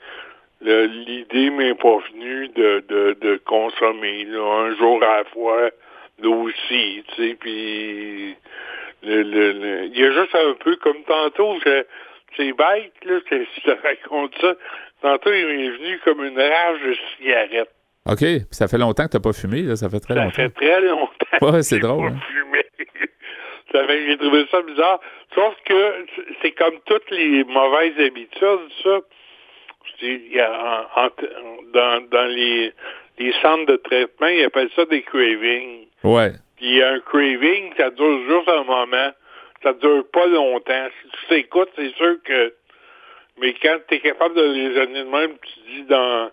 l'idée 0.62 1.50
m'est 1.52 1.76
pas 1.76 1.98
venue 2.12 2.50
de, 2.50 2.84
de, 2.90 3.18
de 3.22 3.38
consommer 3.46 4.28
un 4.34 4.76
jour 4.76 5.02
à 5.04 5.18
la 5.20 5.24
fois 5.26 5.70
aussi, 6.24 7.04
tu 7.10 7.16
sais, 7.30 7.36
puis 7.40 8.36
le, 9.04 9.22
le, 9.24 9.52
le- 9.54 9.86
il 9.86 9.98
y 9.98 10.04
a 10.06 10.12
juste 10.12 10.36
un 10.36 10.54
peu 10.62 10.76
comme 10.78 11.02
tantôt, 11.08 11.56
c'est 11.64 12.52
bête, 12.54 12.94
là, 13.06 13.20
c'est- 13.30 13.48
je 13.58 13.62
te 13.62 13.82
raconte 13.88 14.34
ça. 14.42 14.54
Tantôt, 15.02 15.32
il 15.32 15.46
m'est 15.48 15.70
venu 15.78 16.00
comme 16.04 16.24
une 16.26 16.38
rage 16.40 16.82
de 16.86 16.96
cigarette. 17.18 17.70
OK. 18.10 18.20
Puis 18.20 18.46
ça 18.52 18.68
fait 18.68 18.78
longtemps 18.78 19.06
que 19.06 19.12
tu 19.12 19.18
n'as 19.18 19.22
pas 19.22 19.34
fumé, 19.34 19.62
là. 19.62 19.76
Ça 19.78 19.90
fait 19.90 20.00
très 20.02 20.14
Ça 20.16 20.24
longtemps. 20.24 20.36
fait 20.36 20.50
très 20.50 20.82
longtemps. 20.82 21.38
Ouais, 21.42 21.52
que 21.52 21.62
c'est 21.62 21.80
drôle, 21.80 22.10
pas 22.10 22.16
hein. 22.16 22.20
fumé. 22.32 22.65
J'ai 23.88 24.18
trouvé 24.18 24.46
ça 24.52 24.62
bizarre. 24.62 25.00
Sauf 25.34 25.56
que 25.66 26.06
c'est 26.42 26.52
comme 26.52 26.80
toutes 26.86 27.10
les 27.12 27.44
mauvaises 27.44 28.00
habitudes, 28.00 28.70
ça. 28.84 29.00
Il 30.02 30.34
y 30.34 30.40
a 30.40 30.88
en- 30.96 31.06
en- 31.06 31.10
dans, 31.74 32.10
dans 32.10 32.26
les, 32.26 32.74
les 33.20 33.34
centres 33.42 33.66
de 33.68 33.76
traitement, 33.78 34.28
ils 34.28 34.44
appellent 34.46 34.70
ça 34.76 34.86
des 34.86 35.04
cravings. 35.04 35.86
Ouais. 36.04 36.32
Puis 36.58 36.66
il 36.66 36.76
y 36.78 36.84
a 36.84 36.90
un 36.94 37.00
craving, 37.00 37.74
ça 37.78 37.90
dure 37.92 38.20
juste 38.28 38.50
un 38.50 38.64
moment. 38.64 39.12
Ça 39.64 39.74
dure 39.74 40.04
pas 40.12 40.26
longtemps. 40.26 40.88
Si 41.02 41.10
tu 41.10 41.26
t'écoutes, 41.28 41.70
c'est 41.76 41.94
sûr 41.96 42.16
que. 42.24 42.54
Mais 43.38 43.54
quand 43.62 43.78
tu 43.88 43.96
es 43.96 44.00
capable 44.00 44.36
de 44.36 44.42
les 44.44 44.80
amener 44.80 45.04
de 45.04 45.10
même, 45.10 45.32
tu 45.42 45.60
dis 45.72 45.84
dans, 45.84 46.30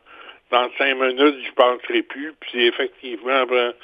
dans 0.53 0.69
cinq 0.79 0.95
minutes, 0.95 1.37
je 1.47 1.53
penserai 1.55 2.03
plus. 2.03 2.35
Puis 2.41 2.67
effectivement, 2.67 3.43
après, 3.43 3.75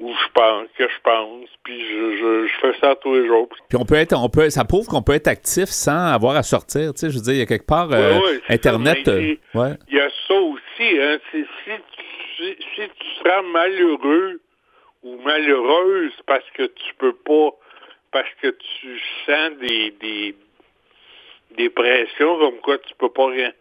où 0.00 0.12
je 0.12 0.28
pense, 0.32 0.68
que 0.76 0.84
je 0.88 1.00
pense. 1.02 1.48
Puis 1.64 1.80
je, 1.80 2.16
je, 2.16 2.46
je 2.46 2.52
fais 2.60 2.78
ça 2.80 2.94
tous 2.96 3.14
les 3.14 3.26
jours. 3.26 3.48
Puis 3.68 3.78
on 3.78 3.84
peut 3.84 3.96
être, 3.96 4.14
on 4.16 4.28
peut, 4.28 4.48
ça 4.50 4.64
prouve 4.64 4.86
qu'on 4.86 5.02
peut 5.02 5.12
être 5.14 5.28
actif 5.28 5.66
sans 5.66 6.12
avoir 6.12 6.36
à 6.36 6.42
sortir. 6.42 6.92
Tu 6.94 7.00
sais, 7.00 7.10
je 7.10 7.16
veux 7.16 7.22
dire, 7.22 7.34
il 7.34 7.38
y 7.38 7.42
a 7.42 7.46
quelque 7.46 7.66
part 7.66 7.90
euh, 7.92 8.18
Ouais, 8.18 8.24
ouais, 8.24 8.40
c'est 8.46 8.54
Internet. 8.54 8.98
ça, 9.04 9.10
euh, 9.12 9.34
ouais. 9.54 9.74
Il 9.88 9.96
y 9.96 10.00
a 10.00 10.08
ça 10.28 10.34
aussi. 10.34 10.98
Hein, 11.00 11.18
c'est- 11.32 11.46
si, 11.64 11.70
tu, 11.96 12.04
si, 12.36 12.56
si 12.74 12.88
tu 12.98 13.06
seras 13.18 13.42
malheureux 13.42 14.40
ou 15.02 15.16
malheureuse 15.22 16.12
parce 16.26 16.48
que 16.54 16.64
tu 16.64 16.94
peux 16.98 17.12
pas, 17.14 17.50
parce 18.10 18.28
que 18.42 18.48
tu 18.48 19.00
sens 19.26 19.50
des, 19.60 19.90
des, 20.00 20.34
des 21.56 21.70
pressions 21.70 22.38
comme 22.38 22.58
quoi 22.60 22.78
tu 22.78 22.94
peux 22.98 23.10
pas 23.10 23.26
rien. 23.28 23.52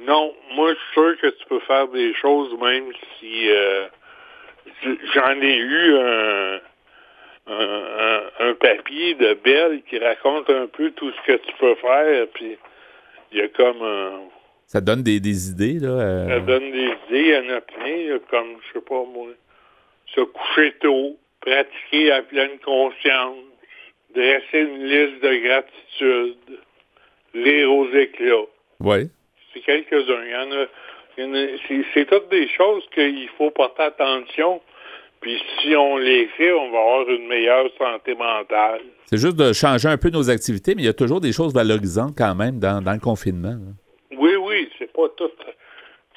Non, 0.00 0.34
moi 0.52 0.72
je 0.72 0.78
suis 0.78 0.92
sûr 0.94 1.20
que 1.20 1.26
tu 1.28 1.44
peux 1.46 1.60
faire 1.60 1.88
des 1.88 2.14
choses 2.14 2.56
même 2.60 2.92
si 3.18 3.50
euh, 3.50 3.86
j'en 5.14 5.40
ai 5.40 5.56
eu 5.56 5.96
un, 5.96 6.60
un, 7.48 8.22
un- 8.40 8.54
papier 8.54 9.14
de 9.14 9.34
Belle 9.34 9.82
qui 9.88 9.98
raconte 9.98 10.48
un 10.50 10.66
peu 10.68 10.90
tout 10.92 11.10
ce 11.10 11.26
que 11.32 11.36
tu 11.38 11.52
peux 11.58 11.74
faire, 11.76 12.26
puis 12.34 12.56
il 13.32 13.38
y 13.38 13.40
a 13.40 13.48
comme 13.48 13.82
un, 13.82 14.20
Ça 14.66 14.80
donne 14.80 15.02
des, 15.02 15.18
des 15.20 15.50
idées. 15.50 15.78
Là, 15.80 15.88
euh, 15.88 16.28
ça 16.28 16.40
donne 16.40 16.70
des 16.70 16.92
idées, 17.08 17.60
plein, 17.66 18.08
là, 18.14 18.18
comme, 18.30 18.56
je 18.68 18.78
sais 18.78 18.84
pas 18.84 19.02
moi, 19.04 19.28
se 20.18 20.24
coucher 20.24 20.74
tôt, 20.80 21.16
pratiquer 21.40 22.12
à 22.12 22.22
pleine 22.22 22.58
conscience, 22.64 23.36
dresser 24.14 24.60
une 24.60 24.84
liste 24.84 25.22
de 25.22 25.36
gratitude, 25.46 26.58
lire 27.34 27.72
aux 27.72 27.88
éclats. 27.90 28.48
ouais. 28.80 29.06
C'est 29.54 29.60
quelques-uns. 29.60 30.24
Il 30.24 30.30
y 30.30 30.36
en 30.36 30.52
a, 30.52 30.66
c'est, 31.94 32.04
toutes 32.04 32.28
des 32.28 32.48
choses 32.48 32.82
qu'il 32.94 33.28
faut 33.38 33.50
porter 33.50 33.84
attention. 33.84 34.60
Puis 35.20 35.40
si 35.58 35.74
on 35.74 35.96
les 35.96 36.26
fait, 36.36 36.52
on 36.52 36.70
va 36.70 36.78
avoir 36.78 37.08
une 37.08 37.26
meilleure 37.26 37.66
santé 37.78 38.14
mentale. 38.14 38.82
C'est 39.06 39.16
juste 39.16 39.36
de 39.36 39.52
changer 39.52 39.88
un 39.88 39.96
peu 39.96 40.10
nos 40.10 40.28
activités, 40.30 40.74
mais 40.74 40.82
il 40.82 40.84
y 40.84 40.90
a 40.90 40.92
toujours 40.92 41.20
des 41.20 41.32
choses 41.32 41.54
valorisantes 41.54 42.14
quand 42.16 42.34
même 42.34 42.58
dans, 42.60 42.82
dans 42.82 42.92
le 42.92 43.00
confinement. 43.00 43.48
là. 43.48 44.16
Oui, 44.16 44.36
oui, 44.36 44.68
c'est 44.78 44.92
pas 44.92 45.08
tout, 45.16 45.30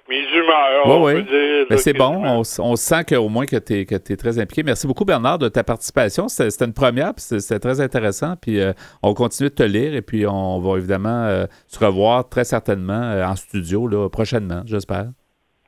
mes, 0.10 0.20
humeurs. 0.20 0.86
Oui, 0.86 0.91
on 0.91 1.04
oui. 1.04 1.13
peut 1.13 1.24
dire, 1.24 1.65
Mais 1.70 1.78
c'est 1.78 1.94
bon, 1.94 2.44
on, 2.60 2.76
sent 2.76 3.06
qu'au 3.10 3.30
moins 3.30 3.46
que 3.46 3.58
tu 3.58 3.80
es, 3.80 3.86
que 3.86 3.96
très 3.96 4.39
impliqué. 4.39 4.63
Merci 4.63 4.88
beaucoup, 4.88 5.06
Bernard, 5.06 5.39
de 5.39 5.50
ta 5.50 5.63
participation. 5.63 6.28
C'était 6.28 6.65
une 6.65 6.74
première, 6.74 7.13
puis 7.13 7.24
c'était 7.24 7.56
c'était 7.56 7.60
très 7.60 7.82
intéressant. 7.82 8.36
Puis 8.41 8.60
euh, 8.60 8.74
on 9.04 9.13
continue 9.13 9.50
de 9.50 9.56
te 9.56 9.63
lire 9.63 9.96
et 9.96 10.02
puis 10.02 10.26
on 10.28 10.60
va 10.60 10.78
évidemment 10.78 11.26
euh, 11.26 11.46
se 11.68 11.84
revoir 11.84 12.28
très 12.30 12.44
certainement 12.44 13.02
euh, 13.02 13.26
en 13.26 13.36
studio 13.36 13.88
là, 13.88 14.10
prochainement, 14.10 14.62
j'espère. 14.65 15.08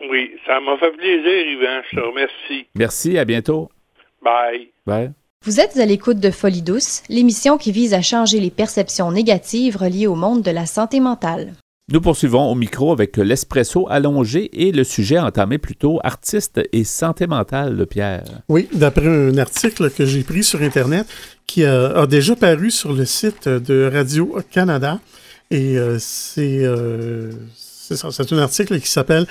Oui, 0.10 0.32
ça 0.46 0.60
m'a 0.60 0.78
fait 0.78 0.92
plaisir, 0.92 1.48
Yvan. 1.48 1.82
Je 1.90 1.96
te 1.96 2.02
remercie. 2.02 2.68
Merci, 2.76 3.18
à 3.18 3.26
bientôt. 3.26 3.70
Bye. 4.22 4.70
Bye. 4.86 5.12
Vous 5.44 5.60
êtes 5.60 5.78
à 5.78 5.86
l'écoute 5.86 6.20
de 6.20 6.32
Folie 6.32 6.62
douce, 6.62 7.04
l'émission 7.10 7.58
qui 7.58 7.72
vise 7.72 7.94
à 7.94 8.02
changer 8.02 8.40
les 8.40 8.52
perceptions 8.52 9.12
négatives 9.12 9.78
reliées 9.78 10.08
au 10.08 10.16
monde 10.16 10.42
de 10.42 10.52
la 10.52 10.66
santé 10.66 11.00
mentale. 11.00 11.54
Nous 11.90 12.02
poursuivons 12.02 12.52
au 12.52 12.56
micro 12.56 12.92
avec 12.92 13.16
l'espresso 13.16 13.88
allongé 13.90 14.50
et 14.52 14.74
le 14.74 14.84
sujet 14.84 15.20
entamé 15.20 15.58
plutôt 15.58 16.02
artiste 16.04 16.60
et 16.74 16.84
santé 16.84 17.28
mentale, 17.28 17.86
Pierre. 17.88 18.26
Oui, 18.50 18.68
d'après 18.74 19.08
un 19.08 19.38
article 19.38 19.90
que 19.92 20.06
j'ai 20.06 20.24
pris 20.24 20.44
sur 20.44 20.62
Internet 20.62 21.08
qui 21.46 21.64
a, 21.64 22.06
déjà 22.06 22.36
paru 22.36 22.72
sur 22.72 22.92
le 22.92 23.06
site 23.06 23.48
de 23.48 23.90
Radio-Canada. 23.90 25.00
Et 25.50 25.78
euh, 25.78 25.96
c'est 25.98 26.60
euh, 26.66 27.32
c'est 27.96 28.34
un 28.34 28.40
article 28.40 28.82
qui 28.82 28.90
s'appelle 28.90 29.26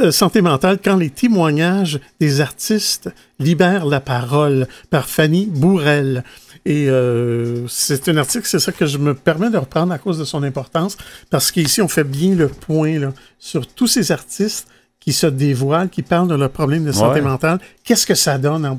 euh, 0.00 0.10
Santé 0.10 0.42
mentale 0.42 0.78
quand 0.84 0.96
les 0.96 1.10
témoignages 1.10 2.00
des 2.18 2.40
artistes 2.40 3.10
libèrent 3.38 3.86
la 3.86 4.00
parole 4.00 4.66
par 4.90 5.08
Fanny 5.08 5.46
Bourrel. 5.46 6.24
Et 6.64 6.88
euh, 6.88 7.66
c'est 7.66 8.08
un 8.08 8.16
article, 8.16 8.46
c'est 8.46 8.60
ça 8.60 8.70
que 8.70 8.86
je 8.86 8.98
me 8.98 9.14
permets 9.14 9.50
de 9.50 9.58
reprendre 9.58 9.92
à 9.92 9.98
cause 9.98 10.18
de 10.18 10.24
son 10.24 10.42
importance, 10.44 10.96
parce 11.28 11.50
qu'ici, 11.50 11.82
on 11.82 11.88
fait 11.88 12.04
bien 12.04 12.34
le 12.34 12.48
point 12.48 12.98
là, 12.98 13.12
sur 13.38 13.66
tous 13.66 13.88
ces 13.88 14.12
artistes 14.12 14.68
qui 15.00 15.12
se 15.12 15.26
dévoilent, 15.26 15.88
qui 15.88 16.02
parlent 16.02 16.28
de 16.28 16.36
leurs 16.36 16.50
problèmes 16.50 16.84
de 16.84 16.92
santé 16.92 17.20
mentale. 17.20 17.58
Qu'est-ce 17.82 18.06
que 18.06 18.14
ça 18.14 18.38
donne 18.38 18.64
en, 18.64 18.78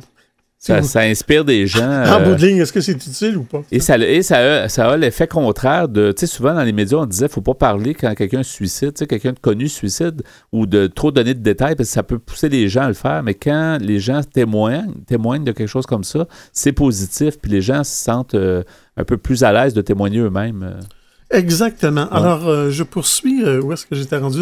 ça, 0.64 1.02
inspire 1.02 1.44
des 1.44 1.68
gens. 1.68 2.04
En 2.14 2.22
bout 2.22 2.36
de 2.36 2.46
ligne, 2.46 2.58
est-ce 2.58 2.72
que 2.72 2.80
c'est 2.80 2.94
utile 2.94 3.38
ou 3.38 3.44
pas? 3.44 3.64
Et 3.72 3.80
ça, 3.80 3.98
et 3.98 4.22
ça 4.22 4.38
a, 4.38 4.70
ça 4.70 4.90
a 4.90 4.98
l'effet 4.98 5.28
contraire 5.28 5.90
de. 5.90 6.12
Tu 6.12 6.22
sais, 6.22 6.28
souvent 6.28 6.54
dans 6.54 6.64
les 6.64 6.72
médias, 6.72 7.00
on 7.00 7.06
disait 7.06 7.28
faut 7.28 7.42
pas 7.42 7.54
parler 7.54 7.94
quand 7.94 8.14
quelqu'un 8.14 8.44
suicide, 8.44 8.94
quelqu'un 9.08 9.34
de 9.34 9.40
connu 9.40 9.68
suicide, 9.68 10.24
ou 10.52 10.66
de 10.66 10.88
trop 10.88 11.12
donner 11.12 11.34
de 11.34 11.42
détails, 11.42 11.76
parce 11.76 11.90
que 11.90 11.94
ça 11.94 12.04
peut 12.04 12.20
pousser 12.20 12.50
les 12.50 12.70
gens 12.70 12.84
à 12.84 12.88
le 12.88 12.94
faire. 12.94 13.24
Mais 13.24 13.34
quand 13.34 13.78
les 13.82 14.00
gens 14.00 14.22
témoignent, 14.24 14.94
témoignent 15.06 15.44
de 15.44 15.52
quelque 15.52 15.68
chose 15.68 15.86
comme 15.86 16.04
ça, 16.04 16.28
c'est 16.54 16.72
positif, 16.72 17.40
puis 17.42 17.52
les 17.52 17.62
gens 17.62 17.84
se 17.84 18.04
sentent 18.04 18.36
euh, 18.36 18.64
un 18.96 19.04
peu 19.04 19.18
plus 19.18 19.44
à 19.44 19.52
l'aise 19.52 19.74
de 19.74 19.82
témoigner 19.82 20.20
eux-mêmes. 20.20 20.64
Euh. 20.64 21.38
Exactement. 21.38 22.08
Alors, 22.10 22.48
euh, 22.48 22.70
je 22.70 22.84
poursuis 22.84 23.44
où 23.44 23.74
est-ce 23.74 23.86
que 23.86 23.96
j'étais 23.96 24.18
rendu 24.18 24.40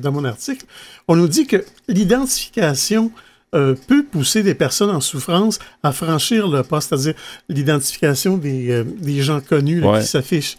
dans, 0.00 0.12
mon 0.12 0.24
article. 0.24 0.64
On 1.08 1.16
nous 1.16 1.26
dit 1.26 1.46
que 1.46 1.64
l'identification 1.88 3.10
euh, 3.54 3.74
peut 3.86 4.04
pousser 4.04 4.42
des 4.42 4.54
personnes 4.54 4.90
en 4.90 5.00
souffrance 5.00 5.58
à 5.82 5.92
franchir 5.92 6.48
le 6.48 6.62
pas, 6.62 6.80
c'est-à-dire 6.80 7.14
l'identification 7.48 8.36
des, 8.36 8.70
euh, 8.70 8.84
des, 8.84 9.22
gens 9.22 9.40
connus 9.40 9.82
qui 9.82 10.06
s'affichent. 10.06 10.58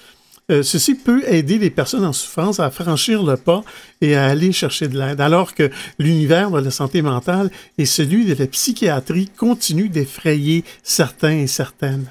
Euh, 0.50 0.64
ceci 0.64 0.96
peut 0.96 1.22
aider 1.28 1.60
les 1.60 1.70
personnes 1.70 2.04
en 2.04 2.14
souffrance 2.14 2.60
à 2.60 2.72
franchir 2.72 3.22
le 3.22 3.38
pas 3.38 3.64
et 4.02 4.16
à 4.16 4.26
aller 4.26 4.52
chercher 4.52 4.88
de 4.88 4.98
l'aide, 4.98 5.22
alors 5.22 5.54
que 5.54 5.70
l'univers 6.00 6.50
de 6.50 6.60
la 6.60 6.72
santé 6.72 7.04
mentale 7.04 7.52
et 7.78 7.86
celui 7.86 8.26
de 8.26 8.34
la 8.34 8.48
psychiatrie 8.48 9.30
continuent 9.38 9.92
d'effrayer 9.92 10.64
certains 10.82 11.38
et 11.38 11.48
certaines. 11.48 12.06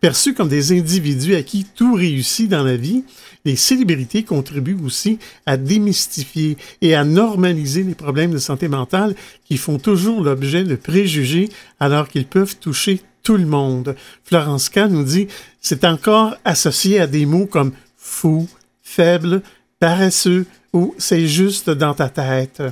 Perçus 0.00 0.34
comme 0.34 0.48
des 0.48 0.78
individus 0.78 1.34
à 1.34 1.42
qui 1.42 1.64
tout 1.64 1.94
réussit 1.94 2.50
dans 2.50 2.64
la 2.64 2.76
vie, 2.76 3.04
les 3.44 3.56
célébrités 3.56 4.22
contribuent 4.22 4.78
aussi 4.84 5.18
à 5.46 5.56
démystifier 5.56 6.56
et 6.82 6.94
à 6.94 7.04
normaliser 7.04 7.82
les 7.82 7.94
problèmes 7.94 8.32
de 8.32 8.38
santé 8.38 8.68
mentale 8.68 9.14
qui 9.44 9.56
font 9.56 9.78
toujours 9.78 10.22
l'objet 10.22 10.64
de 10.64 10.76
préjugés 10.76 11.48
alors 11.78 12.08
qu'ils 12.08 12.26
peuvent 12.26 12.56
toucher 12.56 13.00
tout 13.22 13.36
le 13.36 13.46
monde. 13.46 13.96
Florence 14.24 14.68
K 14.68 14.78
nous 14.88 15.04
dit, 15.04 15.28
c'est 15.60 15.84
encore 15.84 16.36
associé 16.44 17.00
à 17.00 17.06
des 17.06 17.26
mots 17.26 17.46
comme 17.46 17.72
fou, 17.96 18.48
faible, 18.82 19.42
paresseux 19.78 20.46
ou 20.72 20.94
c'est 20.98 21.26
juste 21.26 21.70
dans 21.70 21.94
ta 21.94 22.08
tête. 22.08 22.62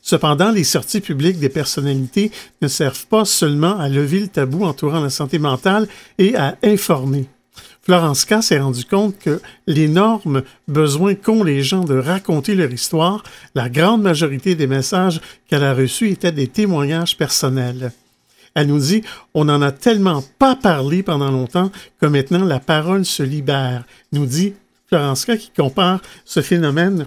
Cependant, 0.00 0.50
les 0.50 0.64
sorties 0.64 1.00
publiques 1.00 1.38
des 1.38 1.48
personnalités 1.48 2.30
ne 2.62 2.68
servent 2.68 3.06
pas 3.06 3.24
seulement 3.24 3.78
à 3.78 3.88
lever 3.88 4.20
le 4.20 4.28
tabou 4.28 4.64
entourant 4.64 5.00
la 5.00 5.10
santé 5.10 5.38
mentale 5.38 5.86
et 6.16 6.34
à 6.34 6.56
informer. 6.62 7.28
Florence 7.88 8.26
K. 8.26 8.42
s'est 8.42 8.58
rendu 8.58 8.84
compte 8.84 9.18
que 9.18 9.40
l'énorme 9.66 10.42
besoin 10.66 11.14
qu'ont 11.14 11.42
les 11.42 11.62
gens 11.62 11.84
de 11.84 11.96
raconter 11.96 12.54
leur 12.54 12.70
histoire, 12.70 13.22
la 13.54 13.70
grande 13.70 14.02
majorité 14.02 14.54
des 14.54 14.66
messages 14.66 15.22
qu'elle 15.46 15.64
a 15.64 15.72
reçus 15.72 16.10
étaient 16.10 16.30
des 16.30 16.48
témoignages 16.48 17.16
personnels. 17.16 17.92
Elle 18.54 18.66
nous 18.66 18.78
dit 18.78 19.00
On 19.32 19.46
n'en 19.46 19.62
a 19.62 19.72
tellement 19.72 20.22
pas 20.38 20.54
parlé 20.54 21.02
pendant 21.02 21.30
longtemps 21.30 21.72
que 21.98 22.04
maintenant 22.04 22.44
la 22.44 22.60
parole 22.60 23.06
se 23.06 23.22
libère, 23.22 23.84
nous 24.12 24.26
dit 24.26 24.52
Florence 24.88 25.24
K. 25.24 25.38
qui 25.38 25.50
compare 25.56 26.02
ce 26.26 26.42
phénomène 26.42 27.06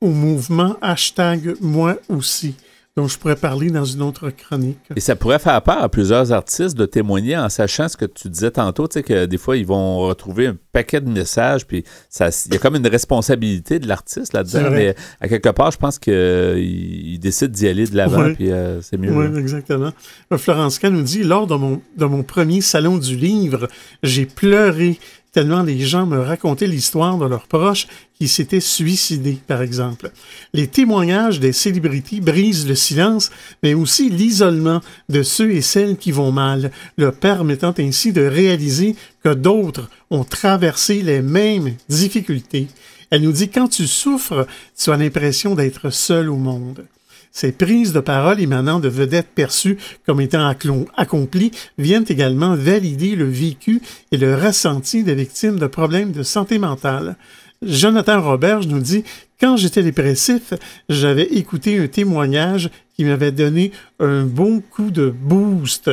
au 0.00 0.10
mouvement 0.10 0.76
hashtag 0.80 1.56
moi 1.60 1.96
aussi 2.08 2.54
dont 2.96 3.06
je 3.06 3.16
pourrais 3.18 3.36
parler 3.36 3.70
dans 3.70 3.84
une 3.84 4.02
autre 4.02 4.30
chronique. 4.30 4.80
Et 4.96 5.00
ça 5.00 5.14
pourrait 5.14 5.38
faire 5.38 5.62
peur 5.62 5.80
à 5.80 5.88
plusieurs 5.88 6.32
artistes 6.32 6.76
de 6.76 6.86
témoigner 6.86 7.36
en 7.36 7.48
sachant 7.48 7.88
ce 7.88 7.96
que 7.96 8.04
tu 8.04 8.28
disais 8.28 8.50
tantôt, 8.50 8.88
tu 8.88 8.94
sais, 8.94 9.02
que 9.04 9.26
des 9.26 9.38
fois, 9.38 9.56
ils 9.56 9.64
vont 9.64 9.98
retrouver 10.00 10.48
un 10.48 10.56
paquet 10.72 11.00
de 11.00 11.08
messages, 11.08 11.66
puis 11.66 11.84
il 12.18 12.52
y 12.52 12.56
a 12.56 12.58
comme 12.58 12.74
une 12.74 12.86
responsabilité 12.86 13.78
de 13.78 13.86
l'artiste 13.86 14.32
là-dedans, 14.32 14.70
mais 14.70 14.96
à 15.20 15.28
quelque 15.28 15.50
part, 15.50 15.70
je 15.70 15.78
pense 15.78 16.00
qu'il 16.00 17.18
décide 17.20 17.52
d'y 17.52 17.68
aller 17.68 17.86
de 17.86 17.96
l'avant, 17.96 18.34
puis 18.34 18.50
euh, 18.50 18.82
c'est 18.82 18.96
mieux. 18.96 19.12
Oui, 19.12 19.38
exactement. 19.38 19.92
Florence 20.36 20.78
K 20.80 20.86
nous 20.86 21.02
dit, 21.02 21.22
lors 21.22 21.46
de 21.46 21.54
mon, 21.54 21.80
de 21.96 22.04
mon 22.04 22.24
premier 22.24 22.60
salon 22.60 22.98
du 22.98 23.14
livre, 23.16 23.68
j'ai 24.02 24.26
pleuré 24.26 24.98
tellement 25.32 25.62
les 25.62 25.80
gens 25.80 26.06
me 26.06 26.18
racontaient 26.18 26.66
l'histoire 26.66 27.18
de 27.18 27.26
leurs 27.26 27.46
proches 27.46 27.86
qui 28.14 28.28
s'étaient 28.28 28.60
suicidés, 28.60 29.38
par 29.46 29.62
exemple. 29.62 30.10
Les 30.52 30.66
témoignages 30.66 31.40
des 31.40 31.52
célébrités 31.52 32.20
brisent 32.20 32.68
le 32.68 32.74
silence, 32.74 33.30
mais 33.62 33.74
aussi 33.74 34.10
l'isolement 34.10 34.80
de 35.08 35.22
ceux 35.22 35.52
et 35.52 35.62
celles 35.62 35.96
qui 35.96 36.12
vont 36.12 36.32
mal, 36.32 36.70
leur 36.98 37.14
permettant 37.14 37.74
ainsi 37.78 38.12
de 38.12 38.22
réaliser 38.22 38.96
que 39.24 39.32
d'autres 39.32 39.88
ont 40.10 40.24
traversé 40.24 41.02
les 41.02 41.22
mêmes 41.22 41.74
difficultés. 41.88 42.68
Elle 43.10 43.22
nous 43.22 43.32
dit, 43.32 43.48
quand 43.48 43.68
tu 43.68 43.86
souffres, 43.86 44.46
tu 44.76 44.90
as 44.90 44.96
l'impression 44.96 45.54
d'être 45.54 45.90
seul 45.90 46.28
au 46.28 46.36
monde. 46.36 46.84
Ces 47.32 47.52
prises 47.52 47.92
de 47.92 48.00
parole 48.00 48.40
émanant 48.40 48.80
de 48.80 48.88
vedettes 48.88 49.30
perçues 49.34 49.78
comme 50.04 50.20
étant 50.20 50.52
accomplies 50.96 51.52
viennent 51.78 52.06
également 52.08 52.56
valider 52.56 53.14
le 53.14 53.28
vécu 53.28 53.80
et 54.10 54.16
le 54.16 54.34
ressenti 54.34 55.04
des 55.04 55.14
victimes 55.14 55.58
de 55.58 55.66
problèmes 55.66 56.12
de 56.12 56.24
santé 56.24 56.58
mentale. 56.58 57.16
Jonathan 57.62 58.20
Roberge 58.20 58.66
nous 58.66 58.80
dit 58.80 59.04
Quand 59.40 59.56
j'étais 59.56 59.82
dépressif, 59.82 60.54
j'avais 60.88 61.24
écouté 61.24 61.78
un 61.78 61.86
témoignage 61.86 62.70
qui 62.96 63.04
m'avait 63.04 63.32
donné 63.32 63.70
un 64.00 64.24
bon 64.24 64.60
coup 64.60 64.90
de 64.90 65.10
boost. 65.10 65.90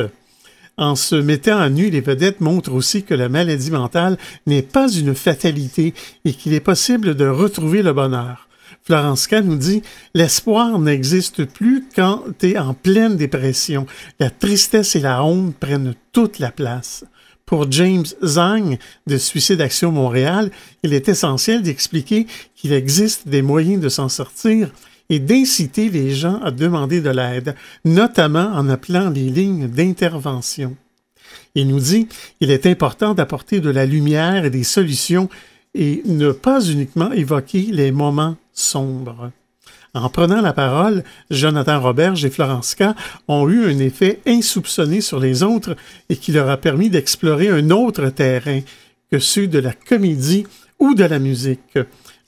En 0.76 0.94
se 0.94 1.16
mettant 1.16 1.58
à 1.58 1.68
nu, 1.68 1.90
les 1.90 2.00
vedettes 2.00 2.40
montrent 2.40 2.72
aussi 2.72 3.02
que 3.02 3.14
la 3.14 3.28
maladie 3.28 3.70
mentale 3.70 4.16
n'est 4.46 4.62
pas 4.62 4.88
une 4.90 5.14
fatalité 5.14 5.92
et 6.24 6.32
qu'il 6.32 6.54
est 6.54 6.60
possible 6.60 7.14
de 7.14 7.26
retrouver 7.26 7.82
le 7.82 7.92
bonheur. 7.92 8.47
Florence 8.88 9.26
K 9.26 9.42
nous 9.44 9.56
dit 9.56 9.82
L'espoir 10.14 10.78
n'existe 10.78 11.44
plus 11.44 11.84
quand 11.94 12.22
tu 12.38 12.52
es 12.52 12.58
en 12.58 12.72
pleine 12.72 13.18
dépression. 13.18 13.84
La 14.18 14.30
tristesse 14.30 14.96
et 14.96 15.00
la 15.00 15.22
honte 15.22 15.54
prennent 15.54 15.94
toute 16.12 16.38
la 16.38 16.50
place. 16.50 17.04
Pour 17.44 17.70
James 17.70 18.06
Zhang 18.24 18.78
de 19.06 19.18
Suicide 19.18 19.60
Action 19.60 19.92
Montréal, 19.92 20.50
il 20.82 20.94
est 20.94 21.10
essentiel 21.10 21.60
d'expliquer 21.60 22.26
qu'il 22.56 22.72
existe 22.72 23.28
des 23.28 23.42
moyens 23.42 23.82
de 23.82 23.90
s'en 23.90 24.08
sortir 24.08 24.70
et 25.10 25.18
d'inciter 25.18 25.90
les 25.90 26.14
gens 26.14 26.40
à 26.40 26.50
demander 26.50 27.02
de 27.02 27.10
l'aide, 27.10 27.56
notamment 27.84 28.54
en 28.54 28.70
appelant 28.70 29.10
les 29.10 29.28
lignes 29.28 29.68
d'intervention. 29.68 30.74
Il 31.54 31.68
nous 31.68 31.80
dit 31.80 32.08
il 32.40 32.50
est 32.50 32.64
important 32.64 33.12
d'apporter 33.12 33.60
de 33.60 33.68
la 33.68 33.84
lumière 33.84 34.46
et 34.46 34.50
des 34.50 34.64
solutions 34.64 35.28
et 35.74 36.00
ne 36.06 36.32
pas 36.32 36.64
uniquement 36.64 37.12
évoquer 37.12 37.68
les 37.70 37.92
moments 37.92 38.38
sombres. 38.58 39.30
En 39.94 40.08
prenant 40.10 40.40
la 40.40 40.52
parole, 40.52 41.02
Jonathan 41.30 41.80
Roberge 41.80 42.24
et 42.24 42.30
Florence 42.30 42.74
K. 42.74 42.84
ont 43.26 43.48
eu 43.48 43.70
un 43.70 43.78
effet 43.78 44.20
insoupçonné 44.26 45.00
sur 45.00 45.18
les 45.18 45.42
autres 45.42 45.76
et 46.08 46.16
qui 46.16 46.32
leur 46.32 46.50
a 46.50 46.56
permis 46.56 46.90
d'explorer 46.90 47.48
un 47.48 47.70
autre 47.70 48.10
terrain 48.10 48.60
que 49.10 49.18
ceux 49.18 49.46
de 49.46 49.58
la 49.58 49.72
comédie 49.72 50.46
ou 50.78 50.94
de 50.94 51.04
la 51.04 51.18
musique. 51.18 51.78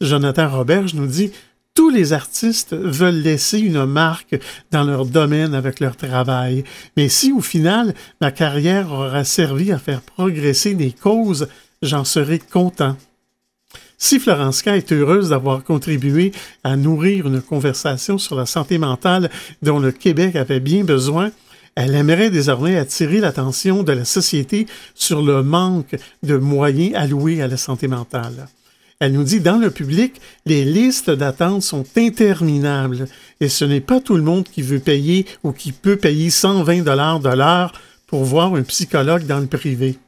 Jonathan 0.00 0.48
Roberge 0.48 0.94
nous 0.94 1.06
dit 1.06 1.32
tous 1.74 1.90
les 1.90 2.12
artistes 2.12 2.74
veulent 2.74 3.22
laisser 3.22 3.60
une 3.60 3.84
marque 3.84 4.40
dans 4.70 4.82
leur 4.82 5.04
domaine 5.04 5.54
avec 5.54 5.80
leur 5.80 5.96
travail. 5.96 6.64
Mais 6.96 7.08
si 7.08 7.30
au 7.32 7.40
final 7.40 7.94
ma 8.20 8.32
carrière 8.32 8.90
aura 8.92 9.24
servi 9.24 9.70
à 9.70 9.78
faire 9.78 10.00
progresser 10.00 10.74
des 10.74 10.92
causes, 10.92 11.48
j'en 11.82 12.04
serai 12.04 12.38
content. 12.38 12.96
Si 14.02 14.18
Florence 14.18 14.62
K. 14.62 14.68
est 14.68 14.92
heureuse 14.92 15.28
d'avoir 15.28 15.62
contribué 15.62 16.32
à 16.64 16.74
nourrir 16.74 17.26
une 17.26 17.42
conversation 17.42 18.16
sur 18.16 18.34
la 18.34 18.46
santé 18.46 18.78
mentale 18.78 19.30
dont 19.60 19.78
le 19.78 19.92
Québec 19.92 20.36
avait 20.36 20.58
bien 20.58 20.84
besoin, 20.84 21.30
elle 21.74 21.94
aimerait 21.94 22.30
désormais 22.30 22.78
attirer 22.78 23.18
l'attention 23.18 23.82
de 23.82 23.92
la 23.92 24.06
société 24.06 24.66
sur 24.94 25.20
le 25.20 25.42
manque 25.42 25.96
de 26.22 26.38
moyens 26.38 26.94
alloués 26.94 27.42
à 27.42 27.46
la 27.46 27.58
santé 27.58 27.88
mentale. 27.88 28.48
Elle 29.00 29.12
nous 29.12 29.22
dit, 29.22 29.40
dans 29.40 29.58
le 29.58 29.70
public, 29.70 30.18
les 30.46 30.64
listes 30.64 31.10
d'attente 31.10 31.62
sont 31.62 31.84
interminables 31.94 33.04
et 33.42 33.50
ce 33.50 33.66
n'est 33.66 33.82
pas 33.82 34.00
tout 34.00 34.16
le 34.16 34.22
monde 34.22 34.44
qui 34.44 34.62
veut 34.62 34.80
payer 34.80 35.26
ou 35.44 35.52
qui 35.52 35.72
peut 35.72 35.96
payer 35.96 36.30
120 36.30 36.84
dollars 36.84 37.20
de 37.20 37.28
l'heure 37.28 37.72
pour 38.06 38.24
voir 38.24 38.54
un 38.54 38.62
psychologue 38.62 39.26
dans 39.26 39.40
le 39.40 39.46
privé. 39.46 39.98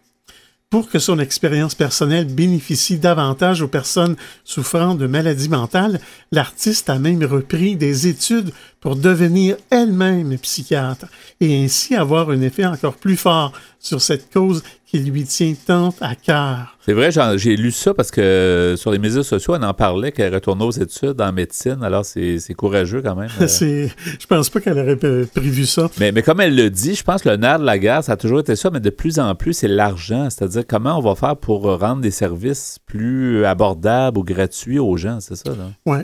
Pour 0.72 0.88
que 0.88 0.98
son 0.98 1.18
expérience 1.18 1.74
personnelle 1.74 2.32
bénéficie 2.32 2.98
davantage 2.98 3.60
aux 3.60 3.68
personnes 3.68 4.16
souffrant 4.42 4.94
de 4.94 5.06
maladies 5.06 5.50
mentales, 5.50 6.00
l'artiste 6.30 6.88
a 6.88 6.98
même 6.98 7.22
repris 7.22 7.76
des 7.76 8.06
études 8.06 8.54
pour 8.82 8.96
devenir 8.96 9.56
elle-même 9.70 10.36
psychiatre 10.38 11.06
et 11.40 11.64
ainsi 11.64 11.94
avoir 11.94 12.28
un 12.30 12.42
effet 12.42 12.66
encore 12.66 12.94
plus 12.94 13.16
fort 13.16 13.52
sur 13.78 14.02
cette 14.02 14.30
cause 14.32 14.62
qui 14.86 14.98
lui 14.98 15.24
tient 15.24 15.54
tant 15.66 15.94
à 16.00 16.14
cœur. 16.14 16.76
C'est 16.84 16.92
vrai, 16.92 17.10
j'ai 17.36 17.56
lu 17.56 17.70
ça 17.70 17.94
parce 17.94 18.10
que 18.10 18.74
sur 18.76 18.90
les 18.90 18.98
médias 18.98 19.22
sociaux, 19.22 19.54
on 19.58 19.62
en 19.62 19.72
parlait 19.72 20.12
qu'elle 20.12 20.34
retournait 20.34 20.64
aux 20.64 20.72
études 20.72 21.20
en 21.20 21.32
médecine. 21.32 21.78
Alors, 21.82 22.04
c'est 22.04 22.54
courageux 22.54 23.00
quand 23.00 23.14
même. 23.14 23.30
Euh. 23.40 23.46
je 24.20 24.26
pense 24.26 24.50
pas 24.50 24.60
qu'elle 24.60 24.78
aurait 24.78 25.26
prévu 25.26 25.64
ça. 25.64 25.88
Mais, 25.98 26.12
mais 26.12 26.22
comme 26.22 26.40
elle 26.40 26.54
le 26.54 26.68
dit, 26.68 26.94
je 26.94 27.04
pense 27.04 27.22
que 27.22 27.30
le 27.30 27.36
nerf 27.36 27.60
de 27.60 27.64
la 27.64 27.78
guerre, 27.78 28.04
ça 28.04 28.12
a 28.12 28.16
toujours 28.16 28.40
été 28.40 28.54
ça, 28.56 28.68
mais 28.70 28.80
de 28.80 28.90
plus 28.90 29.18
en 29.18 29.34
plus, 29.34 29.54
c'est 29.54 29.68
l'argent. 29.68 30.28
C'est-à-dire 30.28 30.64
comment 30.68 30.98
on 30.98 31.02
va 31.02 31.14
faire 31.14 31.36
pour 31.36 31.62
rendre 31.78 32.02
des 32.02 32.10
services 32.10 32.78
plus 32.84 33.46
abordables 33.46 34.18
ou 34.18 34.24
gratuits 34.24 34.78
aux 34.78 34.96
gens, 34.96 35.20
c'est 35.20 35.36
ça? 35.36 35.52
Oui. 35.86 35.98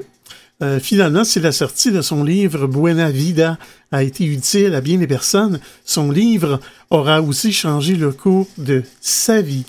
Euh, 0.61 0.81
finalement, 0.81 1.23
si 1.23 1.39
la 1.39 1.53
sortie 1.53 1.93
de 1.93 2.03
son 2.03 2.25
livre 2.25 2.67
Buena 2.67 3.11
Vida 3.11 3.59
a 3.93 4.03
été 4.03 4.25
utile 4.25 4.75
à 4.75 4.81
bien 4.81 4.99
des 4.99 5.07
personnes, 5.07 5.61
son 5.85 6.11
livre 6.11 6.61
aura 6.91 7.23
aussi 7.23 7.53
changé 7.53 7.95
le 7.95 8.11
cours 8.11 8.49
de 8.59 8.83
sa 9.01 9.41
vie. 9.41 9.67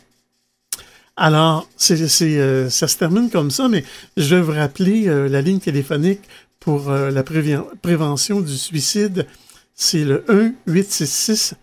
Alors, 1.15 1.67
euh, 1.91 2.69
ça 2.69 2.87
se 2.87 2.97
termine 2.97 3.29
comme 3.29 3.51
ça, 3.51 3.67
mais 3.67 3.83
je 4.17 4.35
vais 4.35 4.41
vous 4.41 4.53
rappeler 4.53 5.07
euh, 5.07 5.29
la 5.29 5.41
ligne 5.41 5.59
téléphonique 5.59 6.21
pour 6.59 6.91
la 6.91 7.23
prévention 7.23 8.41
du 8.41 8.57
suicide. 8.57 9.25
C'est 9.75 10.03
le 10.03 10.25
1-866 10.67 11.53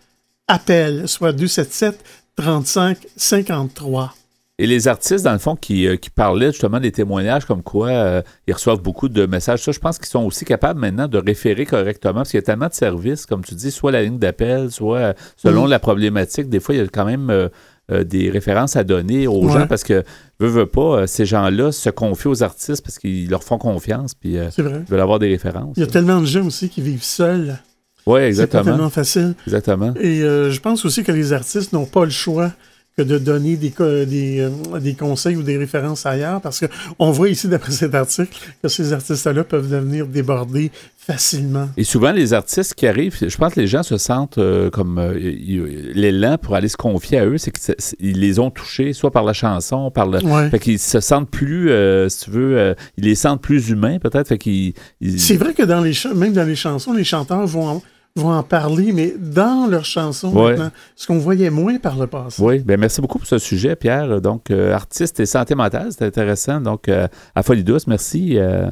appel, 0.47 1.07
soit 1.07 1.33
277 1.33 2.03
35 2.35 2.97
53. 3.15 4.15
Et 4.59 4.65
les 4.65 4.87
artistes, 4.87 5.23
dans 5.23 5.33
le 5.33 5.37
fond, 5.37 5.55
qui, 5.55 5.87
euh, 5.87 5.97
qui 5.97 6.09
parlaient 6.09 6.51
justement 6.51 6.79
des 6.79 6.91
témoignages 6.91 7.45
comme 7.45 7.61
quoi 7.61 7.89
euh, 7.89 8.21
ils 8.47 8.53
reçoivent 8.55 8.81
beaucoup 8.81 9.07
de 9.07 9.27
messages, 9.27 9.61
ça, 9.61 9.71
je 9.71 9.77
pense 9.77 9.99
qu'ils 9.99 10.07
sont 10.07 10.23
aussi 10.23 10.45
capables 10.45 10.79
maintenant 10.79 11.07
de 11.07 11.19
référer 11.19 11.67
correctement 11.67 12.15
parce 12.15 12.31
qu'il 12.31 12.39
y 12.39 12.43
a 12.43 12.45
tellement 12.45 12.67
de 12.67 12.73
services, 12.73 13.27
comme 13.27 13.43
tu 13.43 13.53
dis, 13.53 13.69
soit 13.69 13.91
la 13.91 14.01
ligne 14.01 14.17
d'appel, 14.17 14.71
soit 14.71 14.97
euh, 14.97 15.13
selon 15.35 15.67
la 15.67 15.77
problématique. 15.77 16.49
Des 16.49 16.59
fois, 16.59 16.73
il 16.73 16.79
y 16.79 16.81
a 16.81 16.87
quand 16.87 17.05
même 17.05 17.49
des 17.89 18.29
références 18.29 18.75
à 18.75 18.83
donner 18.83 19.27
aux 19.27 19.47
gens 19.47 19.67
parce 19.67 19.83
que, 19.83 20.03
veut, 20.39 20.49
veut 20.49 20.65
pas, 20.65 21.07
ces 21.07 21.25
gens-là 21.25 21.71
se 21.71 21.89
confient 21.89 22.27
aux 22.27 22.43
artistes 22.43 22.83
parce 22.83 22.97
qu'ils 22.97 23.29
leur 23.29 23.43
font 23.43 23.57
confiance 23.57 24.13
puis 24.13 24.33
ils 24.33 24.63
veulent 24.89 24.99
avoir 24.99 25.19
des 25.19 25.29
références. 25.29 25.77
Il 25.77 25.81
y 25.81 25.83
a 25.83 25.87
tellement 25.87 26.19
de 26.19 26.25
gens 26.25 26.45
aussi 26.45 26.67
qui 26.67 26.81
vivent 26.81 27.03
seuls. 27.03 27.59
Oui, 28.05 28.21
exactement. 28.21 28.63
C'est 28.63 28.69
tellement 28.71 28.89
facile. 28.89 29.35
Exactement. 29.45 29.93
Et 30.01 30.19
je 30.19 30.59
pense 30.59 30.83
aussi 30.83 31.03
que 31.03 31.11
les 31.11 31.31
artistes 31.31 31.71
n'ont 31.73 31.85
pas 31.85 32.03
le 32.03 32.11
choix 32.11 32.51
que 32.97 33.03
de 33.03 33.19
donner 33.19 33.57
des, 33.57 33.71
des, 34.07 34.39
euh, 34.39 34.79
des, 34.79 34.95
conseils 34.95 35.35
ou 35.35 35.43
des 35.43 35.55
références 35.55 36.07
ailleurs, 36.07 36.41
parce 36.41 36.63
qu'on 36.97 37.11
voit 37.11 37.29
ici, 37.29 37.47
d'après 37.47 37.71
cet 37.71 37.93
article, 37.93 38.35
que 38.63 38.67
ces 38.67 38.91
artistes-là 38.91 39.43
peuvent 39.43 39.69
devenir 39.69 40.07
débordés 40.07 40.71
facilement. 40.97 41.69
Et 41.77 41.83
souvent, 41.83 42.11
les 42.11 42.33
artistes 42.33 42.73
qui 42.73 42.87
arrivent, 42.87 43.15
je 43.21 43.37
pense 43.37 43.53
que 43.53 43.59
les 43.59 43.67
gens 43.67 43.83
se 43.83 43.99
sentent 43.99 44.39
euh, 44.39 44.71
comme 44.71 44.97
euh, 44.97 45.13
l'élan 45.13 46.39
pour 46.39 46.55
aller 46.55 46.69
se 46.69 46.75
confier 46.75 47.19
à 47.19 47.25
eux, 47.27 47.37
c'est 47.37 47.51
qu'ils 47.51 48.19
les 48.19 48.39
ont 48.39 48.49
touchés, 48.49 48.93
soit 48.93 49.11
par 49.11 49.23
la 49.23 49.33
chanson, 49.33 49.91
par 49.91 50.07
le... 50.07 50.19
Fait 50.49 50.57
qu'ils 50.57 50.79
se 50.79 50.99
sentent 50.99 51.29
plus, 51.29 51.69
si 52.09 52.25
tu 52.25 52.31
veux, 52.31 52.75
ils 52.97 53.03
les 53.03 53.15
sentent 53.15 53.43
plus 53.43 53.69
humains, 53.69 53.99
peut-être. 53.99 54.27
Fait 54.27 54.39
qu'ils... 54.39 54.73
C'est 55.17 55.37
vrai 55.37 55.53
que 55.53 55.63
dans 55.63 55.81
les 55.81 55.93
même 56.15 56.33
dans 56.33 56.43
les 56.47 56.55
chansons, 56.55 56.93
les 56.93 57.03
chanteurs 57.03 57.45
vont 57.45 57.81
vont 58.15 58.31
en 58.31 58.43
parler, 58.43 58.91
mais 58.91 59.13
dans 59.17 59.67
leurs 59.69 59.85
chansons 59.85 60.31
maintenant, 60.31 60.71
ce 60.95 61.07
qu'on 61.07 61.19
voyait 61.19 61.49
moins 61.49 61.77
par 61.77 61.97
le 61.97 62.07
passé. 62.07 62.41
Oui, 62.41 62.59
bien 62.59 62.77
merci 62.77 63.01
beaucoup 63.01 63.19
pour 63.19 63.27
ce 63.27 63.37
sujet, 63.37 63.75
Pierre. 63.75 64.21
Donc, 64.21 64.49
euh, 64.49 64.73
artiste 64.73 65.19
et 65.19 65.25
santé 65.25 65.55
mentale, 65.55 65.89
c'est 65.91 66.05
intéressant. 66.05 66.61
Donc, 66.61 66.89
euh, 66.89 67.07
à 67.35 67.43
Folie 67.43 67.63
Douce, 67.63 67.87
merci. 67.87 68.37
Euh, 68.37 68.69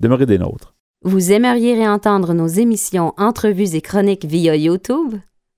demeurez 0.00 0.26
des 0.26 0.38
nôtres. 0.38 0.74
Vous 1.02 1.32
aimeriez 1.32 1.74
réentendre 1.74 2.34
nos 2.34 2.46
émissions, 2.46 3.12
entrevues 3.16 3.74
et 3.74 3.80
chroniques 3.80 4.24
via 4.24 4.56
YouTube? 4.56 5.14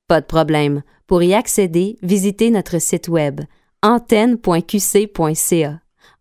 Pas 0.08 0.20
de 0.20 0.26
problème. 0.26 0.82
Pour 1.06 1.22
y 1.22 1.34
accéder, 1.34 1.98
visitez 2.02 2.50
notre 2.50 2.80
site 2.80 3.08
web 3.08 3.40
antenne.qc.ca. 3.82 5.80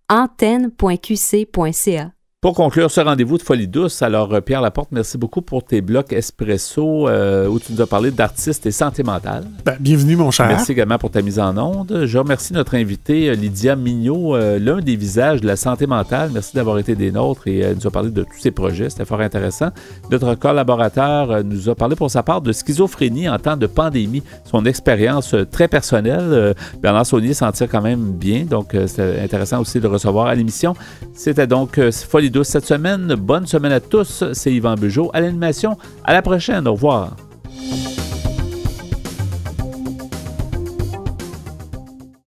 antenne.qc.ca. 0.10 2.12
Pour 2.40 2.54
conclure 2.54 2.92
ce 2.92 3.02
rendez-vous 3.02 3.40
de 3.40 3.42
Folie 3.42 3.68
douce, 3.68 4.04
alors 4.04 4.32
euh, 4.32 4.42
Pierre 4.42 4.62
Laporte, 4.62 4.90
merci 4.92 5.18
beaucoup 5.18 5.42
pour 5.42 5.64
tes 5.64 5.82
blocs 5.82 6.14
espresso 6.14 7.10
euh, 7.10 7.48
où 7.48 7.60
tu 7.60 7.74
nous 7.74 7.82
as 7.82 7.88
parlé 7.88 8.12
d'artistes 8.12 8.68
et 8.68 8.72
santé 8.72 9.02
mentale. 9.02 9.46
Ben, 9.66 9.76
bienvenue 9.80 10.16
mon 10.16 10.30
cher. 10.30 10.48
Merci 10.48 10.74
également 10.74 11.00
pour 11.00 11.10
ta 11.10 11.24
mise 11.24 11.40
en 11.40 11.58
onde. 11.58 12.04
Je 12.06 12.18
remercie 12.20 12.54
notre 12.54 12.76
invité 12.76 13.30
euh, 13.30 13.34
Lydia 13.34 13.76
Mignot, 13.76 14.38
l'un 14.38 14.82
des 14.82 14.96
visages 14.96 15.42
de 15.42 15.48
la 15.48 15.56
santé 15.56 15.88
mentale. 15.88 16.30
Merci 16.32 16.56
d'avoir 16.56 16.78
été 16.78 16.94
des 16.94 17.12
nôtres 17.12 17.48
et 17.48 17.74
nous 17.74 17.88
a 17.88 17.90
parlé 17.90 18.12
de 18.12 18.22
tous 18.22 18.38
ses 18.40 18.52
projets. 18.52 18.92
C'était 18.92 19.06
fort 19.06 19.22
intéressant. 19.22 19.70
Notre 20.12 20.36
collaborateur 20.36 21.44
nous 21.44 21.70
a 21.70 21.74
parlé 21.74 21.96
pour 21.96 22.12
sa 22.12 22.22
part 22.22 22.42
de 22.42 22.52
schizophrénie 22.52 23.28
en 23.28 23.40
temps 23.40 23.58
de 23.58 23.66
pandémie. 23.66 24.22
Son 24.46 24.64
expérience 24.66 25.34
très 25.50 25.68
personnelle. 25.68 26.54
Bernard 26.84 27.08
Saunier 27.08 27.34
s'en 27.34 27.52
tire 27.52 27.68
quand 27.68 27.82
même 27.82 28.12
bien, 28.12 28.46
donc 28.46 28.78
c'est 28.86 29.22
intéressant 29.22 29.60
aussi 29.62 29.80
de 29.80 29.88
le 29.88 29.94
recevoir 29.94 30.28
à 30.28 30.36
l'émission. 30.36 30.76
C'était 31.16 31.48
donc 31.48 31.80
Folie 32.08 32.27
cette 32.44 32.66
semaine. 32.66 33.16
Bonne 33.16 33.48
semaine 33.48 33.72
à 33.72 33.80
tous. 33.80 34.24
C'est 34.34 34.54
Yvan 34.54 34.76
Bugeaud 34.76 35.10
à 35.14 35.22
l'animation. 35.22 35.78
À 36.04 36.14
la 36.14 36.22
prochaine. 36.22 36.68
Au 36.68 36.74
revoir. 36.74 37.16